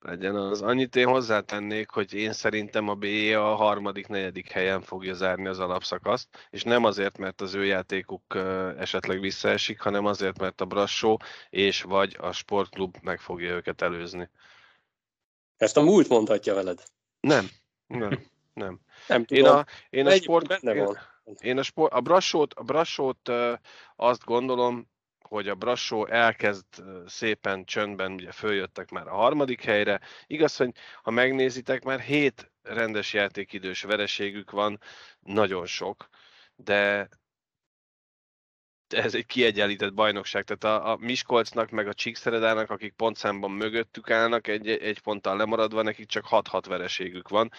legyen 0.03 0.36
az. 0.36 0.62
Annyit 0.62 0.96
én 0.96 1.07
hozzátennék, 1.07 1.90
hogy 1.90 2.14
én 2.14 2.32
szerintem 2.32 2.88
a 2.88 2.94
BE 2.94 3.40
a 3.40 3.55
harmadik, 3.55 4.07
negyedik 4.07 4.50
helyen 4.50 4.80
fogja 4.80 5.14
zárni 5.14 5.46
az 5.46 5.59
alapszakaszt, 5.59 6.28
és 6.50 6.62
nem 6.62 6.84
azért, 6.84 7.18
mert 7.18 7.40
az 7.40 7.55
ő 7.55 7.64
játékuk 7.64 8.22
esetleg 8.78 9.20
visszaesik, 9.20 9.80
hanem 9.80 10.07
azért, 10.07 10.38
mert 10.38 10.61
a 10.61 10.64
Brassó 10.64 11.20
és 11.50 11.82
vagy 11.82 12.16
a 12.20 12.32
sportklub 12.32 12.96
meg 13.03 13.20
fogja 13.20 13.50
őket 13.50 13.82
előzni. 13.82 14.28
Ezt 15.57 15.76
a 15.76 15.82
múlt 15.82 16.09
mondhatja 16.09 16.55
veled. 16.55 16.82
Nem, 17.20 17.48
nem, 17.86 18.26
nem. 18.55 18.80
nem 19.09 19.24
tudom. 19.24 19.44
Én 19.44 19.50
a, 19.50 19.64
én 19.90 20.07
a 20.07 20.11
sport... 20.11 20.46
Benne 20.46 20.84
van. 20.84 20.98
Én 21.40 21.59
a, 21.59 21.62
sport, 21.62 21.92
a 21.92 22.00
Brassót, 22.00 22.55
a 22.55 22.62
Brassót 22.62 23.30
azt 23.96 24.24
gondolom, 24.24 24.90
hogy 25.33 25.49
a 25.49 25.55
Brassó 25.55 26.07
elkezd 26.07 26.66
szépen 27.07 27.64
csöndben, 27.64 28.12
ugye 28.12 28.33
följöttek 28.33 28.91
már 28.91 29.09
a 29.09 29.14
harmadik 29.14 29.62
helyre. 29.62 30.01
Igaz, 30.26 30.57
hogy 30.57 30.70
ha 31.03 31.11
megnézitek, 31.11 31.85
már 31.85 32.01
hét 32.01 32.53
rendes 32.62 33.12
játékidős 33.12 33.83
vereségük 33.83 34.51
van, 34.51 34.80
nagyon 35.20 35.66
sok, 35.66 36.09
de 36.55 37.09
ez 38.89 39.14
egy 39.14 39.26
kiegyenlített 39.26 39.95
bajnokság, 39.95 40.45
tehát 40.45 40.80
a, 40.80 40.91
a 40.91 40.97
Miskolcnak 40.97 41.70
meg 41.70 41.89
a 41.89 41.95
Csíkszeredának, 41.95 42.70
akik 42.70 42.93
pontszámban 42.93 43.51
mögöttük 43.51 44.11
állnak, 44.11 44.47
egy, 44.47 44.68
egy 44.68 45.01
ponttal 45.01 45.37
lemaradva, 45.37 45.83
nekik 45.83 46.07
csak 46.07 46.26
6-6 46.30 46.64
vereségük 46.68 47.28
van. 47.28 47.51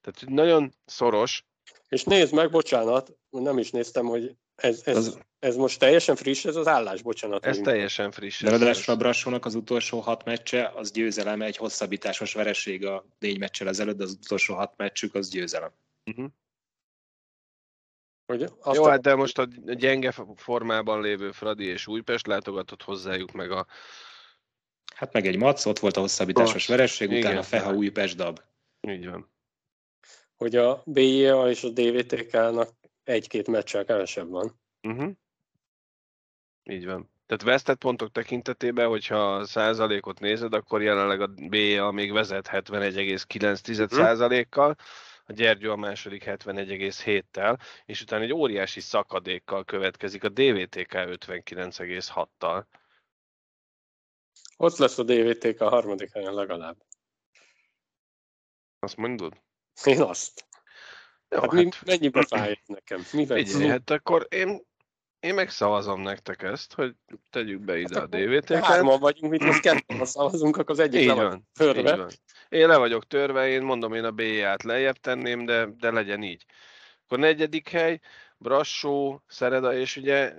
Tehát 0.00 0.24
nagyon 0.26 0.72
szoros. 0.84 1.44
És 1.88 2.04
nézd 2.04 2.34
meg, 2.34 2.50
bocsánat, 2.50 3.12
nem 3.30 3.58
is 3.58 3.70
néztem, 3.70 4.06
hogy 4.06 4.36
ez, 4.60 4.82
ez, 4.84 4.96
az... 4.96 5.18
ez 5.38 5.56
most 5.56 5.78
teljesen 5.78 6.16
friss, 6.16 6.44
ez 6.44 6.56
az 6.56 6.66
állás, 6.66 7.02
bocsánat. 7.02 7.46
Ez 7.46 7.58
teljesen 7.58 8.10
friss. 8.10 8.42
De 8.42 8.50
ráadásul 8.50 8.94
a 8.94 8.96
Brassónak 8.96 9.44
az 9.44 9.54
utolsó 9.54 10.00
hat 10.00 10.24
meccse, 10.24 10.72
az 10.74 10.90
győzelem, 10.90 11.42
egy 11.42 11.56
hosszabbításos 11.56 12.34
vereség 12.34 12.86
a 12.86 13.04
négy 13.18 13.38
meccsel 13.38 13.68
ezelőtt, 13.68 13.96
de 13.96 14.02
az 14.02 14.18
utolsó 14.24 14.54
hat 14.54 14.74
meccsük, 14.76 15.14
az 15.14 15.28
győzelem. 15.28 15.70
Uh-huh. 16.06 16.30
Azt 18.60 18.76
Jó, 18.76 18.84
a... 18.84 18.88
hát 18.88 19.00
de 19.00 19.14
most 19.14 19.38
a 19.38 19.48
gyenge 19.64 20.14
formában 20.36 21.00
lévő 21.00 21.30
Fradi 21.30 21.64
és 21.64 21.86
Újpest 21.86 22.26
látogatott 22.26 22.82
hozzájuk 22.82 23.32
meg 23.32 23.50
a... 23.50 23.66
Hát 24.94 25.12
meg 25.12 25.26
egy 25.26 25.36
mac, 25.36 25.66
ott 25.66 25.78
volt 25.78 25.96
a 25.96 26.00
hosszabbításos 26.00 26.66
vereség, 26.66 27.10
utána 27.10 27.38
a 27.38 27.42
Feha 27.42 27.72
Újpest 27.72 28.16
dab. 28.16 28.40
Így 28.88 29.08
van. 29.08 29.30
Hogy 30.36 30.56
a 30.56 30.82
BIA 30.86 31.50
és 31.50 31.64
a 31.64 31.68
DVTK-nak 31.68 32.79
egy-két 33.04 33.46
meccsel 33.46 33.84
kevesebb 33.84 34.28
van. 34.28 34.60
Uh-huh. 34.82 35.10
Így 36.62 36.84
van. 36.84 37.10
Tehát 37.26 37.44
vesztett 37.44 37.78
pontok 37.78 38.10
tekintetében, 38.10 38.88
hogyha 38.88 39.34
a 39.34 39.44
százalékot 39.44 40.20
nézed, 40.20 40.54
akkor 40.54 40.82
jelenleg 40.82 41.20
a 41.20 41.26
BA 41.26 41.90
még 41.90 42.12
vezet 42.12 42.48
71,9%-kal, 42.48 44.76
a 45.24 45.32
Gyergyó 45.32 45.72
a 45.72 45.76
második 45.76 46.24
71,7-tel, 46.24 47.60
és 47.84 48.02
utána 48.02 48.22
egy 48.22 48.32
óriási 48.32 48.80
szakadékkal 48.80 49.64
következik 49.64 50.24
a 50.24 50.28
DVTK 50.28 50.92
59,6-tal. 50.92 52.64
Ott 54.56 54.76
lesz 54.76 54.98
a 54.98 55.02
DVTK 55.02 55.60
a 55.60 55.68
harmadik 55.68 56.12
helyen 56.12 56.34
legalább. 56.34 56.76
Azt 58.78 58.96
mondod? 58.96 59.42
Én 59.84 60.02
azt. 60.02 60.48
Jó, 61.30 61.40
hát, 61.40 61.52
hát 61.52 61.84
mennyibe 61.84 62.24
fáj 62.28 62.60
nekem? 62.66 63.02
Mivel 63.12 63.36
Figyelj, 63.36 63.68
hát 63.68 63.90
akkor 63.90 64.26
én, 64.30 64.66
én 65.20 65.34
megszavazom 65.34 66.00
nektek 66.00 66.42
ezt, 66.42 66.74
hogy 66.74 66.94
tegyük 67.30 67.60
be 67.60 67.78
ide 67.78 68.00
hát 68.00 68.14
a 68.14 68.16
DVT-ket. 68.16 68.64
Hárman 68.64 69.00
vagyunk, 69.00 69.32
mit 69.32 69.44
most 69.44 69.60
ketten 69.60 70.04
szavazunk, 70.14 70.56
akkor 70.56 70.70
az 70.70 70.78
egyik 70.78 71.00
így 71.00 71.06
le 71.06 71.14
van, 71.14 71.48
törve. 71.52 71.90
Így 71.90 71.96
van. 71.96 72.10
Én 72.48 72.68
le 72.68 72.76
vagyok 72.76 73.06
törve, 73.06 73.48
én 73.48 73.62
mondom, 73.62 73.94
én 73.94 74.04
a 74.04 74.10
B-ját 74.10 74.62
lejjebb 74.62 74.96
tenném, 74.96 75.44
de, 75.44 75.68
de 75.78 75.90
legyen 75.90 76.22
így. 76.22 76.44
Akkor 77.04 77.18
negyedik 77.18 77.68
hely, 77.68 78.00
Brassó, 78.38 79.22
Szereda, 79.26 79.74
és 79.74 79.96
ugye, 79.96 80.34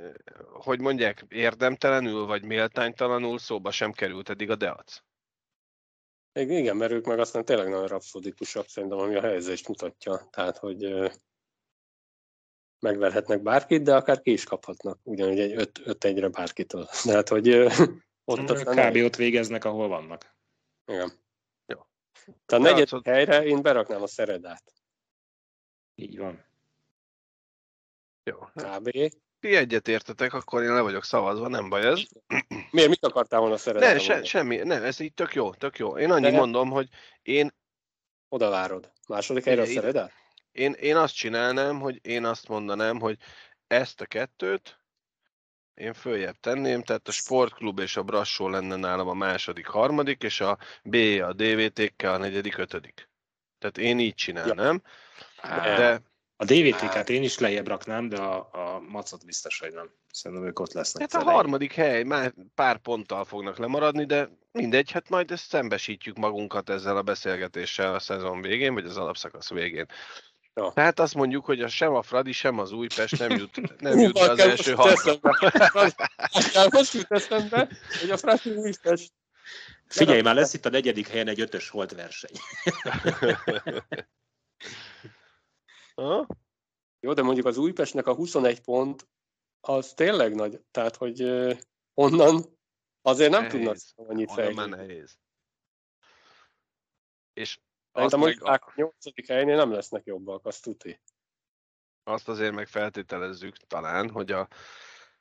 hogy 0.52 0.80
mondják, 0.80 1.26
érdemtelenül 1.30 2.26
vagy 2.26 2.44
méltánytalanul 2.44 3.38
szóba 3.38 3.72
sem 3.72 3.92
került 3.92 4.30
eddig 4.30 4.50
a 4.50 4.56
Deac. 4.56 5.02
Igen, 6.34 6.78
mert 6.78 6.92
ők 6.92 7.06
meg 7.06 7.20
aztán 7.20 7.46
tényleg 7.46 7.70
nagyon 7.70 7.88
rapszodikusak 7.88 8.68
szerintem, 8.68 8.98
ami 8.98 9.16
a 9.16 9.22
helyzést 9.22 9.68
mutatja. 9.68 10.28
Tehát, 10.30 10.58
hogy 10.58 11.12
megverhetnek 12.80 13.42
bárkit, 13.42 13.84
de 13.84 13.96
akár 13.96 14.22
ki 14.22 14.32
is 14.32 14.44
kaphatnak, 14.44 15.00
ugyanúgy 15.04 15.40
egy 15.40 15.54
5-1-re 15.84 16.30
bárkitől. 16.30 16.88
Tehát, 17.04 17.30
hogy 17.30 17.50
ott 18.24 18.50
aztán... 18.50 18.92
Kb. 18.92 19.04
ott 19.04 19.16
végeznek, 19.16 19.66
ahol 19.66 19.88
vannak. 19.88 20.36
Igen. 20.86 21.12
Jó. 21.66 21.80
Tehát 22.46 22.66
a 22.66 22.70
negyedik 22.72 23.06
helyre 23.06 23.44
én 23.44 23.62
beraknám 23.62 24.02
a 24.02 24.08
szeredát. 24.08 24.74
Így 25.96 26.18
van. 26.18 26.46
Jó. 28.24 28.38
Kb 28.38 28.90
ti 29.42 29.56
egyet 29.56 29.88
értetek, 29.88 30.34
akkor 30.34 30.64
én 30.64 30.74
le 30.74 30.82
vagyok 30.82 31.04
szavazva, 31.04 31.48
nem 31.48 31.70
baj 31.70 31.86
ez. 31.86 32.02
Miért, 32.72 32.90
mit 32.90 33.06
akartál 33.06 33.40
volna 33.40 33.58
szeretni? 33.58 33.88
Ne, 33.88 34.00
se, 34.00 34.24
semmi, 34.24 34.56
nem, 34.56 34.84
ez 34.84 35.00
így 35.00 35.14
tök 35.14 35.34
jó, 35.34 35.54
tök 35.54 35.78
jó. 35.78 35.98
Én 35.98 36.12
annyit 36.12 36.32
mondom, 36.32 36.70
hogy 36.70 36.88
én... 37.22 37.52
Oda 38.30 38.50
várod. 38.50 38.92
Második 39.08 39.44
helyre 39.44 39.62
a 39.62 39.66
szeredet? 39.66 40.12
Én, 40.52 40.72
én 40.72 40.96
azt 40.96 41.16
csinálnám, 41.16 41.80
hogy 41.80 42.00
én 42.02 42.26
azt 42.26 42.48
mondanám, 42.48 43.00
hogy 43.00 43.18
ezt 43.68 44.02
a 44.02 44.06
kettőt 44.06 44.80
én 45.74 45.94
följebb 45.94 46.36
tenném, 46.40 46.84
tehát 46.84 47.08
a 47.08 47.12
sportklub 47.12 47.80
és 47.80 47.98
a 47.98 48.04
Brassó 48.04 48.50
lenne 48.50 48.76
nálam 48.76 49.08
a 49.08 49.14
második, 49.14 49.68
harmadik, 49.68 50.24
és 50.24 50.42
a 50.42 50.58
B, 50.84 50.96
a 51.22 51.34
DVT-kkel 51.34 52.14
a 52.14 52.18
negyedik, 52.18 52.58
ötödik. 52.58 53.10
Tehát 53.60 53.78
én 53.78 54.00
így 54.00 54.14
csinálnám. 54.14 54.82
Ja. 55.44 55.76
De, 55.76 56.02
a 56.42 56.46
DVT-ket 56.46 57.10
én 57.10 57.24
is 57.24 57.38
lejjebb 57.38 57.68
raknám, 57.68 58.10
de 58.10 58.18
a, 58.18 58.50
a 58.52 58.80
macot 58.80 59.26
biztos, 59.26 59.60
hogy 59.60 59.74
nem. 59.74 59.90
Szerintem 60.12 60.48
ők 60.48 60.60
ott 60.60 60.74
lesznek. 60.74 61.12
Hát 61.12 61.24
a 61.24 61.32
harmadik 61.32 61.74
hely, 61.74 62.04
már 62.04 62.34
pár 62.56 62.78
ponttal 62.78 63.26
fognak 63.26 63.58
lemaradni, 63.58 64.06
de 64.06 64.30
mindegy, 64.52 64.92
hát 64.92 65.10
majd 65.10 65.32
ezt 65.32 65.50
szembesítjük 65.50 66.18
magunkat 66.18 66.70
ezzel 66.70 66.98
a 66.98 67.02
beszélgetéssel 67.02 67.96
a 67.96 68.00
szezon 68.00 68.42
végén, 68.42 68.74
vagy 68.74 68.86
az 68.86 68.98
alapszakasz 68.98 69.50
végén. 69.50 69.86
Ja. 70.54 70.72
Tehát 70.76 71.00
azt 71.00 71.14
mondjuk, 71.14 71.46
hogy 71.46 71.62
a 71.62 71.68
sem 71.68 71.94
a 71.94 72.02
Fradi, 72.02 72.32
sem 72.32 72.60
az 72.60 72.72
Újpest 72.72 73.20
nem 73.20 73.38
jut, 73.38 73.62
nem 73.82 74.00
jut 74.00 74.20
az 74.20 74.40
első 74.40 74.74
hatba. 74.74 75.38
Most 76.72 76.94
jut 76.94 77.12
eszembe, 77.12 77.70
hogy 78.00 78.10
a 78.10 78.18
Fradi 78.18 78.50
Újpest 78.50 79.12
Figyelj, 79.88 80.22
már 80.22 80.36
lesz 80.36 80.54
itt 80.54 80.66
a 80.66 80.70
negyedik 80.70 81.08
helyen 81.08 81.28
egy 81.28 81.42
ötös 81.42 81.70
holt 81.70 81.92
verseny. 81.92 82.32
Ha? 86.02 86.28
Jó, 87.00 87.14
de 87.14 87.22
mondjuk 87.22 87.46
az 87.46 87.58
Újpestnek 87.58 88.08
a 88.08 88.14
21 88.14 88.62
pont 88.62 89.08
az 89.60 89.94
tényleg 89.94 90.36
nagy, 90.36 90.62
tehát 90.72 90.96
hogy 90.96 91.22
onnan 91.94 92.44
azért 93.02 93.32
nem 93.32 93.42
nehéz. 93.42 93.52
tudnak 93.94 94.10
annyit 94.10 94.32
fejlődni. 94.32 94.76
nehéz. 94.76 95.20
És 97.34 97.60
azt 97.92 98.16
meg... 98.16 98.44
a 98.44 98.74
nyolcadik 98.76 99.28
helynél 99.28 99.56
nem 99.56 99.72
lesznek 99.72 100.06
jobbak, 100.06 100.46
azt 100.46 100.64
tuti. 100.64 101.02
Azt 102.04 102.28
azért 102.28 102.54
meg 102.54 102.68
feltételezzük 102.68 103.58
talán, 103.58 104.10
hogy 104.10 104.32
a, 104.32 104.48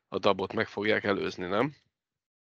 a 0.08 0.18
dabot 0.18 0.52
meg 0.52 0.68
fogják 0.68 1.04
előzni, 1.04 1.46
nem? 1.46 1.74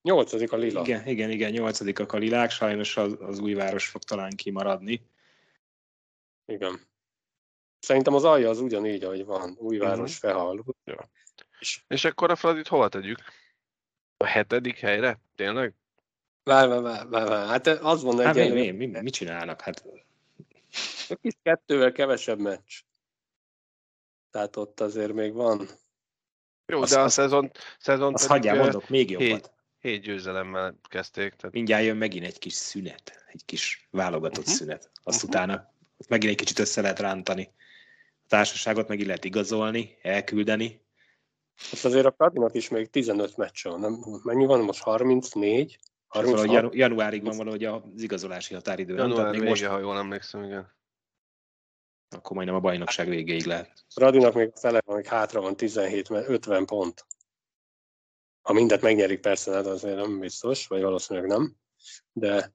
Nyolcadik 0.01 0.51
a 0.51 0.57
lila. 0.57 0.81
Igen, 0.81 1.07
igen, 1.07 1.29
igen, 1.29 1.51
nyolcadikak 1.51 2.11
a 2.13 2.17
lilák, 2.17 2.49
sajnos 2.49 2.97
az, 2.97 3.15
az 3.19 3.39
újváros 3.39 3.88
fog 3.88 4.03
talán 4.03 4.36
kimaradni. 4.36 5.09
Igen. 6.45 6.93
Szerintem 7.86 8.13
az 8.13 8.23
alja 8.23 8.49
az 8.49 8.59
ugyanígy, 8.59 9.03
ahogy 9.03 9.25
van. 9.25 9.55
Újváros, 9.59 10.15
uh-huh. 10.15 10.31
Fehal. 10.31 10.63
Ja. 10.83 11.09
És, 11.59 11.81
és 11.88 12.05
akkor 12.05 12.31
a 12.31 12.36
Fradit 12.36 12.67
hova 12.67 12.89
tegyük? 12.89 13.19
A 14.17 14.25
hetedik 14.25 14.77
helyre? 14.77 15.19
Tényleg? 15.36 15.73
Vár, 16.43 16.67
vár, 16.67 16.81
vár, 16.81 17.07
vár, 17.07 17.27
vár. 17.27 17.47
Hát 17.47 17.67
az 17.67 18.03
van 18.03 18.19
hát 18.19 18.36
egy 18.36 18.53
mi, 18.53 18.71
mi, 18.71 18.86
mi, 18.86 19.01
mit 19.01 19.13
csinálnak? 19.13 19.61
Hát... 19.61 19.83
Kis 21.21 21.33
kettővel 21.43 21.91
kevesebb 21.91 22.39
meccs. 22.39 22.81
Tehát 24.31 24.55
ott 24.55 24.79
azért 24.79 25.13
még 25.13 25.33
van. 25.33 25.67
Jó, 26.65 26.81
azt, 26.81 26.93
de 26.93 26.99
a 26.99 27.09
szezon, 27.09 27.51
szezon 27.79 28.13
azt 28.13 28.27
hagyjál, 28.27 28.57
mondok, 28.57 28.89
még 28.89 29.09
jobbat. 29.09 29.27
Hét, 29.27 29.51
hét 29.79 30.01
győzelemmel 30.01 30.79
kezdték. 30.89 31.33
Tehát... 31.33 31.55
Mindjárt 31.55 31.83
jön 31.83 31.97
megint 31.97 32.25
egy 32.25 32.39
kis 32.39 32.53
szünet, 32.53 33.23
egy 33.27 33.45
kis 33.45 33.88
válogatott 33.91 34.38
uh-huh. 34.38 34.55
szünet. 34.55 34.91
Azt 35.03 35.23
uh-huh. 35.23 35.29
utána 35.29 35.73
megint 36.07 36.31
egy 36.31 36.38
kicsit 36.38 36.59
össze 36.59 36.81
lehet 36.81 36.99
rántani 36.99 37.53
a 38.26 38.28
társaságot 38.28 38.88
meg 38.88 38.99
lehet 38.99 39.26
igazolni, 39.26 39.97
elküldeni. 40.01 40.84
Most 41.71 41.86
azért 41.86 42.05
a 42.05 42.11
Fradinak 42.11 42.53
is 42.53 42.69
még 42.69 42.89
15 42.89 43.38
meccs 43.38 43.63
van, 43.63 43.80
nem? 43.80 43.99
Mennyi 44.23 44.45
van 44.45 44.61
most? 44.61 44.82
34? 44.82 45.80
36? 46.07 46.51
Janu- 46.51 46.73
januárig 46.73 47.23
van 47.23 47.38
valahogy 47.38 47.63
az 47.63 47.82
igazolási 47.95 48.53
határidő. 48.53 48.95
Január 48.95 49.32
vége, 49.32 49.49
most... 49.49 49.63
ha 49.63 49.80
jól 49.80 49.97
emlékszem, 49.97 50.43
igen. 50.43 50.73
Akkor 52.09 52.36
majdnem 52.36 52.55
a 52.55 52.59
bajnokság 52.59 53.09
végéig 53.09 53.45
lehet. 53.45 53.86
Fradinak 53.89 54.34
még 54.34 54.51
fele 54.55 54.82
van, 54.86 54.95
még 54.95 55.05
hátra 55.05 55.41
van 55.41 55.55
17, 55.55 56.09
50 56.09 56.65
pont. 56.65 57.05
Ha 58.41 58.53
mindet 58.53 58.82
megnyerik 58.82 59.19
persze, 59.19 59.51
hát 59.51 59.65
azért 59.65 59.95
nem 59.95 60.19
biztos, 60.19 60.67
vagy 60.67 60.82
valószínűleg 60.82 61.30
nem. 61.30 61.55
De 62.11 62.53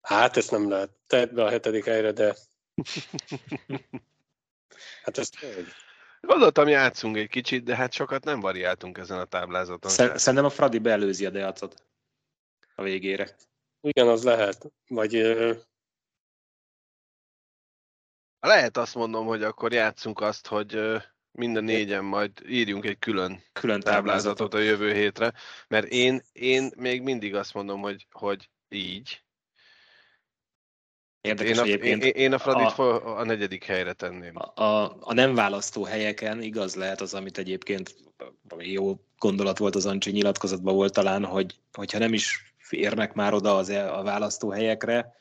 Hát 0.00 0.36
ezt 0.36 0.50
nem 0.50 0.68
lehet. 0.68 0.90
Tedd 1.06 1.34
be 1.34 1.44
a 1.44 1.48
hetedik 1.48 1.84
helyre, 1.84 2.12
de... 2.12 2.36
hát 5.04 5.18
ezt 5.18 5.38
hogy? 5.38 5.66
Gondoltam, 6.20 6.68
játszunk 6.68 7.16
egy 7.16 7.28
kicsit, 7.28 7.64
de 7.64 7.76
hát 7.76 7.92
sokat 7.92 8.24
nem 8.24 8.40
variáltunk 8.40 8.98
ezen 8.98 9.18
a 9.18 9.24
táblázaton. 9.24 9.90
Szerintem 9.90 10.44
a 10.44 10.50
Fradi 10.50 10.78
beelőzi 10.78 11.26
a 11.26 11.30
Deacot 11.30 11.84
a 12.74 12.82
végére. 12.82 13.36
Igen, 13.80 14.08
az 14.08 14.24
lehet. 14.24 14.72
Vagy 14.88 15.12
lehet 18.40 18.76
azt 18.76 18.94
mondom, 18.94 19.26
hogy 19.26 19.42
akkor 19.42 19.72
játszunk 19.72 20.20
azt, 20.20 20.46
hogy 20.46 21.00
minden 21.32 21.64
négyen 21.64 22.04
majd 22.04 22.32
írjunk 22.46 22.84
egy 22.84 22.98
külön, 22.98 23.42
külön 23.52 23.80
táblázatot 23.80 24.54
a 24.54 24.58
jövő 24.58 24.92
hétre, 24.92 25.32
mert 25.68 25.86
én, 25.86 26.22
én 26.32 26.70
még 26.76 27.02
mindig 27.02 27.34
azt 27.34 27.54
mondom, 27.54 27.80
hogy, 27.80 28.06
hogy 28.10 28.50
így. 28.68 29.24
Érdekes 31.20 31.56
én 31.56 31.58
a, 31.58 31.62
egyébként. 31.62 32.04
Én, 32.04 32.10
én 32.10 32.32
a 32.32 32.38
Fradit 32.38 32.78
a, 32.78 33.18
a 33.18 33.24
negyedik 33.24 33.64
helyre 33.64 33.92
tenném. 33.92 34.36
A, 34.36 34.62
a, 34.62 34.96
a 35.00 35.12
nem 35.12 35.34
választó 35.34 35.84
helyeken 35.84 36.42
igaz 36.42 36.74
lehet 36.74 37.00
az, 37.00 37.14
amit 37.14 37.38
egyébként 37.38 37.94
jó 38.58 39.00
gondolat 39.18 39.58
volt 39.58 39.74
az 39.74 39.86
Ancsi 39.86 40.10
nyilatkozatban 40.10 40.74
volt 40.74 40.92
talán, 40.92 41.24
hogy 41.24 41.60
hogyha 41.72 41.98
nem 41.98 42.12
is 42.12 42.54
férnek 42.56 43.12
már 43.12 43.34
oda 43.34 43.56
az, 43.56 43.68
e, 43.68 43.94
a 43.94 44.02
választó 44.02 44.50
helyekre, 44.50 45.14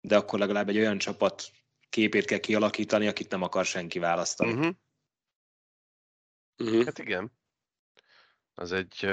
de 0.00 0.16
akkor 0.16 0.38
legalább 0.38 0.68
egy 0.68 0.78
olyan 0.78 0.98
csapat 0.98 1.50
képét 1.90 2.24
kell 2.24 2.38
kialakítani, 2.38 3.06
akit 3.06 3.30
nem 3.30 3.42
akar 3.42 3.64
senki 3.64 3.98
választani. 3.98 4.52
Uh-huh. 4.52 4.74
Uh-huh. 6.58 6.84
Hát 6.84 6.98
igen. 6.98 7.32
Az 8.54 8.72
egy, 8.72 9.06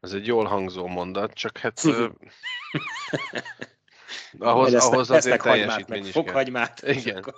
az 0.00 0.14
egy 0.14 0.26
jól 0.26 0.44
hangzó 0.44 0.86
mondat, 0.86 1.32
csak 1.32 1.58
hát 1.58 1.80
ahhoz, 4.38 4.72
lesznek, 4.72 4.92
ahhoz 4.92 5.10
azért 5.10 5.42
teljesítmény 5.42 6.06
is 6.06 6.12
fokhagymát, 6.12 6.80
kell. 6.80 6.94
Igen. 6.94 7.34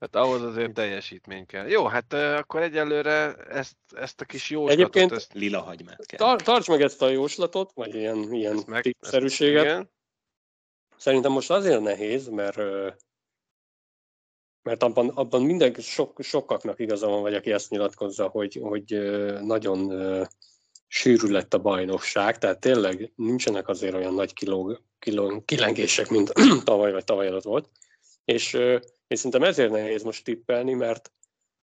Hát 0.00 0.16
ahhoz 0.16 0.42
azért 0.42 0.72
teljesítmény 0.72 1.46
kell. 1.46 1.66
Jó, 1.66 1.86
hát 1.86 2.12
akkor 2.12 2.62
egyelőre 2.62 3.34
ezt, 3.34 3.76
ezt 3.94 4.20
a 4.20 4.24
kis 4.24 4.50
jóslatot... 4.50 4.78
Egyébként 4.78 5.12
ezt... 5.12 5.32
lila 5.32 5.60
hagymát 5.60 6.06
kell. 6.06 6.18
Tar- 6.18 6.44
tarts 6.44 6.68
meg 6.68 6.82
ezt 6.82 7.02
a 7.02 7.08
jóslatot, 7.08 7.70
vagy 7.74 7.94
ilyen, 7.94 8.32
ilyen 8.32 8.62
meg, 8.66 8.96
szerűséget. 9.00 9.88
Szerintem 10.96 11.32
most 11.32 11.50
azért 11.50 11.80
nehéz, 11.80 12.28
mert 12.28 12.56
mert 14.62 14.82
abban, 14.82 15.08
abban 15.08 15.42
minden, 15.42 15.74
sok, 15.74 16.22
sokaknak 16.22 16.78
igaza 16.78 17.08
van, 17.08 17.20
vagy 17.20 17.34
aki 17.34 17.52
ezt 17.52 17.70
nyilatkozza, 17.70 18.28
hogy, 18.28 18.58
hogy 18.62 18.84
nagyon 19.40 19.92
sűrű 20.88 21.28
lett 21.28 21.54
a 21.54 21.58
bajnokság, 21.58 22.38
tehát 22.38 22.60
tényleg 22.60 23.12
nincsenek 23.16 23.68
azért 23.68 23.94
olyan 23.94 24.14
nagy 24.14 24.32
kiló, 24.32 24.78
kiló, 24.98 25.42
kilengések, 25.44 26.08
mint 26.08 26.32
tavaly 26.64 26.92
vagy 26.92 27.04
tavaly 27.04 27.26
előtt 27.26 27.42
volt. 27.42 27.68
És, 28.24 28.52
és 29.06 29.18
szerintem 29.18 29.42
ezért 29.42 29.70
nehéz 29.70 30.02
most 30.02 30.24
tippelni, 30.24 30.72
mert 30.72 31.12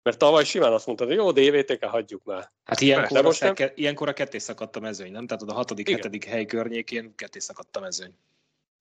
mert 0.03 0.19
tavaly 0.19 0.45
simán 0.45 0.73
azt 0.73 0.87
mondtad, 0.87 1.07
hogy 1.07 1.17
jó, 1.17 1.31
DVTK 1.31 1.85
hagyjuk 1.85 2.25
már. 2.25 2.53
Hát 2.65 2.81
ilyenkor, 2.81 3.23
most 3.23 3.41
nem... 3.41 3.55
ilyenkor 3.75 4.09
a 4.09 4.13
ketté 4.13 4.39
szakadt 4.39 4.77
a 4.77 4.81
mezőny, 4.81 5.13
nem? 5.13 5.27
Tehát 5.27 5.43
a 5.43 5.53
hatodik, 5.53 5.87
Igen. 5.89 6.01
hetedik 6.01 6.25
hely 6.25 6.45
környékén 6.45 7.15
ketté 7.15 7.39
szakadt 7.39 7.77
a 7.77 7.81
mezőny. 7.81 8.15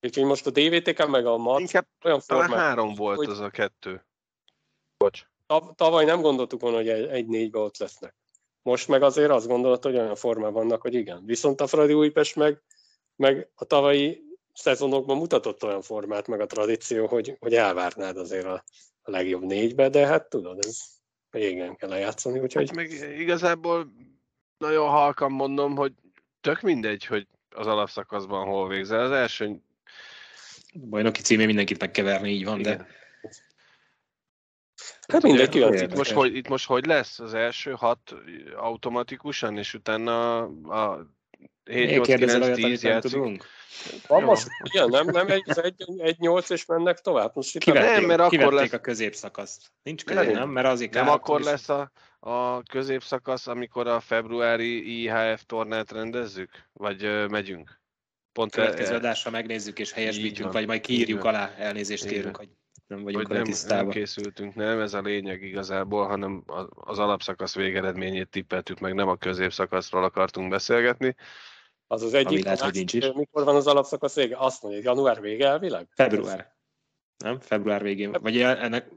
Úgyhogy 0.00 0.24
most 0.24 0.46
a 0.46 0.50
DVTK 0.50 1.06
meg 1.06 1.26
a 1.26 1.36
MAT 1.36 1.60
Inkább 1.60 1.86
olyan 2.04 2.20
formát, 2.20 2.58
három 2.58 2.94
volt 2.94 3.16
hogy... 3.16 3.28
az 3.28 3.40
a 3.40 3.50
kettő. 3.50 4.04
Bocs. 4.96 5.26
Tavaly 5.74 6.04
nem 6.04 6.20
gondoltuk 6.20 6.60
volna, 6.60 6.76
hogy 6.76 6.88
egy 6.88 7.26
négybe 7.26 7.58
ott 7.58 7.76
lesznek. 7.76 8.14
Most 8.62 8.88
meg 8.88 9.02
azért 9.02 9.30
azt 9.30 9.46
gondolod, 9.46 9.82
hogy 9.82 9.96
olyan 9.96 10.14
formában 10.14 10.52
vannak, 10.52 10.82
hogy 10.82 10.94
igen. 10.94 11.22
Viszont 11.26 11.60
a 11.60 11.66
Fradi 11.66 11.92
Újpest 11.92 12.36
meg, 12.36 12.62
meg 13.16 13.48
a 13.54 13.64
tavalyi 13.64 14.22
szezonokban 14.54 15.16
mutatott 15.16 15.64
olyan 15.64 15.82
formát, 15.82 16.26
meg 16.26 16.40
a 16.40 16.46
tradíció, 16.46 17.06
hogy, 17.06 17.36
hogy 17.40 17.54
elvárnád 17.54 18.16
azért 18.16 18.46
a, 18.46 18.64
a 19.02 19.10
legjobb 19.10 19.42
négybe, 19.42 19.88
de 19.88 20.06
hát 20.06 20.28
tudod, 20.28 20.64
ez 20.64 20.78
régen 21.30 21.76
kell 21.76 21.88
lejátszani, 21.88 22.38
úgyhogy... 22.38 22.66
Hát 22.66 22.76
meg 22.76 22.90
igazából 23.18 23.92
nagyon 24.58 24.88
halkan 24.88 25.32
mondom, 25.32 25.76
hogy 25.76 25.92
tök 26.40 26.60
mindegy, 26.60 27.04
hogy 27.04 27.26
az 27.50 27.66
alapszakaszban 27.66 28.46
hol 28.46 28.68
végzel. 28.68 29.00
Az 29.00 29.10
első... 29.10 29.60
Bajnoki 30.74 31.20
címé 31.20 31.46
mindenkit 31.46 31.80
megkeverni, 31.80 32.30
így 32.30 32.44
van, 32.44 32.58
igen. 32.58 32.76
de 32.76 32.86
Hát 35.08 35.22
mindegy, 35.22 35.48
kíváncsi. 35.48 35.84
Itt 35.84 35.96
most, 35.96 36.12
hogy, 36.12 36.36
itt 36.36 36.48
most 36.48 36.66
hogy 36.66 36.86
lesz 36.86 37.18
az 37.18 37.34
első 37.34 37.70
hat 37.70 38.14
automatikusan, 38.56 39.58
és 39.58 39.74
utána 39.74 40.40
a 40.42 41.06
7-8-9-10 41.64 42.80
játszik? 42.80 43.44
Van 44.06 44.22
most, 44.22 44.46
igen, 44.62 44.88
nem, 44.88 45.06
nem 45.06 45.28
egy, 45.28 45.42
egy, 45.46 45.84
egy 45.98 46.18
8 46.18 46.50
és 46.50 46.66
mennek 46.66 47.00
tovább. 47.00 47.30
Most 47.34 47.58
kivették, 47.58 47.90
nem, 47.90 48.04
mert 48.04 48.20
akkor 48.20 48.52
lesz... 48.52 48.72
a 48.72 48.80
középszakaszt. 48.80 49.72
Nincs 49.82 50.04
közé, 50.04 50.24
nem, 50.24 50.32
nem, 50.32 50.48
mert 50.48 50.66
azért 50.66 50.94
Nem 50.94 51.08
akkor 51.08 51.40
is... 51.40 51.46
lesz 51.46 51.68
a, 51.68 51.90
a 52.20 52.62
középszakasz, 52.62 53.46
amikor 53.46 53.86
a 53.86 54.00
februári 54.00 55.02
IHF 55.02 55.42
tornát 55.46 55.92
rendezzük? 55.92 56.50
Vagy 56.72 57.04
ö, 57.04 57.26
megyünk? 57.26 57.80
Pont 58.32 58.54
Következő 58.54 58.92
e- 58.92 58.96
adásra 58.96 59.30
megnézzük 59.30 59.78
és 59.78 59.92
helyesbítjük, 59.92 60.52
vagy 60.52 60.66
majd 60.66 60.80
kiírjuk 60.80 61.24
alá, 61.24 61.54
elnézést 61.58 62.04
kérünk, 62.04 62.36
hogy 62.36 62.48
nem 62.94 63.02
vagyunk 63.02 63.26
hogy 63.26 63.36
nem, 63.36 63.54
nem 63.68 63.88
készültünk, 63.88 64.54
nem, 64.54 64.80
ez 64.80 64.94
a 64.94 65.00
lényeg 65.00 65.42
igazából, 65.42 66.06
hanem 66.06 66.44
az 66.70 66.98
alapszakasz 66.98 67.54
végeredményét 67.54 68.28
tippeltük 68.28 68.78
meg, 68.78 68.94
nem 68.94 69.08
a 69.08 69.16
középszakaszról 69.16 70.04
akartunk 70.04 70.50
beszélgetni. 70.50 71.16
Az 71.86 72.02
az 72.02 72.14
egyik, 72.14 72.44
lehet, 72.44 72.60
hogy 72.60 72.74
nincs 72.74 72.92
is. 72.92 73.12
mikor 73.12 73.44
van 73.44 73.56
az 73.56 73.66
alapszakasz 73.66 74.14
vége? 74.14 74.36
Azt 74.38 74.62
mondja, 74.62 74.80
január 74.82 75.20
vége 75.20 75.46
elvileg? 75.46 75.88
Február. 75.90 76.56
Nem? 77.16 77.40
Február 77.40 77.82
végén. 77.82 78.12
Vagy 78.12 78.40
ennek 78.40 78.88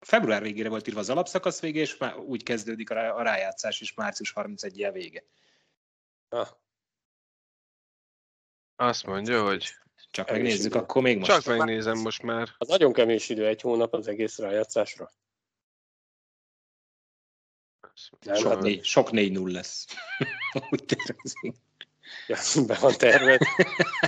február 0.00 0.42
végére 0.42 0.68
volt 0.68 0.88
írva 0.88 1.00
az 1.00 1.10
alapszakasz 1.10 1.60
vége, 1.60 1.80
és 1.80 1.96
már 1.96 2.16
úgy 2.16 2.42
kezdődik 2.42 2.90
a 2.90 3.22
rájátszás, 3.22 3.80
és 3.80 3.94
március 3.94 4.32
31 4.32 4.82
-e 4.82 4.90
vége. 4.92 5.24
Ah. 6.28 6.48
Azt 8.76 9.06
mondja, 9.06 9.44
hogy 9.44 9.74
csak 10.10 10.26
kevés 10.26 10.42
megnézzük, 10.42 10.70
idő. 10.70 10.78
akkor 10.78 11.02
még 11.02 11.18
most. 11.18 11.30
Csak 11.30 11.44
megnézem 11.44 11.98
most 11.98 12.22
már. 12.22 12.48
Az 12.58 12.68
nagyon 12.68 12.92
kevés 12.92 13.28
idő, 13.28 13.46
egy 13.46 13.60
hónap 13.60 13.94
az 13.94 14.08
egész 14.08 14.38
rájátszásra. 14.38 15.10
Nem, 18.20 18.34
sok, 18.34 18.52
hát... 18.52 18.62
négy, 18.62 18.84
sok 18.84 19.08
4-0 19.12 19.52
lesz. 19.52 19.86
Úgy 20.70 20.84
tervezik. 20.84 21.54
Ja, 22.26 22.64
be 22.66 22.78
van 22.80 22.94
terve. 22.98 23.38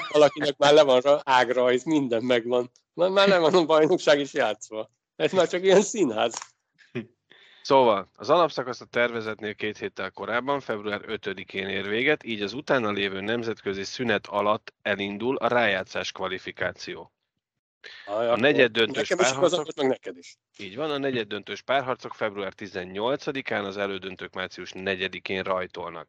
Valakinek 0.08 0.56
már 0.56 0.72
le 0.72 0.82
van 0.82 1.20
ágrajz, 1.24 1.84
minden 1.84 2.22
megvan. 2.22 2.70
Már, 2.94 3.10
már 3.10 3.28
le 3.28 3.38
van 3.38 3.54
a 3.54 3.64
bajnokság 3.64 4.20
is 4.20 4.32
játszva. 4.32 4.90
Ez 5.16 5.32
már 5.32 5.48
csak 5.48 5.62
ilyen 5.62 5.82
színház. 5.82 6.51
Szóval, 7.62 8.08
az 8.16 8.30
alapszakasz 8.30 8.80
a 8.80 8.84
tervezetnél 8.84 9.54
két 9.54 9.78
héttel 9.78 10.10
korábban, 10.10 10.60
február 10.60 11.00
5-én 11.06 11.68
ér 11.68 11.88
véget, 11.88 12.24
így 12.24 12.42
az 12.42 12.52
utána 12.52 12.90
lévő 12.90 13.20
nemzetközi 13.20 13.84
szünet 13.84 14.26
alatt 14.26 14.74
elindul 14.82 15.36
a 15.36 15.48
rájátszás 15.48 16.12
kvalifikáció. 16.12 17.12
Aj, 18.06 18.28
a 18.28 18.36
negyed 18.36 18.72
döntős 18.72 19.08
párharcok, 19.08 19.74
meg 19.76 19.86
neked 19.86 20.16
is. 20.16 20.36
Így 20.56 20.76
van, 20.76 20.90
a 20.90 20.98
negyed 20.98 21.28
döntős 21.28 21.62
párharcok 21.62 22.14
február 22.14 22.52
18-án, 22.56 23.64
az 23.64 23.76
elődöntők 23.76 24.34
március 24.34 24.72
4-én 24.74 25.42
rajtolnak. 25.42 26.08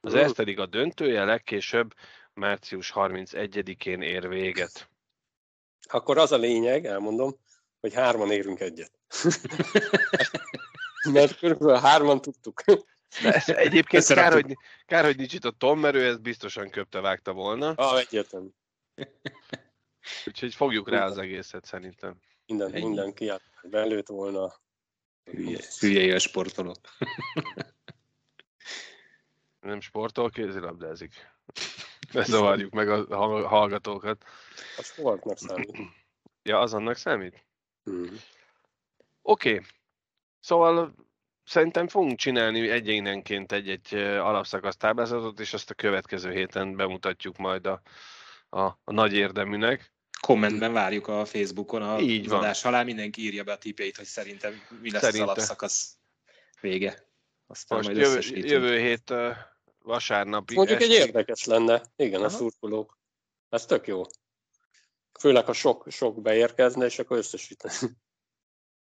Az 0.00 0.12
uh. 0.12 0.20
ez 0.20 0.34
pedig 0.34 0.58
a 0.58 0.66
döntője 0.66 1.24
legkésőbb 1.24 1.94
március 2.32 2.92
31-én 2.94 4.02
ér 4.02 4.28
véget. 4.28 4.88
Akkor 5.88 6.18
az 6.18 6.32
a 6.32 6.36
lényeg, 6.36 6.86
elmondom, 6.86 7.36
hogy 7.80 7.94
hárman 7.94 8.30
érünk 8.30 8.60
egyet. 8.60 8.90
mert 11.12 11.38
körülbelül 11.38 11.76
hárman 11.76 12.20
tudtuk. 12.20 12.62
De 13.22 13.56
egyébként 13.56 14.06
kár 14.06 14.32
hogy, 14.32 14.56
kár, 14.86 15.04
hogy 15.04 15.16
nincs 15.16 15.32
itt 15.32 15.44
a 15.44 15.50
Tom, 15.50 15.80
mert 15.80 15.94
ő 15.94 16.06
ezt 16.06 16.22
biztosan 16.22 16.70
köpte, 16.70 17.00
vágta 17.00 17.32
volna. 17.32 17.72
Ah, 17.72 17.98
egyértelmű. 17.98 18.48
Úgyhogy 20.26 20.54
fogjuk 20.54 20.88
rá 20.88 21.04
az 21.04 21.18
egészet 21.18 21.64
szerintem. 21.64 22.18
Minden, 22.46 22.72
Ennyi. 22.72 22.84
minden 22.84 23.12
kiállt, 23.12 23.42
belőtt 23.62 24.08
volna. 24.08 24.54
Hülye, 25.80 26.14
a 26.14 26.18
sportoló. 26.18 26.76
Nem 29.60 29.80
sportol, 29.80 30.30
kézilabdázik. 30.30 31.14
Ne 32.12 32.24
zavarjuk 32.24 32.72
meg 32.72 32.88
a 32.88 33.48
hallgatókat. 33.48 34.24
A 34.76 34.82
sportnak 34.82 35.38
számít. 35.38 35.76
Ja, 36.42 36.58
az 36.58 36.74
annak 36.74 36.96
számít? 36.96 37.44
Mm. 37.90 38.14
Oké, 39.22 39.54
okay. 39.54 39.66
Szóval 40.46 40.94
szerintem 41.44 41.88
fogunk 41.88 42.18
csinálni 42.18 42.70
egyénenként 42.70 43.52
egy-egy 43.52 43.94
alapszakasz 43.94 44.76
táblázatot, 44.76 45.40
és 45.40 45.52
azt 45.52 45.70
a 45.70 45.74
következő 45.74 46.32
héten 46.32 46.76
bemutatjuk 46.76 47.36
majd 47.36 47.66
a, 47.66 47.80
a, 48.48 48.60
a 48.60 48.92
nagy 48.92 49.12
érdeműnek. 49.12 49.92
Kommentben 50.20 50.72
várjuk 50.72 51.08
a 51.08 51.24
Facebookon 51.24 51.82
a 51.82 51.98
Így 52.00 52.28
van. 52.28 52.38
adás 52.38 52.64
alá, 52.64 52.82
mindenki 52.82 53.22
írja 53.22 53.44
be 53.44 53.52
a 53.52 53.58
tippeit, 53.58 53.96
hogy 53.96 54.04
szerintem 54.04 54.52
mi 54.80 54.90
lesz 54.90 55.02
Szerinte. 55.02 55.22
az 55.22 55.28
alapszakasz 55.28 55.96
vége. 56.60 57.08
Aztán 57.46 57.78
Most 57.78 57.90
majd 57.90 58.00
jövő, 58.00 58.46
jövő 58.48 58.78
hét 58.78 59.14
vasárnapi 59.78 60.54
Mondjuk 60.54 60.80
este... 60.80 60.94
egy 60.94 61.00
érdekes 61.00 61.44
lenne, 61.44 61.82
igen, 61.96 62.20
Aha. 62.20 62.34
a 62.34 62.36
szurkolók. 62.36 62.98
Ez 63.48 63.66
tök 63.66 63.86
jó. 63.86 64.02
főleg 65.20 65.44
ha 65.44 65.52
sok, 65.52 65.86
sok 65.90 66.22
beérkezne, 66.22 66.84
és 66.84 66.98
akkor 66.98 67.16
összesíteni. 67.16 67.74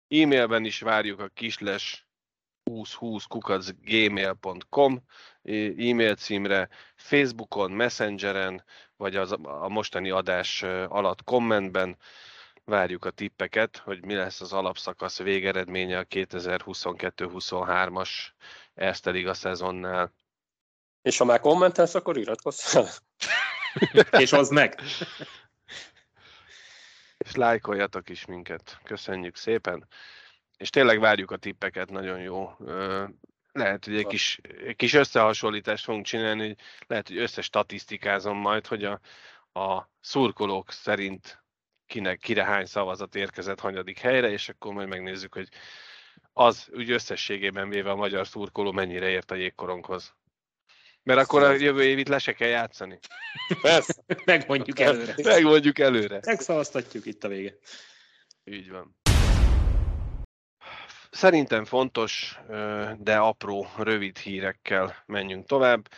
E-mailben 0.08 0.64
is 0.64 0.80
várjuk 0.80 1.20
a 1.20 1.28
kisles 1.28 2.06
2020 2.66 3.24
kukacgmail.com 3.24 5.02
e-mail 5.76 6.14
címre, 6.14 6.68
Facebookon, 6.96 7.70
Messengeren, 7.70 8.64
vagy 8.96 9.16
az, 9.16 9.32
a 9.42 9.68
mostani 9.68 10.10
adás 10.10 10.62
alatt 10.88 11.24
kommentben 11.24 11.96
várjuk 12.64 13.04
a 13.04 13.10
tippeket, 13.10 13.76
hogy 13.76 14.04
mi 14.04 14.14
lesz 14.14 14.40
az 14.40 14.52
alapszakasz 14.52 15.18
végeredménye 15.18 15.98
a 15.98 16.04
2022-23-as 16.04 18.10
Erste 18.74 19.10
Liga 19.10 19.34
szezonnál. 19.34 20.12
És 21.02 21.18
ha 21.18 21.24
már 21.24 21.40
kommentelsz, 21.40 21.94
akkor 21.94 22.16
iratkozz 22.16 22.60
fel. 22.60 22.88
És 24.22 24.32
az 24.32 24.48
meg. 24.48 24.80
És 27.26 27.34
lájkoljatok 27.34 28.08
is 28.08 28.24
minket. 28.24 28.78
Köszönjük 28.82 29.36
szépen. 29.36 29.88
És 30.56 30.70
tényleg 30.70 31.00
várjuk 31.00 31.30
a 31.30 31.36
tippeket, 31.36 31.90
nagyon 31.90 32.20
jó. 32.20 32.50
Lehet, 33.52 33.84
hogy 33.84 33.96
egy 33.96 34.06
kis, 34.06 34.40
egy 34.66 34.76
kis 34.76 34.94
összehasonlítást 34.94 35.84
fogunk 35.84 36.04
csinálni, 36.04 36.46
hogy 36.46 36.56
lehet, 36.86 37.08
hogy 37.08 37.18
összestatisztikázom 37.18 38.38
majd, 38.38 38.66
hogy 38.66 38.84
a, 38.84 39.00
a 39.60 39.90
szurkolók 40.00 40.70
szerint 40.72 41.44
kinek, 41.86 42.18
kire 42.18 42.44
hány 42.44 42.66
szavazat 42.66 43.14
érkezett 43.14 43.60
hanyadik 43.60 43.98
helyre, 43.98 44.30
és 44.30 44.48
akkor 44.48 44.72
majd 44.72 44.88
megnézzük, 44.88 45.34
hogy 45.34 45.48
az 46.32 46.68
úgy 46.72 46.90
összességében 46.90 47.68
véve 47.68 47.90
a 47.90 47.96
magyar 47.96 48.26
szurkoló 48.26 48.72
mennyire 48.72 49.08
ért 49.08 49.30
a 49.30 49.34
jégkoronghoz. 49.34 50.14
Mert 51.06 51.20
akkor 51.20 51.42
a 51.42 51.50
jövő 51.52 51.82
évit 51.82 52.08
le 52.08 52.18
se 52.18 52.32
kell 52.32 52.48
játszani. 52.48 52.98
Persze. 53.60 53.94
Megmondjuk 54.24 54.80
előre. 54.80 55.14
Megmondjuk 55.22 55.78
előre. 55.78 56.20
Megszavaztatjuk 56.24 57.06
itt 57.06 57.24
a 57.24 57.28
vége. 57.28 57.54
Így 58.44 58.70
van. 58.70 58.96
Szerintem 61.10 61.64
fontos, 61.64 62.38
de 62.98 63.16
apró, 63.16 63.66
rövid 63.76 64.18
hírekkel 64.18 65.02
menjünk 65.06 65.46
tovább. 65.46 65.88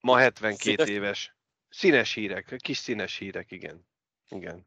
Ma 0.00 0.18
72 0.18 0.84
színes. 0.84 0.88
éves. 0.88 1.36
Színes 1.68 2.12
hírek, 2.14 2.54
kis 2.58 2.78
színes 2.78 3.16
hírek, 3.18 3.50
igen. 3.50 3.86
Igen. 4.28 4.66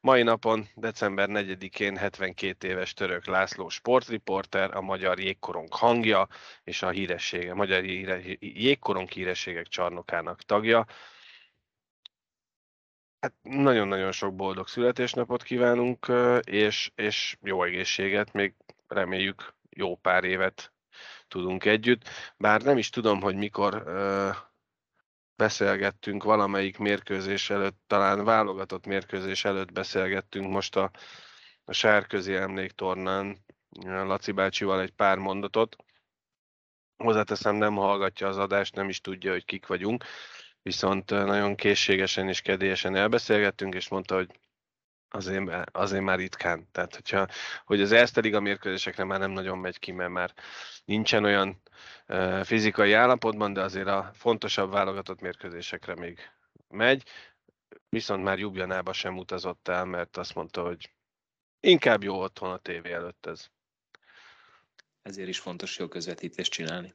Mai 0.00 0.22
napon, 0.22 0.68
december 0.74 1.28
4-én 1.30 1.96
72 1.96 2.68
éves 2.68 2.94
török 2.94 3.26
László 3.26 3.68
sportriporter, 3.68 4.76
a 4.76 4.80
magyar 4.80 5.20
jégkorong 5.20 5.72
hangja 5.72 6.28
és 6.64 6.82
a 6.82 6.88
híressége, 6.90 7.54
magyar 7.54 7.84
jégkorong 8.40 9.08
hírességek 9.08 9.66
csarnokának 9.66 10.42
tagja. 10.42 10.86
Hát 13.20 13.34
nagyon-nagyon 13.42 14.12
sok 14.12 14.34
boldog 14.34 14.68
születésnapot 14.68 15.42
kívánunk, 15.42 16.06
és, 16.44 16.90
és 16.94 17.36
jó 17.42 17.62
egészséget, 17.62 18.32
még 18.32 18.54
reméljük 18.86 19.54
jó 19.70 19.96
pár 19.96 20.24
évet 20.24 20.72
tudunk 21.28 21.64
együtt. 21.64 22.08
Bár 22.36 22.62
nem 22.62 22.78
is 22.78 22.90
tudom, 22.90 23.20
hogy 23.20 23.36
mikor 23.36 23.84
beszélgettünk 25.38 26.22
valamelyik 26.22 26.78
mérkőzés 26.78 27.50
előtt, 27.50 27.78
talán 27.86 28.24
válogatott 28.24 28.86
mérkőzés 28.86 29.44
előtt 29.44 29.72
beszélgettünk 29.72 30.50
most 30.50 30.76
a, 30.76 30.90
a 31.64 31.72
Sárközi 31.72 32.34
Emléktornán 32.34 33.44
Laci 33.84 34.32
bácsival 34.32 34.80
egy 34.80 34.90
pár 34.90 35.18
mondatot. 35.18 35.76
Hozzáteszem, 36.96 37.56
nem 37.56 37.74
hallgatja 37.74 38.28
az 38.28 38.38
adást, 38.38 38.74
nem 38.74 38.88
is 38.88 39.00
tudja, 39.00 39.32
hogy 39.32 39.44
kik 39.44 39.66
vagyunk, 39.66 40.04
viszont 40.62 41.10
nagyon 41.10 41.54
készségesen 41.54 42.28
és 42.28 42.40
kedélyesen 42.40 42.96
elbeszélgettünk, 42.96 43.74
és 43.74 43.88
mondta, 43.88 44.14
hogy 44.14 44.38
azért, 45.10 45.70
azért 45.72 46.02
már 46.02 46.18
ritkán. 46.18 46.68
Tehát, 46.72 46.94
hogyha, 46.94 47.26
hogy 47.64 47.80
az 47.80 47.92
Erste 47.92 48.20
Liga 48.20 48.40
mérkőzésekre 48.40 49.04
már 49.04 49.18
nem 49.18 49.30
nagyon 49.30 49.58
megy 49.58 49.78
ki, 49.78 49.92
mert 49.92 50.10
már 50.10 50.34
nincsen 50.84 51.24
olyan 51.24 51.62
uh, 52.08 52.44
fizikai 52.44 52.92
állapotban, 52.92 53.52
de 53.52 53.62
azért 53.62 53.86
a 53.86 54.10
fontosabb 54.14 54.70
válogatott 54.70 55.20
mérkőzésekre 55.20 55.94
még 55.94 56.18
megy. 56.68 57.02
Viszont 57.88 58.22
már 58.22 58.38
Jubjanába 58.38 58.92
sem 58.92 59.18
utazott 59.18 59.68
el, 59.68 59.84
mert 59.84 60.16
azt 60.16 60.34
mondta, 60.34 60.62
hogy 60.62 60.90
inkább 61.60 62.02
jó 62.02 62.20
otthon 62.20 62.50
a 62.50 62.58
tévé 62.58 62.92
előtt 62.92 63.26
ez. 63.26 63.46
Ezért 65.02 65.28
is 65.28 65.38
fontos 65.38 65.78
jó 65.78 65.88
közvetítést 65.88 66.52
csinálni. 66.52 66.94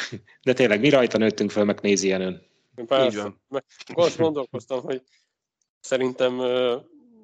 De 0.42 0.52
tényleg, 0.52 0.80
mi 0.80 0.88
rajta 0.88 1.18
nőttünk 1.18 1.50
fel, 1.50 1.64
meg 1.64 1.80
nézi 1.80 2.10
ön. 2.10 2.48
Persze. 2.86 3.06
Így 3.06 3.16
van. 3.22 3.64
Azt 3.86 4.18
gondolkoztam, 4.18 4.80
hogy 4.82 5.02
Szerintem 5.80 6.38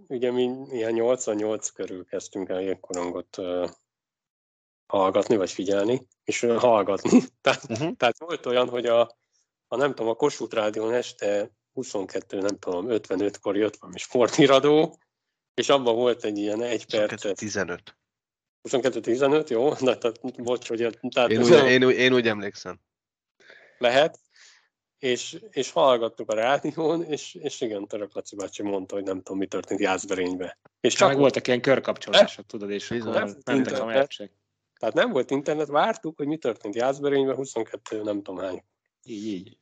ugye 0.07 0.30
mi 0.30 0.66
ilyen 0.70 0.92
88 0.92 1.70
körül 1.70 2.04
kezdtünk 2.04 2.48
el 2.48 2.61
jégkorongot 2.61 3.38
hallgatni, 4.86 5.36
vagy 5.36 5.50
figyelni, 5.50 6.09
és 6.24 6.40
hallgatni. 6.40 7.22
tehát, 7.42 7.62
uh-huh. 7.68 7.96
tehát 7.96 8.18
volt 8.18 8.46
olyan, 8.46 8.68
hogy 8.68 8.86
a, 8.86 9.00
a 9.68 9.76
nem 9.76 9.94
tudom, 9.94 10.09
a 10.09 10.14
Kossuth 10.14 10.54
Rádión 10.54 10.92
este 10.92 11.50
22, 11.72 12.38
nem 12.38 12.59
tudom, 12.59 12.86
55-kor 12.88 13.57
jött 13.57 13.76
valami 13.76 13.98
sportiradó, 13.98 14.98
és 15.54 15.68
abban 15.68 15.94
volt 15.94 16.24
egy 16.24 16.38
ilyen 16.38 16.62
egy 16.62 16.86
perc. 16.86 17.34
15. 17.34 17.96
22-15, 18.68 19.48
jó? 19.48 19.68
Na, 19.68 19.98
tehát, 19.98 20.42
bocs, 20.42 20.68
hogy... 20.68 20.98
Tehát, 21.09 21.30
én, 21.30 21.42
úgy, 21.42 21.50
én, 21.50 21.84
úgy, 21.84 21.94
én 21.94 22.14
úgy 22.14 22.28
emlékszem. 22.28 22.80
Lehet, 23.78 24.18
és, 25.07 25.38
és 25.50 25.70
hallgattuk 25.70 26.30
a 26.30 26.34
rádión, 26.34 27.02
és, 27.02 27.34
és 27.34 27.61
igen, 27.61 27.86
Török 27.86 28.14
Laci 28.14 28.36
bácsi 28.36 28.62
mondta, 28.62 28.94
hogy 28.94 29.04
nem 29.04 29.22
tudom, 29.22 29.38
mi 29.38 29.46
történt 29.46 29.80
Jászberénybe. 29.80 30.59
És 30.80 30.94
csak 30.94 31.09
meg 31.09 31.18
voltak 31.18 31.46
ilyen 31.46 31.61
körkapcsolások, 31.61 32.46
tudod, 32.46 32.70
és 32.70 32.90
akkor 32.90 33.12
nem, 33.12 33.36
mentek 33.44 33.80
a 33.80 33.84
meccsek. 33.84 34.32
Tehát 34.78 34.94
nem 34.94 35.11
volt 35.11 35.30
internet, 35.30 35.68
vártuk, 35.68 36.16
hogy 36.16 36.26
mi 36.26 36.36
történt 36.36 36.74
Jászberénybe, 36.74 37.34
22 37.34 38.02
nem 38.02 38.22
tudom 38.22 38.44
hány. 38.44 38.64
Így, 39.02 39.26
így. 39.26 39.59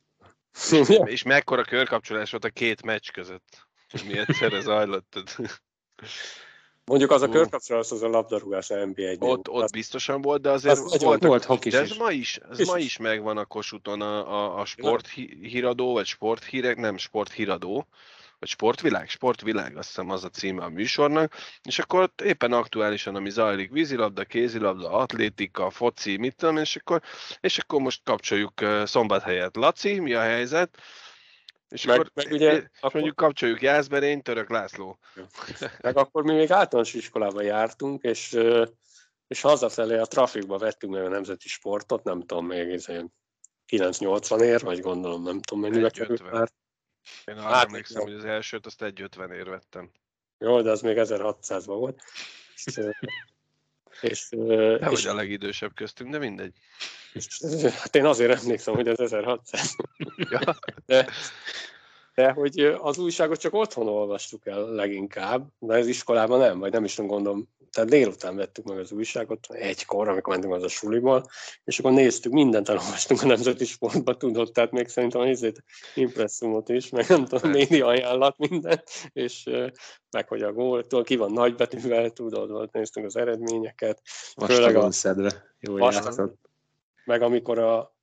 és 1.05 1.23
mekkora 1.23 1.63
körkapcsolás 1.63 2.31
volt 2.31 2.43
a 2.43 2.49
két 2.49 2.83
meccs 2.83 3.11
között, 3.11 3.67
mi 4.07 4.17
egyszerre 4.17 4.61
zajlott. 4.61 5.23
Mondjuk 6.85 7.11
az 7.11 7.21
a 7.21 7.29
körkapcsolat, 7.29 7.91
az 7.91 8.01
a 8.01 8.07
labdarúgás 8.07 8.67
nba 8.67 9.01
1 9.01 9.17
Ott, 9.19 9.49
ott 9.49 9.71
biztosan 9.71 10.21
volt, 10.21 10.41
de 10.41 10.49
azért 10.49 10.77
az 10.77 11.01
volt, 11.01 11.23
volt 11.23 11.43
hokis 11.43 11.73
de 11.73 11.79
ez 11.79 11.89
is. 11.89 11.97
ma 11.97 12.11
is, 12.11 12.39
ez 12.51 12.59
is. 12.59 12.67
ma 12.67 12.77
is 12.77 12.97
megvan 12.97 13.37
a 13.37 13.45
Kossuthon 13.45 14.01
a, 14.01 14.33
a, 14.33 14.59
a 14.59 14.65
sporthíradó, 14.65 15.93
vagy 15.93 16.05
sporthírek, 16.05 16.77
nem 16.77 16.97
sporthíradó, 16.97 17.87
vagy 18.39 18.49
sportvilág, 18.49 19.09
sportvilág, 19.09 19.77
azt 19.77 19.87
hiszem 19.87 20.09
az 20.09 20.23
a 20.23 20.29
címe 20.29 20.63
a 20.63 20.69
műsornak, 20.69 21.33
és 21.63 21.79
akkor 21.79 22.01
ott 22.01 22.21
éppen 22.21 22.53
aktuálisan, 22.53 23.15
ami 23.15 23.29
zajlik, 23.29 23.71
vízilabda, 23.71 24.23
kézilabda, 24.23 24.91
atlétika, 24.91 25.69
foci, 25.69 26.17
mit 26.17 26.35
tudom, 26.35 26.57
és 26.57 26.75
akkor, 26.75 27.01
és 27.39 27.57
akkor 27.57 27.81
most 27.81 28.01
kapcsoljuk 28.03 28.53
szombathelyet. 28.83 29.55
Laci, 29.55 29.99
mi 29.99 30.13
a 30.13 30.21
helyzet? 30.21 30.77
És 31.75 31.85
meg, 31.85 31.99
akkor 31.99 32.11
meg 32.13 32.31
ugye, 32.31 32.53
és 32.53 32.63
akkor... 32.75 32.93
mondjuk 32.93 33.15
kapcsoljuk 33.15 33.61
Jászberény, 33.61 34.21
Török 34.21 34.49
László. 34.49 34.99
Meg 35.81 35.97
akkor 35.97 36.23
mi 36.23 36.33
még 36.33 36.51
általános 36.51 36.93
iskolába 36.93 37.41
jártunk, 37.41 38.03
és, 38.03 38.37
és 39.27 39.41
hazafelé 39.41 39.97
a 39.97 40.05
trafikba 40.05 40.57
vettünk 40.57 40.93
meg 40.93 41.05
a 41.05 41.09
nemzeti 41.09 41.47
sportot, 41.47 42.03
nem 42.03 42.19
tudom, 42.19 42.45
még 42.45 42.83
980 43.65 44.41
ér, 44.41 44.61
vagy 44.61 44.79
gondolom, 44.79 45.23
nem 45.23 45.41
tudom 45.41 45.63
mennyibe 45.63 45.89
került 45.89 46.31
már. 46.31 46.51
Én 47.25 47.37
arra 47.37 47.53
hát, 47.53 47.67
emlékszem, 47.67 48.01
hogy 48.01 48.13
az 48.13 48.25
elsőt 48.25 48.65
azt 48.65 48.81
1,50 48.81 49.31
ér 49.31 49.49
vettem. 49.49 49.91
Jó, 50.37 50.61
de 50.61 50.71
az 50.71 50.81
még 50.81 50.97
1600-ban 50.99 51.63
volt. 51.65 52.01
És, 54.01 54.29
nem 54.79 54.91
és, 54.91 55.05
a 55.05 55.13
legidősebb 55.13 55.73
köztünk, 55.75 56.11
de 56.11 56.17
mindegy. 56.17 56.53
És, 57.13 57.27
hát 57.71 57.95
én 57.95 58.05
azért 58.05 58.41
emlékszem, 58.41 58.73
hogy 58.73 58.87
ez 58.87 58.99
1600. 58.99 59.75
Ja. 60.17 60.39
De, 60.85 61.07
de 62.15 62.31
hogy 62.31 62.59
az 62.59 62.97
újságot 62.97 63.39
csak 63.39 63.53
otthon 63.53 63.87
olvastuk 63.87 64.45
el 64.45 64.69
leginkább, 64.69 65.47
de 65.59 65.77
az 65.77 65.87
iskolában 65.87 66.39
nem, 66.39 66.59
vagy 66.59 66.71
nem 66.71 66.83
is 66.83 66.95
gondolom. 66.97 67.53
Tehát 67.71 67.89
délután 67.89 68.35
vettük 68.35 68.65
meg 68.65 68.77
az 68.77 68.91
újságot, 68.91 69.47
egykor, 69.49 70.07
amikor 70.07 70.33
mentünk 70.33 70.53
az 70.53 70.63
a 70.63 70.67
suliból, 70.67 71.25
és 71.63 71.79
akkor 71.79 71.91
néztük, 71.91 72.31
mindent 72.31 72.69
elolvastunk 72.69 73.21
a 73.21 73.25
nemzeti 73.25 73.65
sportba, 73.65 74.17
tudott, 74.17 74.53
tehát 74.53 74.71
még 74.71 74.87
szerintem 74.87 75.21
az 75.21 75.51
impresszumot 75.95 76.69
is, 76.69 76.89
meg 76.89 77.05
nem 77.07 77.25
tudom, 77.25 77.51
média 77.51 77.87
ajánlat, 77.87 78.37
mindent, 78.37 78.83
és 79.13 79.49
meg 80.11 80.27
hogy 80.27 80.41
a 80.41 80.53
gól, 80.53 80.85
ki 81.03 81.15
van 81.15 81.31
nagybetűvel, 81.31 82.09
tudod, 82.09 82.49
volt, 82.49 82.71
néztünk 82.71 83.05
az 83.05 83.15
eredményeket. 83.15 84.01
Vastagon 84.33 84.91
szedve, 84.91 85.55
jó 85.59 85.77
Meg 87.05 87.21
amikor 87.21 87.59
a, 87.59 87.95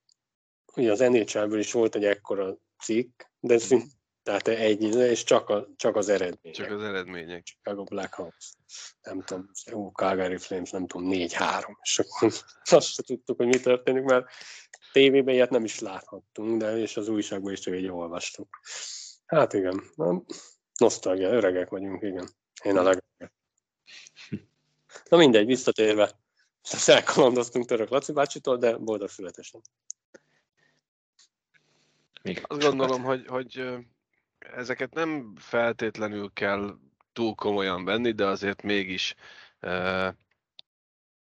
ugye 0.77 0.91
az 0.91 0.99
NHL-ből 0.99 1.59
is 1.59 1.73
volt 1.73 1.95
egy 1.95 2.05
ekkora 2.05 2.57
cikk, 2.83 3.23
de 3.41 3.59
tehát 4.23 4.49
egy, 4.49 4.83
és 4.83 5.25
csak, 5.25 5.49
a, 5.49 5.69
csak 5.77 5.97
az 5.97 6.09
eredmények. 6.09 6.59
Csak 6.59 6.71
az 6.71 6.83
eredmények. 6.83 7.43
Chicago 7.43 7.85
Blackhawks, 7.85 8.53
nem 9.03 9.23
tudom, 9.23 9.51
ó, 9.73 9.91
Calgary 9.91 10.37
Flames, 10.37 10.71
nem 10.71 10.87
tudom, 10.87 11.09
4-3, 11.13 11.77
és 11.83 11.99
akkor 11.99 12.33
azt 12.71 12.93
se 12.93 13.03
tudtuk, 13.03 13.37
hogy 13.37 13.47
mi 13.47 13.61
történik, 13.61 14.03
mert 14.03 14.27
tévében 14.93 15.35
ilyet 15.35 15.51
nem 15.51 15.65
is 15.65 15.79
láthattunk, 15.79 16.61
de 16.61 16.77
és 16.77 16.97
az 16.97 17.09
újságban 17.09 17.53
is 17.53 17.61
csak 17.61 17.75
így 17.75 17.89
olvastuk. 17.89 18.61
Hát 19.27 19.53
igen, 19.53 19.83
nem, 19.95 20.25
Nosztalgia, 20.79 21.31
öregek 21.31 21.69
vagyunk, 21.69 22.03
igen. 22.03 22.29
Én 22.63 22.77
a 22.77 22.83
legöregebb. 22.83 23.33
Na 25.11 25.17
mindegy, 25.17 25.47
visszatérve. 25.47 26.11
Elkalandoztunk 26.87 27.67
Török 27.67 27.89
Laci 27.89 28.13
bácsitól, 28.13 28.57
de 28.57 28.77
boldog 28.77 29.09
születésem. 29.09 29.61
Még 32.23 32.45
Azt 32.47 32.61
gondolom, 32.61 33.03
hogy, 33.03 33.27
hogy 33.27 33.65
ezeket 34.55 34.95
nem 34.95 35.37
feltétlenül 35.37 36.33
kell 36.33 36.79
túl 37.13 37.35
komolyan 37.35 37.85
venni, 37.85 38.13
de 38.13 38.27
azért 38.27 38.63
mégis 38.63 39.15
uh, 39.61 40.09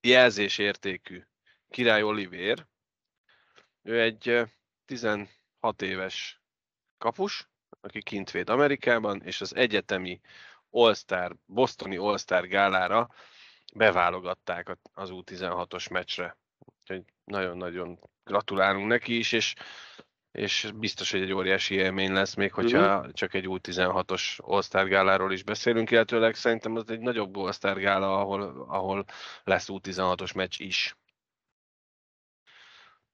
jelzésértékű 0.01 1.23
Király 1.69 2.03
Olivér. 2.03 2.65
Ő 3.81 4.01
egy 4.01 4.41
16 4.85 5.81
éves 5.81 6.41
kapus, 6.97 7.49
aki 7.81 8.01
kint 8.01 8.31
véd 8.31 8.49
Amerikában, 8.49 9.21
és 9.23 9.41
az 9.41 9.55
egyetemi 9.55 10.21
All-Star, 10.69 11.35
Bostoni 11.45 11.97
All-Star 11.97 12.47
gálára 12.47 13.09
beválogatták 13.75 14.77
az 14.93 15.09
U16-os 15.13 15.91
meccsre. 15.91 16.37
Úgyhogy 16.59 17.03
nagyon-nagyon 17.23 17.99
gratulálunk 18.23 18.87
neki 18.87 19.17
is, 19.17 19.31
és, 19.31 19.53
és 20.31 20.71
biztos, 20.75 21.11
hogy 21.11 21.21
egy 21.21 21.33
óriási 21.33 21.75
élmény 21.75 22.11
lesz, 22.11 22.33
még 22.33 22.53
hogyha 22.53 22.97
uh-huh. 22.97 23.13
csak 23.13 23.33
egy 23.33 23.45
U16-os 23.47 24.37
All-Star 24.37 24.87
gáláról 24.87 25.31
is 25.31 25.43
beszélünk, 25.43 25.91
illetőleg 25.91 26.35
szerintem 26.35 26.75
az 26.75 26.89
egy 26.89 26.99
nagyobb 26.99 27.35
All-Star 27.35 27.79
gála, 27.79 28.19
ahol, 28.19 28.65
ahol 28.67 29.05
lesz 29.43 29.67
U16-os 29.69 30.35
meccs 30.35 30.59
is. 30.59 30.95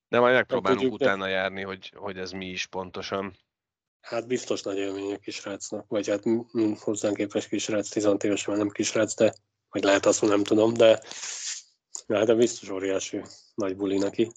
De 0.08 0.20
majd 0.20 0.34
megpróbálunk 0.34 0.82
tudjuk, 0.82 1.02
utána 1.02 1.24
de... 1.24 1.30
járni, 1.30 1.62
hogy, 1.62 1.94
hogy 1.96 2.18
ez 2.18 2.32
mi 2.32 2.46
is 2.46 2.66
pontosan. 2.66 3.38
Hát 4.02 4.28
biztos 4.28 4.62
nagy 4.62 4.78
élmény 4.78 5.14
a 5.14 5.18
kisrácnak, 5.18 5.88
vagy 5.88 6.08
hát 6.08 6.24
hozzánk 6.80 7.16
képes 7.16 7.48
kisrác, 7.48 7.90
16 7.90 8.24
évesen 8.24 8.54
már 8.54 8.64
nem 8.64 8.72
kisrác, 8.72 9.16
de 9.16 9.34
vagy 9.70 9.84
lehet 9.84 10.06
azt, 10.06 10.22
nem 10.22 10.44
tudom, 10.44 10.74
de, 10.74 11.02
de 12.08 12.34
biztos 12.34 12.70
óriási 12.70 13.22
nagy 13.56 13.76
buli 13.76 13.98
neki. 13.98 14.32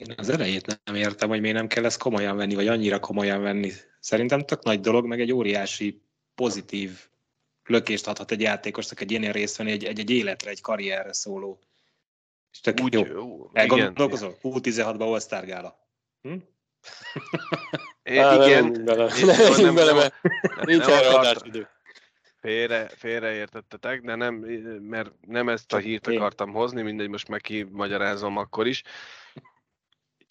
Én 0.00 0.14
az 0.16 0.28
elejét 0.28 0.80
nem 0.84 0.94
értem, 0.94 1.28
hogy 1.28 1.40
miért 1.40 1.56
nem 1.56 1.66
kell 1.66 1.84
ezt 1.84 1.98
komolyan 1.98 2.36
venni, 2.36 2.54
vagy 2.54 2.68
annyira 2.68 2.98
komolyan 2.98 3.42
venni. 3.42 3.72
Szerintem 3.98 4.40
tök 4.40 4.62
nagy 4.62 4.80
dolog, 4.80 5.06
meg 5.06 5.20
egy 5.20 5.32
óriási 5.32 6.02
pozitív 6.34 7.08
lökést 7.64 8.06
adhat 8.06 8.30
egy 8.30 8.40
játékosnak 8.40 9.00
egy 9.00 9.10
ilyen 9.10 9.32
részt 9.32 9.56
venni, 9.56 9.70
egy, 9.70 9.84
egy, 9.84 9.98
egy 9.98 10.10
életre, 10.10 10.50
egy 10.50 10.60
karrierre 10.60 11.12
szóló. 11.12 11.58
És 12.52 12.60
tök 12.60 12.80
Úgy, 12.82 12.92
jó. 12.92 13.50
Elgondolkozol? 13.52 14.36
U16-ba 14.42 15.30
all 15.30 15.44
Gála. 15.44 15.78
Hm? 16.22 16.34
É, 18.02 18.14
igen. 18.14 18.64
Nem, 18.64 18.84
bele. 18.84 19.12
Nem, 19.24 19.52
nem, 19.56 19.74
bele, 19.74 19.92
mert 19.92 20.14
nincs 20.64 20.84
erre 20.84 21.36
idő. 21.42 21.68
Félre, 22.40 22.88
félreértettetek, 22.88 24.00
de 24.02 24.14
nem, 24.14 24.34
mert 24.80 25.12
nem 25.26 25.48
ezt 25.48 25.72
a 25.72 25.76
hírt 25.78 26.06
akartam 26.06 26.52
hozni, 26.52 26.82
mindegy, 26.82 27.08
most 27.08 27.28
meg 27.28 27.40
kimagyarázom 27.40 28.36
akkor 28.36 28.66
is. 28.66 28.82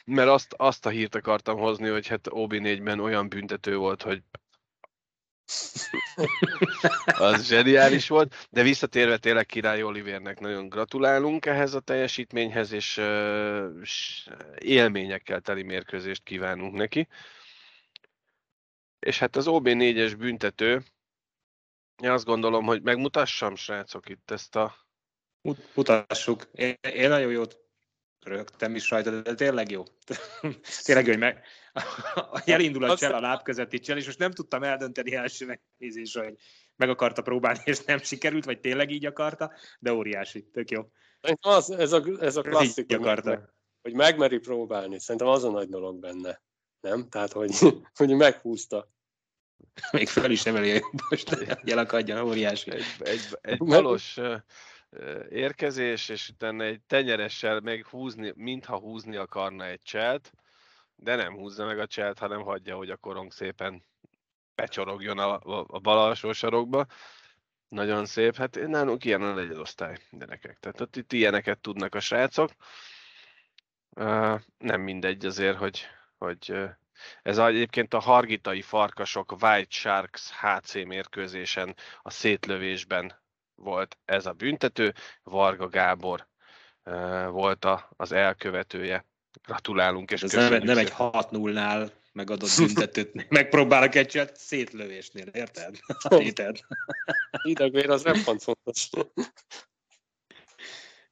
Mert 0.09 0.29
azt, 0.29 0.53
azt 0.57 0.85
a 0.85 0.89
hírt 0.89 1.15
akartam 1.15 1.57
hozni, 1.57 1.87
hogy 1.87 2.07
hát 2.07 2.27
OB4-ben 2.29 2.99
olyan 2.99 3.29
büntető 3.29 3.77
volt, 3.77 4.01
hogy 4.01 4.23
az 7.05 7.47
zseniális 7.47 8.07
volt, 8.07 8.47
de 8.49 8.61
visszatérve 8.61 9.17
tényleg 9.17 9.45
Király 9.45 9.83
Olivérnek 9.83 10.39
nagyon 10.39 10.69
gratulálunk 10.69 11.45
ehhez 11.45 11.73
a 11.73 11.79
teljesítményhez, 11.79 12.71
és 12.71 12.97
uh, 12.97 13.81
élményekkel 14.57 15.41
teli 15.41 15.63
mérkőzést 15.63 16.23
kívánunk 16.23 16.73
neki. 16.73 17.07
És 18.99 19.19
hát 19.19 19.35
az 19.35 19.45
OB4-es 19.47 20.15
büntető, 20.17 20.83
én 22.01 22.09
azt 22.09 22.25
gondolom, 22.25 22.65
hogy 22.65 22.81
megmutassam, 22.81 23.55
srácok, 23.55 24.09
itt 24.09 24.31
ezt 24.31 24.55
a... 24.55 24.75
Mutassuk. 25.73 26.47
Én, 26.51 26.77
én 26.93 27.09
nagyon 27.09 27.31
jót 27.31 27.68
rögtem 28.23 28.75
is 28.75 28.89
rajta, 28.89 29.21
de 29.21 29.35
tényleg 29.35 29.71
jó. 29.71 29.83
tényleg 30.85 31.05
jó, 31.05 31.11
hogy 31.11 31.19
meg, 31.19 31.43
elindul 32.45 32.83
a 32.83 32.97
csel 32.97 33.13
a 33.13 33.19
láb 33.19 33.43
közötti 33.43 33.79
csel, 33.79 33.97
és 33.97 34.05
most 34.05 34.19
nem 34.19 34.31
tudtam 34.31 34.63
eldönteni 34.63 35.15
első 35.15 35.45
megnézésre, 35.45 36.23
hogy 36.23 36.35
meg 36.75 36.89
akarta 36.89 37.21
próbálni, 37.21 37.59
és 37.63 37.83
nem 37.83 37.97
sikerült, 37.97 38.45
vagy 38.45 38.59
tényleg 38.59 38.91
így 38.91 39.05
akarta, 39.05 39.53
de 39.79 39.93
óriási, 39.93 40.49
tök 40.51 40.71
jó. 40.71 40.81
Szerintem 41.21 41.51
az, 41.51 41.71
ez 41.71 41.91
a, 41.91 42.03
ez 42.19 42.35
a 42.35 42.41
klasszik, 42.41 42.97
akarta. 42.97 43.29
Meg, 43.29 43.49
hogy 43.81 43.93
megmeri 43.93 44.37
próbálni. 44.37 44.99
Szerintem 44.99 45.29
az 45.29 45.43
a 45.43 45.51
nagy 45.51 45.69
dolog 45.69 45.99
benne. 45.99 46.41
Nem? 46.79 47.09
Tehát, 47.09 47.31
hogy, 47.31 47.51
hogy 47.99 48.15
meghúzta. 48.15 48.91
Még 49.91 50.07
fel 50.07 50.31
is 50.31 50.45
emeli 50.45 50.83
most, 51.09 51.29
elakadjon, 51.63 52.21
óriási. 52.21 52.71
Egy, 52.71 52.83
egy, 52.99 53.21
egy 53.41 53.57
balos 53.57 54.19
érkezés, 55.29 56.09
és 56.09 56.29
utána 56.29 56.63
egy 56.63 56.81
tenyeressel 56.81 57.59
még 57.59 57.85
húzni, 57.85 58.33
mintha 58.35 58.77
húzni 58.77 59.15
akarna 59.15 59.65
egy 59.65 59.81
cselt, 59.81 60.33
de 60.95 61.15
nem 61.15 61.33
húzza 61.33 61.65
meg 61.65 61.79
a 61.79 61.87
cselt, 61.87 62.19
hanem 62.19 62.41
hagyja, 62.41 62.75
hogy 62.75 62.89
a 62.89 62.97
korong 62.97 63.31
szépen 63.31 63.83
becsorogjon 64.55 65.17
a, 65.17 65.33
a, 65.33 65.65
a 65.67 65.79
bal 65.79 65.99
alsó 65.99 66.31
sarokba. 66.31 66.85
Nagyon 67.67 68.05
szép, 68.05 68.35
hát 68.35 68.67
nálunk 68.67 69.05
ilyen 69.05 69.21
a 69.21 69.33
negyedosztály 69.33 69.97
gyerekek. 70.11 70.59
Tehát 70.59 70.81
ott 70.81 70.95
itt 70.95 71.13
ilyeneket 71.13 71.59
tudnak 71.59 71.95
a 71.95 71.99
srácok. 71.99 72.51
Uh, 73.89 74.39
nem 74.57 74.81
mindegy 74.81 75.25
azért, 75.25 75.57
hogy, 75.57 75.85
hogy 76.17 76.51
uh, 76.51 76.69
ez 77.21 77.37
egyébként 77.37 77.93
a 77.93 77.99
hargitai 77.99 78.61
farkasok 78.61 79.31
White 79.41 79.69
Sharks 79.69 80.31
HC 80.31 80.73
mérkőzésen 80.73 81.75
a 82.01 82.09
szétlövésben 82.09 83.19
volt 83.59 83.97
ez 84.05 84.25
a 84.25 84.31
büntető. 84.31 84.93
Varga 85.23 85.67
Gábor 85.67 86.27
volt 87.29 87.65
a, 87.65 87.89
az 87.95 88.11
elkövetője 88.11 89.05
Gratulálunk, 89.43 90.11
és 90.11 90.23
Ez 90.23 90.31
nem, 90.31 90.63
nem 90.63 90.77
egy 90.77 90.93
6-0-nál 90.97 91.91
megadott 92.11 92.57
büntetőt, 92.65 93.29
megpróbálok 93.29 93.95
egy 93.95 94.07
csat 94.07 94.35
szétlövésnél, 94.35 95.27
érted? 95.27 95.79
Érted? 96.09 96.57
Idegvér 97.41 97.89
az 97.89 98.03
nem 98.03 98.15
fontos. 98.15 98.89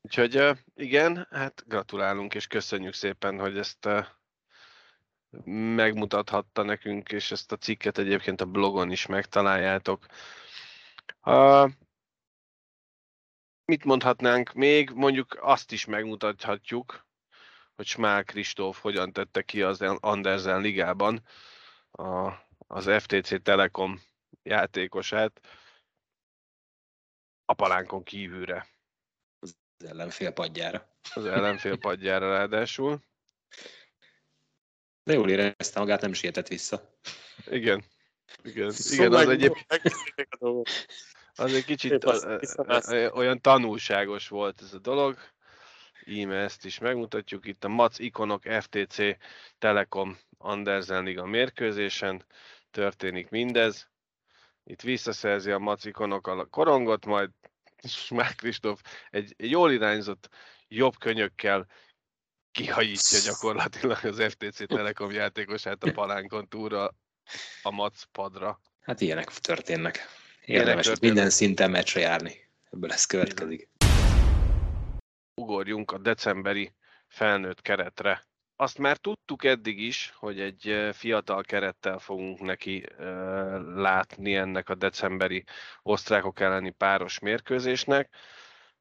Úgyhogy 0.01 0.57
igen, 0.75 1.27
hát 1.29 1.63
gratulálunk, 1.67 2.35
és 2.35 2.47
köszönjük 2.47 2.93
szépen, 2.93 3.39
hogy 3.39 3.57
ezt 3.57 3.89
megmutathatta 5.75 6.63
nekünk, 6.63 7.11
és 7.11 7.31
ezt 7.31 7.51
a 7.51 7.57
cikket 7.57 7.97
egyébként 7.97 8.41
a 8.41 8.45
blogon 8.45 8.91
is 8.91 9.05
megtaláljátok. 9.05 10.05
Mit 13.71 13.83
mondhatnánk 13.83 14.53
még? 14.53 14.89
Mondjuk 14.89 15.37
azt 15.41 15.71
is 15.71 15.85
megmutathatjuk, 15.85 17.05
hogy 17.75 17.85
Smál 17.85 18.23
Kristóf 18.23 18.81
hogyan 18.81 19.13
tette 19.13 19.41
ki 19.41 19.61
az 19.61 19.81
Andersen 19.81 20.61
ligában 20.61 21.23
a, 21.91 22.33
az 22.67 22.89
FTC 22.99 23.41
Telekom 23.43 24.01
játékosát 24.43 25.47
a 27.45 27.53
palánkon 27.53 28.03
kívülre. 28.03 28.67
Az 29.39 29.55
ellenfél 29.85 30.31
padjára. 30.31 30.89
Az 31.13 31.25
ellenfél 31.25 31.77
padjára 31.77 32.29
ráadásul. 32.29 33.01
De 35.03 35.13
jól 35.13 35.29
érezte 35.29 35.79
magát, 35.79 36.01
nem 36.01 36.13
sietett 36.13 36.47
vissza. 36.47 36.97
Igen. 37.45 37.83
Igen, 38.43 38.73
Igen 38.89 39.13
az 39.13 39.27
egyébként... 39.27 39.81
Az 41.37 41.53
egy 41.53 41.65
kicsit 41.65 42.05
olyan 43.13 43.41
tanulságos 43.41 44.27
volt 44.27 44.61
ez 44.61 44.73
a 44.73 44.79
dolog 44.79 45.17
íme 46.05 46.35
ezt 46.35 46.65
is 46.65 46.79
megmutatjuk. 46.79 47.45
Itt 47.45 47.63
a 47.63 47.67
MAC 47.67 47.99
ikonok 47.99 48.43
FTC 48.59 48.97
Telekom 49.57 50.17
Andersen 50.37 51.03
Liga 51.03 51.25
mérkőzésen 51.25 52.25
történik 52.71 53.29
mindez. 53.29 53.89
Itt 54.63 54.81
visszaszerzi 54.81 55.51
a 55.51 55.57
MAC 55.57 55.85
ikonok 55.85 56.27
a 56.27 56.45
korongot, 56.45 57.05
majd 57.05 57.29
már 58.09 58.35
Kristóf 58.35 58.81
egy, 59.09 59.33
egy 59.37 59.49
jól 59.51 59.71
irányzott 59.71 60.29
jobb 60.67 60.97
könyökkel 60.97 61.67
kihajítja 62.51 63.19
gyakorlatilag 63.25 64.05
az 64.05 64.23
FTC 64.23 64.67
Telekom 64.67 65.11
játékosát 65.11 65.83
a 65.83 65.91
palánkon 65.91 66.47
túlra 66.47 66.95
a 67.63 67.71
MAC 67.71 68.03
padra. 68.11 68.59
Hát 68.81 69.01
ilyenek 69.01 69.27
történnek. 69.27 70.25
Érdemes 70.47 70.85
ilyenek 70.85 71.01
minden 71.01 71.29
szinten 71.29 71.71
meccsre 71.71 71.99
járni. 71.99 72.49
Ebből 72.71 72.91
ez 72.91 73.05
következik 73.05 73.69
ugorjunk 75.47 75.91
a 75.91 75.97
decemberi 75.97 76.73
felnőtt 77.07 77.61
keretre. 77.61 78.25
Azt 78.55 78.77
már 78.77 78.97
tudtuk 78.97 79.43
eddig 79.43 79.79
is, 79.79 80.13
hogy 80.15 80.39
egy 80.39 80.89
fiatal 80.93 81.43
kerettel 81.43 81.99
fogunk 81.99 82.39
neki 82.39 82.85
látni 83.75 84.35
ennek 84.35 84.69
a 84.69 84.75
decemberi 84.75 85.43
osztrákok 85.81 86.39
elleni 86.39 86.69
páros 86.69 87.19
mérkőzésnek. 87.19 88.15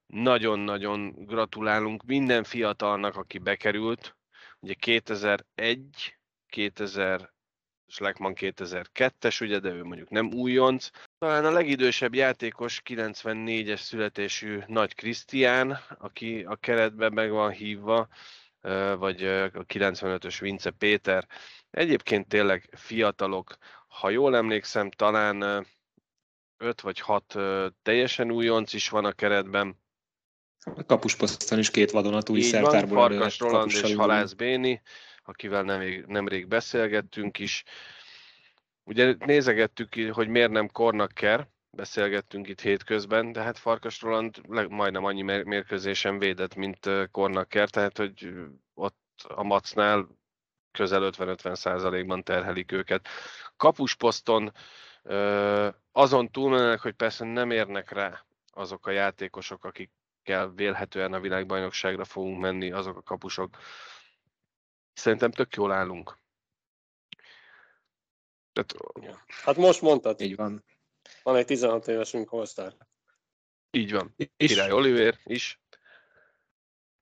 Nagyon-nagyon 0.06 1.14
gratulálunk 1.26 2.04
minden 2.04 2.44
fiatalnak, 2.44 3.16
aki 3.16 3.38
bekerült. 3.38 4.16
Ugye 4.60 4.74
2001, 4.74 6.16
2000 6.48 7.34
Schleckman 7.88 8.32
2002-es, 8.36 9.42
ugye, 9.42 9.58
de 9.58 9.68
ő 9.68 9.84
mondjuk 9.84 10.10
nem 10.10 10.32
újonc. 10.32 10.90
Talán 11.18 11.44
a 11.44 11.50
legidősebb 11.50 12.14
játékos 12.14 12.82
94-es 12.84 13.80
születésű 13.80 14.58
Nagy 14.66 14.94
Krisztián, 14.94 15.78
aki 15.98 16.44
a 16.44 16.56
keretben 16.56 17.12
meg 17.12 17.30
van 17.30 17.50
hívva, 17.50 18.08
vagy 18.98 19.24
a 19.24 19.50
95-ös 19.50 20.36
Vince 20.40 20.70
Péter. 20.70 21.26
Egyébként 21.70 22.28
tényleg 22.28 22.68
fiatalok, 22.76 23.56
ha 23.86 24.10
jól 24.10 24.36
emlékszem, 24.36 24.90
talán 24.90 25.66
5 26.56 26.80
vagy 26.80 27.00
6 27.00 27.34
teljesen 27.82 28.30
újonc 28.30 28.72
is 28.72 28.88
van 28.88 29.04
a 29.04 29.12
keretben. 29.12 29.78
A 30.76 30.84
kapusposzton 30.84 31.58
is 31.58 31.70
két 31.70 31.90
vadonatúj 31.90 32.40
szertárból 32.40 33.10
Farkas 33.10 33.38
Roland 33.38 33.70
és 33.70 33.94
Halász 33.94 34.32
Béni, 34.32 34.82
akivel 35.28 35.62
nemrég, 35.62 36.04
nemrég 36.06 36.46
beszélgettünk 36.46 37.38
is. 37.38 37.64
Ugye 38.84 39.14
nézegettük, 39.18 39.94
hogy 40.12 40.28
miért 40.28 40.50
nem 40.50 40.68
Kornakker, 40.68 41.48
beszélgettünk 41.70 42.48
itt 42.48 42.60
hétközben, 42.60 43.32
de 43.32 43.42
hát 43.42 43.58
Farkas 43.58 44.00
Roland 44.00 44.46
majdnem 44.68 45.04
annyi 45.04 45.22
mérkőzésen 45.22 46.18
védett, 46.18 46.54
mint 46.54 46.90
Kornakker, 47.10 47.70
tehát 47.70 47.96
hogy 47.96 48.32
ott 48.74 48.98
a 49.28 49.42
Macnál 49.42 50.08
közel 50.70 51.10
50-50 51.12 51.54
százalékban 51.54 52.22
terhelik 52.22 52.72
őket. 52.72 53.08
Kapusposzton 53.56 54.52
azon 55.92 56.30
túlmennek, 56.30 56.80
hogy 56.80 56.94
persze 56.94 57.24
nem 57.24 57.50
érnek 57.50 57.90
rá 57.90 58.24
azok 58.50 58.86
a 58.86 58.90
játékosok, 58.90 59.64
akikkel 59.64 60.52
vélhetően 60.54 61.12
a 61.12 61.20
világbajnokságra 61.20 62.04
fogunk 62.04 62.40
menni, 62.40 62.72
azok 62.72 62.96
a 62.96 63.02
kapusok. 63.02 63.56
Szerintem 64.96 65.30
tök 65.30 65.54
jól 65.54 65.72
állunk. 65.72 66.18
Tehát... 68.52 68.74
Hát 69.26 69.56
most 69.56 69.80
mondtad. 69.80 70.20
Így 70.20 70.36
van. 70.36 70.64
Van 71.22 71.36
egy 71.36 71.46
16 71.46 71.88
évesünk 71.88 72.28
Holsztár. 72.28 72.76
Így 73.70 73.92
van. 73.92 74.14
És... 74.36 74.50
Király 74.50 74.70
Oliver 74.70 75.18
is. 75.24 75.60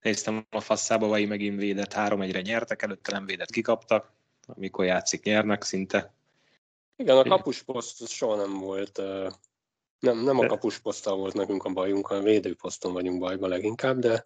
Néztem 0.01 0.47
a 0.51 0.61
fasszába, 0.61 1.07
vagy 1.07 1.28
megint 1.28 1.59
védett, 1.59 1.92
három 1.92 2.20
egyre 2.20 2.40
nyertek, 2.40 2.82
előtte 2.82 3.12
nem 3.12 3.26
védett, 3.26 3.51
kikaptak. 3.51 4.12
Amikor 4.47 4.84
játszik, 4.84 5.22
nyernek 5.22 5.62
szinte. 5.62 6.14
Igen, 6.97 7.16
a 7.16 7.24
kapusposzt 7.24 8.09
soha 8.09 8.36
nem 8.36 8.59
volt, 8.59 8.99
nem, 9.99 10.18
nem 10.18 10.38
a 10.38 10.47
kapusposzttal 10.47 11.16
volt 11.16 11.34
nekünk 11.34 11.64
a 11.64 11.72
bajunk, 11.72 12.07
hanem 12.07 12.22
a 12.22 12.26
védőposzton 12.26 12.92
vagyunk 12.92 13.18
bajban 13.18 13.49
leginkább, 13.49 13.99
de 13.99 14.22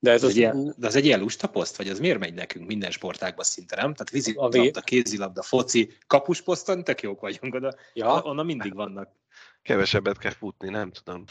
de 0.00 0.10
ez, 0.10 0.22
az, 0.22 0.28
az, 0.28 0.36
ilyen, 0.36 0.74
de 0.76 0.86
az 0.86 0.96
egy 0.96 1.04
ilyen 1.04 1.20
lusta 1.20 1.48
poszt, 1.48 1.76
vagy 1.76 1.88
az 1.88 1.98
miért 1.98 2.18
megy 2.18 2.34
nekünk 2.34 2.66
minden 2.66 2.90
sportágban 2.90 3.44
szinte, 3.44 3.76
nem? 3.76 3.94
Tehát 3.94 4.10
vízilabda, 4.10 4.80
kézilabda, 4.80 5.42
foci, 5.42 5.96
kapusposzton 6.06 6.84
tök 6.84 7.00
jók 7.00 7.20
vagyunk 7.20 7.54
oda, 7.54 7.74
ja. 7.92 8.22
onnan 8.22 8.46
mindig 8.46 8.74
vannak. 8.74 9.12
Kevesebbet 9.62 10.18
kell 10.18 10.32
futni, 10.32 10.68
nem 10.68 10.90
tudom. 10.90 11.24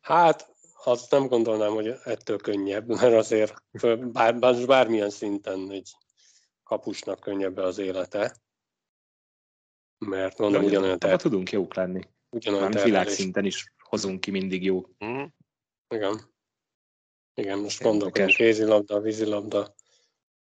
hát, 0.00 0.54
azt 0.84 1.10
nem 1.10 1.26
gondolnám, 1.26 1.72
hogy 1.72 1.94
ettől 2.04 2.36
könnyebb, 2.36 2.88
mert 2.88 3.14
azért 3.14 3.54
bár, 4.12 4.38
bármilyen 4.66 5.10
szinten 5.10 5.70
egy 5.70 5.90
kapusnak 6.62 7.20
könnyebb 7.20 7.56
az 7.56 7.78
élete. 7.78 8.36
Mert 9.98 10.38
mondom, 10.38 10.64
ugyanolyan 10.64 10.98
ter... 10.98 11.20
tudunk 11.20 11.50
jók 11.50 11.74
lenni. 11.74 12.00
Ugyanolyan 12.30 12.70
világszinten 12.70 13.44
is 13.44 13.74
hozunk 13.88 14.20
ki 14.20 14.30
mindig 14.30 14.64
jó. 14.64 14.82
Mm. 15.04 15.24
Igen. 15.88 16.20
Igen, 17.34 17.58
most 17.58 17.82
hogy 17.82 18.34
kézilabda, 18.34 19.00
vízilabda, 19.00 19.74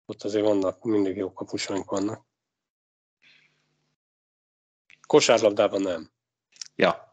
ott 0.06 0.22
azért 0.22 0.44
vannak, 0.44 0.82
mindig 0.84 1.16
jó 1.16 1.32
kapusaink 1.32 1.90
vannak. 1.90 2.26
Kosárlabdában 5.06 5.82
nem. 5.82 6.10
Ja. 6.74 7.12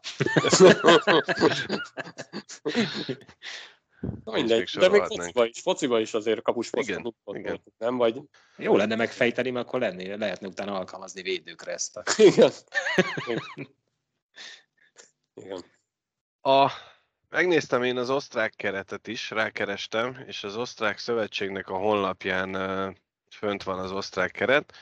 Na 4.24 4.32
mindegy, 4.32 4.70
de 4.78 4.88
még 4.88 5.02
fociba 5.02 5.46
is, 5.46 5.60
fociba 5.60 6.00
is 6.00 6.14
azért 6.14 6.42
kapus 6.42 6.70
igen, 6.72 7.14
igen. 7.26 7.62
nem? 7.78 7.96
Vagy... 7.96 8.20
Jó 8.56 8.76
lenne 8.76 8.96
megfejteni, 8.96 9.50
mert 9.50 9.66
akkor 9.66 9.80
lenni, 9.80 10.16
lehetne 10.16 10.46
utána 10.46 10.78
alkalmazni 10.78 11.22
védőkre 11.22 11.72
ezt 11.72 11.96
a... 11.96 12.02
Igen. 12.16 12.50
igen. 15.42 15.64
A, 16.42 16.70
megnéztem 17.28 17.82
én 17.82 17.96
az 17.96 18.10
osztrák 18.10 18.54
keretet 18.56 19.06
is, 19.06 19.30
rákerestem, 19.30 20.24
és 20.26 20.44
az 20.44 20.56
osztrák 20.56 20.98
szövetségnek 20.98 21.68
a 21.68 21.76
honlapján 21.76 22.54
uh, 22.54 22.94
fönt 23.30 23.62
van 23.62 23.78
az 23.78 23.92
osztrák 23.92 24.30
keret. 24.30 24.72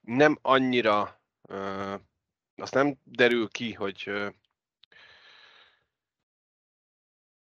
Nem 0.00 0.38
annyira, 0.42 1.20
uh, 1.42 1.94
azt 2.56 2.74
nem 2.74 2.96
derül 3.04 3.48
ki, 3.48 3.72
hogy 3.72 4.04
uh, 4.06 4.26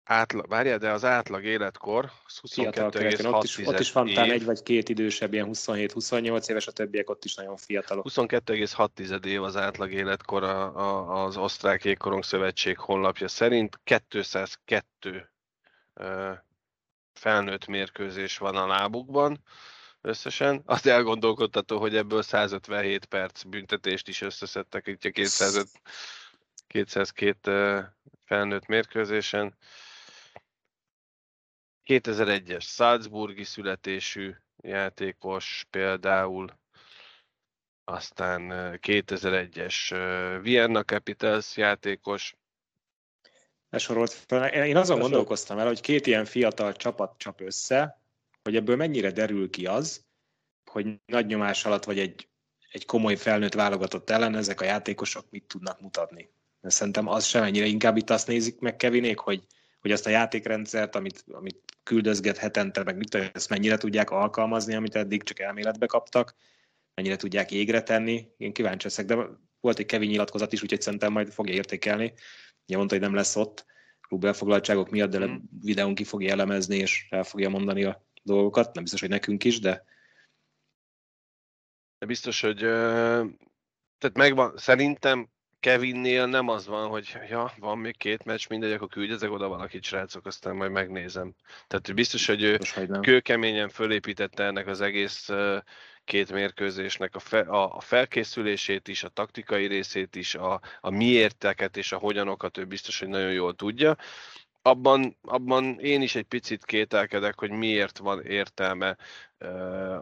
átlag, 0.08 0.48
várjál, 0.48 0.78
de 0.78 0.90
az 0.90 1.04
átlag 1.04 1.44
életkor 1.44 2.10
22,6 2.42 3.34
ott, 3.34 3.44
is, 3.44 3.58
ott 3.58 3.78
is 3.78 3.92
van 3.92 4.06
talán 4.06 4.30
egy 4.30 4.44
vagy 4.44 4.62
két 4.62 4.88
idősebb, 4.88 5.32
ilyen 5.32 5.48
27-28 5.52 6.48
éves, 6.48 6.66
a 6.66 6.72
többiek 6.72 7.10
ott 7.10 7.24
is 7.24 7.34
nagyon 7.34 7.56
fiatalok. 7.56 8.06
22,6 8.10 9.24
év 9.24 9.42
az 9.42 9.56
átlag 9.56 9.92
életkor 9.92 10.42
a, 10.42 10.76
a, 10.76 11.24
az 11.24 11.36
Osztrák 11.36 11.84
Ékorong 11.84 12.24
Szövetség 12.24 12.78
honlapja 12.78 13.28
szerint. 13.28 13.80
202 13.84 14.84
uh, 15.94 16.30
felnőtt 17.12 17.66
mérkőzés 17.66 18.38
van 18.38 18.56
a 18.56 18.66
lábukban 18.66 19.42
összesen. 20.00 20.62
Az 20.64 20.86
elgondolkodtató, 20.86 21.78
hogy 21.78 21.96
ebből 21.96 22.22
157 22.22 23.04
perc 23.04 23.42
büntetést 23.42 24.08
is 24.08 24.20
összeszedtek 24.20 24.86
itt 24.86 25.04
a 25.04 25.10
205, 25.10 25.66
202 26.66 27.84
felnőtt 28.24 28.66
mérkőzésen. 28.66 29.56
2001-es 31.88 32.62
Salzburgi 32.62 33.44
születésű 33.44 34.34
játékos 34.56 35.66
például, 35.70 36.58
aztán 37.84 38.42
2001-es 38.82 39.74
Vienna 40.42 40.84
Capitals 40.84 41.56
játékos. 41.56 42.36
Besorolt 43.70 44.12
fel. 44.12 44.48
Én 44.48 44.76
azon 44.76 44.98
gondolkoztam 44.98 45.58
el, 45.58 45.66
hogy 45.66 45.80
két 45.80 46.06
ilyen 46.06 46.24
fiatal 46.24 46.72
csapat 46.72 47.18
csap 47.18 47.40
össze, 47.40 48.02
hogy 48.42 48.56
ebből 48.56 48.76
mennyire 48.76 49.10
derül 49.10 49.50
ki 49.50 49.66
az, 49.66 50.06
hogy 50.70 51.00
nagy 51.06 51.26
nyomás 51.26 51.64
alatt 51.64 51.84
vagy 51.84 51.98
egy, 51.98 52.28
egy 52.70 52.84
komoly 52.84 53.16
felnőtt 53.16 53.54
válogatott 53.54 54.10
ellen 54.10 54.34
ezek 54.34 54.60
a 54.60 54.64
játékosok 54.64 55.30
mit 55.30 55.44
tudnak 55.44 55.80
mutatni. 55.80 56.30
Mert 56.60 56.74
szerintem 56.74 57.08
az 57.08 57.24
sem 57.24 57.42
ennyire 57.42 57.66
inkább 57.66 57.96
itt 57.96 58.10
azt 58.10 58.26
nézik 58.26 58.58
meg 58.58 58.76
Kevinék, 58.76 59.18
hogy 59.18 59.46
hogy 59.80 59.92
azt 59.92 60.06
a 60.06 60.10
játékrendszert, 60.10 60.94
amit, 60.94 61.24
amit 61.28 61.62
küldözget 61.82 62.36
hetente, 62.36 62.82
meg 62.82 62.96
mit 62.96 63.14
ezt 63.14 63.48
mennyire 63.48 63.76
tudják 63.76 64.10
alkalmazni, 64.10 64.74
amit 64.74 64.94
eddig 64.94 65.22
csak 65.22 65.40
elméletbe 65.40 65.86
kaptak, 65.86 66.34
mennyire 66.94 67.16
tudják 67.16 67.50
égre 67.50 67.82
tenni. 67.82 68.28
Én 68.36 68.52
kíváncsi 68.52 68.86
leszek, 68.86 69.06
de 69.06 69.26
volt 69.60 69.78
egy 69.78 69.86
Kevin 69.86 70.08
nyilatkozat 70.08 70.52
is, 70.52 70.62
úgyhogy 70.62 70.80
szerintem 70.80 71.12
majd 71.12 71.32
fogja 71.32 71.54
értékelni. 71.54 72.12
Ugye 72.66 72.76
mondta, 72.76 72.94
hogy 72.94 73.04
nem 73.04 73.14
lesz 73.14 73.36
ott 73.36 73.66
klub 74.00 74.24
elfoglaltságok 74.24 74.90
miatt, 74.90 75.10
de 75.10 75.26
mm. 75.26 75.36
videón 75.60 75.94
ki 75.94 76.04
fogja 76.04 76.30
elemezni, 76.30 76.76
és 76.76 77.06
el 77.10 77.24
fogja 77.24 77.48
mondani 77.48 77.84
a 77.84 78.06
dolgokat. 78.22 78.74
Nem 78.74 78.82
biztos, 78.82 79.00
hogy 79.00 79.10
nekünk 79.10 79.44
is, 79.44 79.60
de... 79.60 79.84
De 81.98 82.06
biztos, 82.06 82.40
hogy 82.40 82.58
tehát 83.98 84.16
megvan, 84.16 84.56
szerintem 84.56 85.28
Kevinnél 85.60 86.26
nem 86.26 86.48
az 86.48 86.66
van, 86.66 86.88
hogy 86.88 87.16
ja, 87.28 87.52
van 87.58 87.78
még 87.78 87.96
két 87.96 88.24
meccs, 88.24 88.48
mindegy, 88.48 88.72
akkor 88.72 88.88
küldjezek 88.88 89.30
oda 89.30 89.48
valakit, 89.48 89.82
srácok, 89.82 90.26
aztán 90.26 90.56
majd 90.56 90.70
megnézem. 90.70 91.34
Tehát 91.66 91.94
biztos, 91.94 92.26
hogy 92.26 92.42
ő 92.42 92.58
kőkeményen 93.00 93.68
fölépítette 93.68 94.44
ennek 94.44 94.66
az 94.66 94.80
egész 94.80 95.28
két 96.04 96.32
mérkőzésnek 96.32 97.14
a, 97.14 97.18
fe, 97.18 97.40
a, 97.40 97.76
a 97.76 97.80
felkészülését 97.80 98.88
is, 98.88 99.02
a 99.02 99.08
taktikai 99.08 99.66
részét 99.66 100.16
is, 100.16 100.34
a, 100.34 100.60
a 100.80 100.90
miérteket 100.90 101.76
és 101.76 101.92
a 101.92 101.98
hogyanokat 101.98 102.58
ő 102.58 102.64
biztos, 102.64 102.98
hogy 102.98 103.08
nagyon 103.08 103.32
jól 103.32 103.54
tudja. 103.54 103.96
Abban, 104.68 105.16
abban 105.22 105.78
én 105.78 106.02
is 106.02 106.14
egy 106.14 106.24
picit 106.24 106.64
kételkedek, 106.64 107.38
hogy 107.38 107.50
miért 107.50 107.98
van 107.98 108.24
értelme 108.24 108.96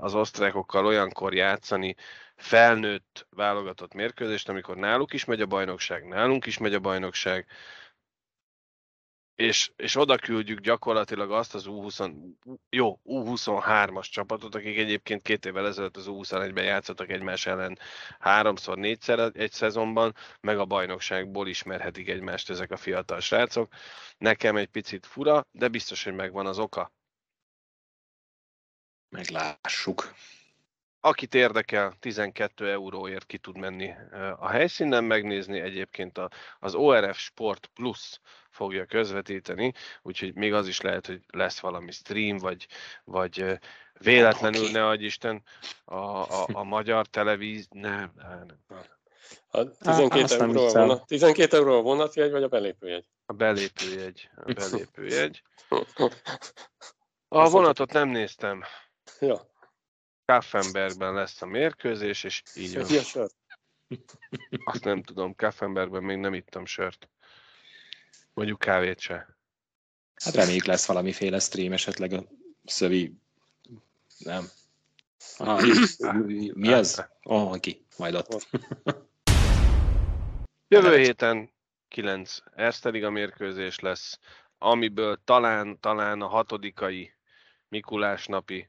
az 0.00 0.14
osztrákokkal 0.14 0.86
olyankor 0.86 1.34
játszani, 1.34 1.94
felnőtt 2.36 3.26
válogatott 3.30 3.94
mérkőzést, 3.94 4.48
amikor 4.48 4.76
náluk 4.76 5.12
is 5.12 5.24
megy 5.24 5.40
a 5.40 5.46
bajnokság, 5.46 6.06
nálunk 6.06 6.46
is 6.46 6.58
megy 6.58 6.74
a 6.74 6.80
bajnokság, 6.80 7.46
és, 9.36 9.72
és 9.76 9.96
oda 9.96 10.16
küldjük 10.16 10.60
gyakorlatilag 10.60 11.32
azt 11.32 11.54
az 11.54 11.64
U20, 11.68 12.14
jó, 12.70 13.00
U23-as 13.04 14.10
csapatot, 14.10 14.54
akik 14.54 14.78
egyébként 14.78 15.22
két 15.22 15.46
évvel 15.46 15.66
ezelőtt 15.66 15.96
az 15.96 16.06
U21-ben 16.08 16.64
játszottak 16.64 17.10
egymás 17.10 17.46
ellen 17.46 17.78
háromszor, 18.18 18.76
négyszer 18.76 19.30
egy 19.34 19.52
szezonban, 19.52 20.14
meg 20.40 20.58
a 20.58 20.64
bajnokságból 20.64 21.48
ismerhetik 21.48 22.08
egymást 22.08 22.50
ezek 22.50 22.70
a 22.70 22.76
fiatal 22.76 23.20
srácok. 23.20 23.72
Nekem 24.18 24.56
egy 24.56 24.68
picit 24.68 25.06
fura, 25.06 25.46
de 25.50 25.68
biztos, 25.68 26.04
hogy 26.04 26.14
megvan 26.14 26.46
az 26.46 26.58
oka. 26.58 26.92
Meglássuk. 29.08 30.14
Akit 31.06 31.34
érdekel, 31.34 31.94
12 32.00 32.70
euróért 32.70 33.26
ki 33.26 33.38
tud 33.38 33.56
menni 33.56 33.94
a 34.38 34.48
helyszínen 34.48 35.04
megnézni. 35.04 35.60
Egyébként 35.60 36.20
az 36.60 36.74
ORF 36.74 37.18
Sport 37.18 37.70
Plus 37.74 38.20
fogja 38.50 38.84
közvetíteni, 38.84 39.72
úgyhogy 40.02 40.34
még 40.34 40.52
az 40.52 40.68
is 40.68 40.80
lehet, 40.80 41.06
hogy 41.06 41.20
lesz 41.26 41.60
valami 41.60 41.90
stream, 41.90 42.36
vagy, 42.36 42.66
vagy 43.04 43.58
véletlenül, 43.98 44.70
ne 44.70 44.86
adj 44.86 45.04
Isten, 45.04 45.42
a, 45.84 45.94
a, 45.94 46.46
a 46.52 46.62
magyar 46.76 47.06
televíz... 47.06 47.68
Nem, 47.70 48.12
nem. 48.16 48.46
A 49.50 49.70
12, 49.70 50.34
Á, 50.34 50.38
euró 50.38 50.66
a 50.66 50.72
vonat, 50.72 51.06
12 51.06 51.56
euró 51.56 51.78
a 51.78 51.82
vonatjegy, 51.82 52.30
vagy 52.30 52.42
a 52.42 52.48
belépőjegy? 52.48 53.04
A 53.26 53.32
belépőjegy. 53.32 54.30
A 54.36 54.52
belépőjegy. 54.52 55.42
A 57.28 57.48
vonatot 57.50 57.92
nem 57.92 58.08
néztem. 58.08 58.62
Ja. 59.20 59.54
Kaffenbergben 60.26 61.14
lesz 61.14 61.42
a 61.42 61.46
mérkőzés, 61.46 62.24
és 62.24 62.42
így 62.54 62.74
van. 62.74 63.28
Azt 64.64 64.84
nem 64.84 65.02
tudom, 65.02 65.34
Kaffenbergben 65.34 66.02
még 66.02 66.16
nem 66.16 66.34
ittam 66.34 66.66
sört. 66.66 67.08
Mondjuk 68.34 68.58
kávét 68.58 69.00
se. 69.00 69.36
Hát 70.24 70.34
reméljük 70.34 70.64
lesz 70.64 70.86
valamiféle 70.86 71.38
stream, 71.38 71.72
esetleg 71.72 72.12
a 72.12 72.24
szövi... 72.64 73.14
Nem. 74.18 74.48
Ah, 75.36 75.62
mi 76.54 76.72
az? 76.72 77.06
Oh, 77.22 77.58
ki, 77.58 77.86
majd 77.96 78.14
ott. 78.14 78.48
Jövő 80.68 80.96
héten 80.96 81.50
9 81.88 82.38
Erste 82.54 83.10
mérkőzés 83.10 83.78
lesz, 83.78 84.18
amiből 84.58 85.20
talán, 85.24 85.80
talán 85.80 86.20
a 86.20 86.26
hatodikai 86.26 87.12
Mikulás 87.68 88.26
napi 88.26 88.68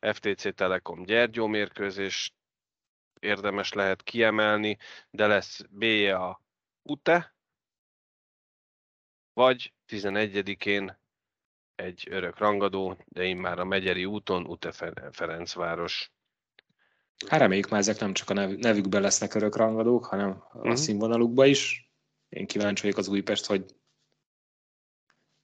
FTC 0.00 0.54
Telekom 0.54 1.02
Gyergyó 1.02 1.46
mérkőzés 1.46 2.34
érdemes 3.18 3.72
lehet 3.72 4.02
kiemelni, 4.02 4.76
de 5.10 5.26
lesz 5.26 5.64
B-je 5.70 6.16
a 6.16 6.42
UTE, 6.82 7.34
vagy 9.32 9.74
11-én 9.88 10.98
egy 11.74 12.06
örök 12.10 12.38
rangadó, 12.38 12.96
de 13.06 13.22
én 13.22 13.36
már 13.36 13.58
a 13.58 13.64
Megyeri 13.64 14.04
úton, 14.04 14.46
UTE 14.46 14.72
Ferencváros. 15.12 16.12
Hát 17.26 17.40
reméljük 17.40 17.68
már 17.68 17.80
ezek 17.80 17.98
nem 17.98 18.12
csak 18.12 18.30
a 18.30 18.34
nevükben 18.34 19.02
lesznek 19.02 19.34
örök 19.34 19.56
rangadók, 19.56 20.04
hanem 20.04 20.30
a 20.30 20.56
uh-huh. 20.56 20.74
színvonalukba 20.74 21.46
is. 21.46 21.90
Én 22.28 22.46
kíváncsi 22.46 22.82
vagyok 22.82 22.98
az 22.98 23.08
Újpest, 23.08 23.46
hogy 23.46 23.64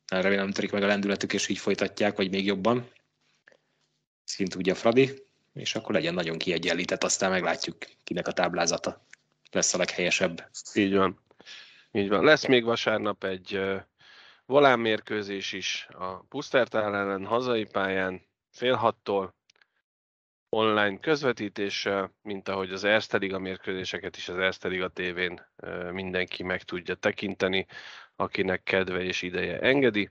remélem 0.07 0.51
törik 0.51 0.73
meg 0.73 0.83
a 0.83 0.87
lendületük, 0.87 1.33
és 1.33 1.49
így 1.49 1.59
folytatják, 1.59 2.17
vagy 2.17 2.31
még 2.31 2.45
jobban. 2.45 2.89
Szint 4.35 4.55
ugye 4.55 4.75
Fradi, 4.75 5.11
és 5.53 5.75
akkor 5.75 5.95
legyen 5.95 6.15
nagyon 6.15 6.39
kiegyenlített, 6.39 7.05
aztán 7.05 7.31
meglátjuk, 7.31 7.77
kinek 8.05 8.29
a 8.29 8.33
táblázata 8.33 9.07
lesz 9.51 9.75
a 9.75 9.79
leghelyesebb. 9.79 10.51
Így 10.75 10.95
van. 10.95 11.21
Így 11.93 12.09
van. 12.09 12.25
Lesz 12.25 12.47
még 12.47 12.65
vasárnap 12.65 13.25
egy 13.25 13.61
volán 14.47 14.79
mérkőzés 14.79 15.53
is 15.53 15.89
a 15.91 16.15
Pusztertál 16.15 16.97
ellen 16.97 17.25
hazai 17.25 17.65
pályán 17.65 18.23
fél 18.51 18.75
hattól 18.75 19.35
online 20.49 20.99
közvetítéssel, 20.99 22.15
mint 22.23 22.49
ahogy 22.49 22.73
az 22.73 22.85
Erste 22.85 23.17
Liga 23.17 23.39
mérkőzéseket 23.39 24.17
is 24.17 24.29
az 24.29 24.39
Erste 24.39 24.69
Liga 24.69 24.89
tévén 24.89 25.47
mindenki 25.91 26.43
meg 26.43 26.63
tudja 26.63 26.95
tekinteni, 26.95 27.67
akinek 28.17 28.63
kedve 28.63 29.03
és 29.03 29.23
ideje 29.23 29.59
engedi. 29.59 30.09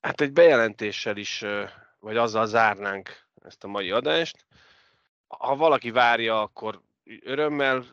Hát 0.00 0.20
egy 0.20 0.32
bejelentéssel 0.32 1.16
is, 1.16 1.44
vagy 1.98 2.16
azzal 2.16 2.46
zárnánk 2.46 3.26
ezt 3.42 3.64
a 3.64 3.68
mai 3.68 3.90
adást. 3.90 4.46
Ha 5.26 5.56
valaki 5.56 5.90
várja, 5.90 6.40
akkor 6.42 6.82
örömmel 7.20 7.84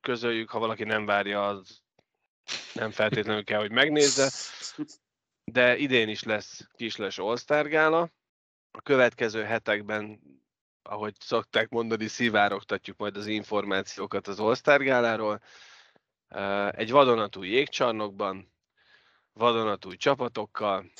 közöljük, 0.00 0.50
ha 0.50 0.58
valaki 0.58 0.84
nem 0.84 1.06
várja, 1.06 1.46
az 1.48 1.82
nem 2.72 2.90
feltétlenül 2.90 3.44
kell, 3.44 3.58
hogy 3.58 3.70
megnézze. 3.70 4.30
De 5.44 5.76
idén 5.76 6.08
is 6.08 6.22
lesz 6.22 6.68
kisles 6.76 7.18
All-Star 7.18 7.68
gála. 7.68 8.10
A 8.70 8.80
következő 8.82 9.42
hetekben, 9.42 10.20
ahogy 10.82 11.14
szokták 11.18 11.68
mondani, 11.68 12.06
szivárogtatjuk 12.06 12.96
majd 12.96 13.16
az 13.16 13.26
információkat 13.26 14.28
az 14.28 14.40
All-Star 14.40 14.82
gáláról. 14.82 15.42
Egy 16.70 16.90
vadonatúj 16.90 17.48
jégcsarnokban, 17.48 18.52
vadonatúj 19.32 19.96
csapatokkal, 19.96 20.90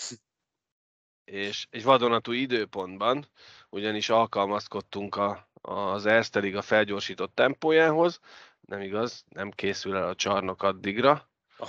és 1.31 1.67
egy 1.71 1.83
vadonatúj 1.83 2.37
időpontban, 2.37 3.27
ugyanis 3.71 4.09
alkalmazkodtunk 4.09 5.17
a, 5.17 5.49
az 5.61 6.07
Erste 6.07 6.41
Liga 6.41 6.63
felgyorsított 6.63 7.35
tempójához, 7.35 8.21
nem 8.61 8.81
igaz, 8.81 9.25
nem 9.29 9.51
készül 9.51 9.97
el 9.97 10.09
a 10.09 10.15
csarnok 10.15 10.63
addigra. 10.63 11.29
Oh. 11.59 11.69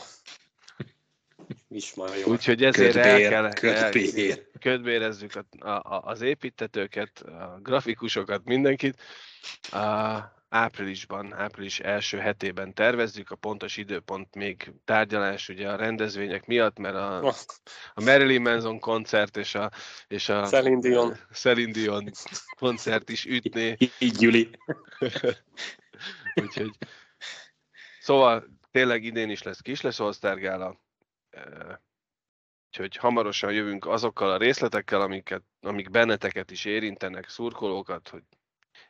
Úgyhogy 2.26 2.64
ezért 2.64 2.94
ködbér, 2.94 3.34
el 3.34 3.50
kell, 3.50 3.90
ködbér. 3.90 4.48
ködbérezzük 4.60 5.32
a, 5.60 5.70
a, 5.70 6.02
az 6.04 6.22
építetőket, 6.22 7.20
a 7.20 7.60
grafikusokat, 7.62 8.46
mindenkit. 8.46 9.02
A, 9.72 10.18
áprilisban, 10.50 11.34
április 11.34 11.80
első 11.80 12.18
hetében 12.18 12.74
tervezzük, 12.74 13.32
a 13.32 13.36
pontos 13.36 13.78
időpont 13.78 14.36
még 14.36 14.72
tárgyalás 14.86 15.50
ugye 15.50 15.70
a 15.70 15.76
rendezvények 15.76 16.46
miatt, 16.46 16.78
mert 16.78 16.96
a, 16.96 17.28
a 17.94 18.02
Marilyn 18.04 18.42
Manson 18.42 18.80
koncert 18.80 19.38
és 19.38 19.56
a, 19.56 19.72
és 20.08 20.30
a 20.30 20.46
Celine 20.46 20.80
Dion. 20.82 21.72
Dion 21.72 22.12
koncert 22.58 23.10
is 23.10 23.26
ütné. 23.26 23.76
Így, 24.00 24.16
Gyuli. 24.16 24.50
Úgyhogy 26.42 26.72
szóval 28.00 28.46
tényleg 28.72 29.04
idén 29.04 29.30
is 29.30 29.44
lesz 29.44 29.60
kis 29.60 29.82
lesz 29.82 30.00
All 30.00 30.14
Úgyhogy 32.68 32.96
hamarosan 32.96 33.52
jövünk 33.52 33.86
azokkal 33.86 34.32
a 34.32 34.38
részletekkel, 34.38 35.02
amiket, 35.02 35.44
amik 35.62 35.90
benneteket 35.90 36.52
is 36.52 36.66
érintenek, 36.66 37.30
szurkolókat, 37.30 38.10
hogy 38.10 38.24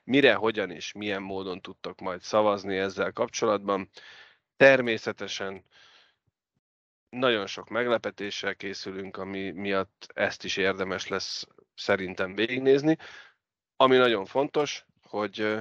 mire, 0.09 0.33
hogyan 0.33 0.71
és 0.71 0.91
milyen 0.91 1.21
módon 1.21 1.61
tudtok 1.61 1.99
majd 1.99 2.21
szavazni 2.21 2.77
ezzel 2.77 3.11
kapcsolatban. 3.11 3.89
Természetesen 4.57 5.65
nagyon 7.09 7.47
sok 7.47 7.69
meglepetéssel 7.69 8.55
készülünk, 8.55 9.17
ami 9.17 9.51
miatt 9.51 10.07
ezt 10.13 10.43
is 10.43 10.57
érdemes 10.57 11.07
lesz 11.07 11.47
szerintem 11.75 12.35
végignézni. 12.35 12.97
Ami 13.75 13.97
nagyon 13.97 14.25
fontos, 14.25 14.85
hogy 15.01 15.57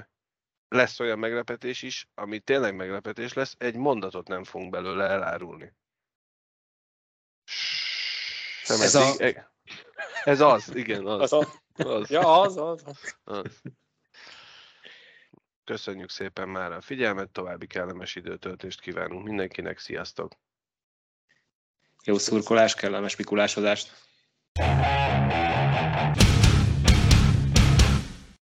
lesz 0.68 1.00
olyan 1.00 1.18
meglepetés 1.18 1.82
is, 1.82 2.08
ami 2.14 2.38
tényleg 2.38 2.74
meglepetés 2.74 3.32
lesz, 3.32 3.54
egy 3.58 3.76
mondatot 3.76 4.28
nem 4.28 4.44
fogunk 4.44 4.70
belőle 4.70 5.04
elárulni. 5.04 5.74
Sem 8.62 8.80
ez, 8.80 8.94
a... 8.94 9.14
ez 10.24 10.40
az, 10.40 10.74
igen, 10.74 11.06
az. 11.06 11.32
az, 11.32 11.32
a... 11.32 11.62
az. 11.74 12.10
Ja, 12.10 12.40
az, 12.40 12.56
az. 12.56 12.84
az. 13.24 13.62
Köszönjük 15.68 16.10
szépen 16.10 16.48
már 16.48 16.72
a 16.72 16.80
figyelmet, 16.80 17.30
további 17.30 17.66
kellemes 17.66 18.14
időtöltést 18.14 18.80
kívánunk 18.80 19.24
mindenkinek, 19.24 19.78
sziasztok! 19.78 20.32
Jó 22.04 22.18
szurkolás, 22.18 22.74
kellemes 22.74 23.16
Mikulásodást! 23.16 23.92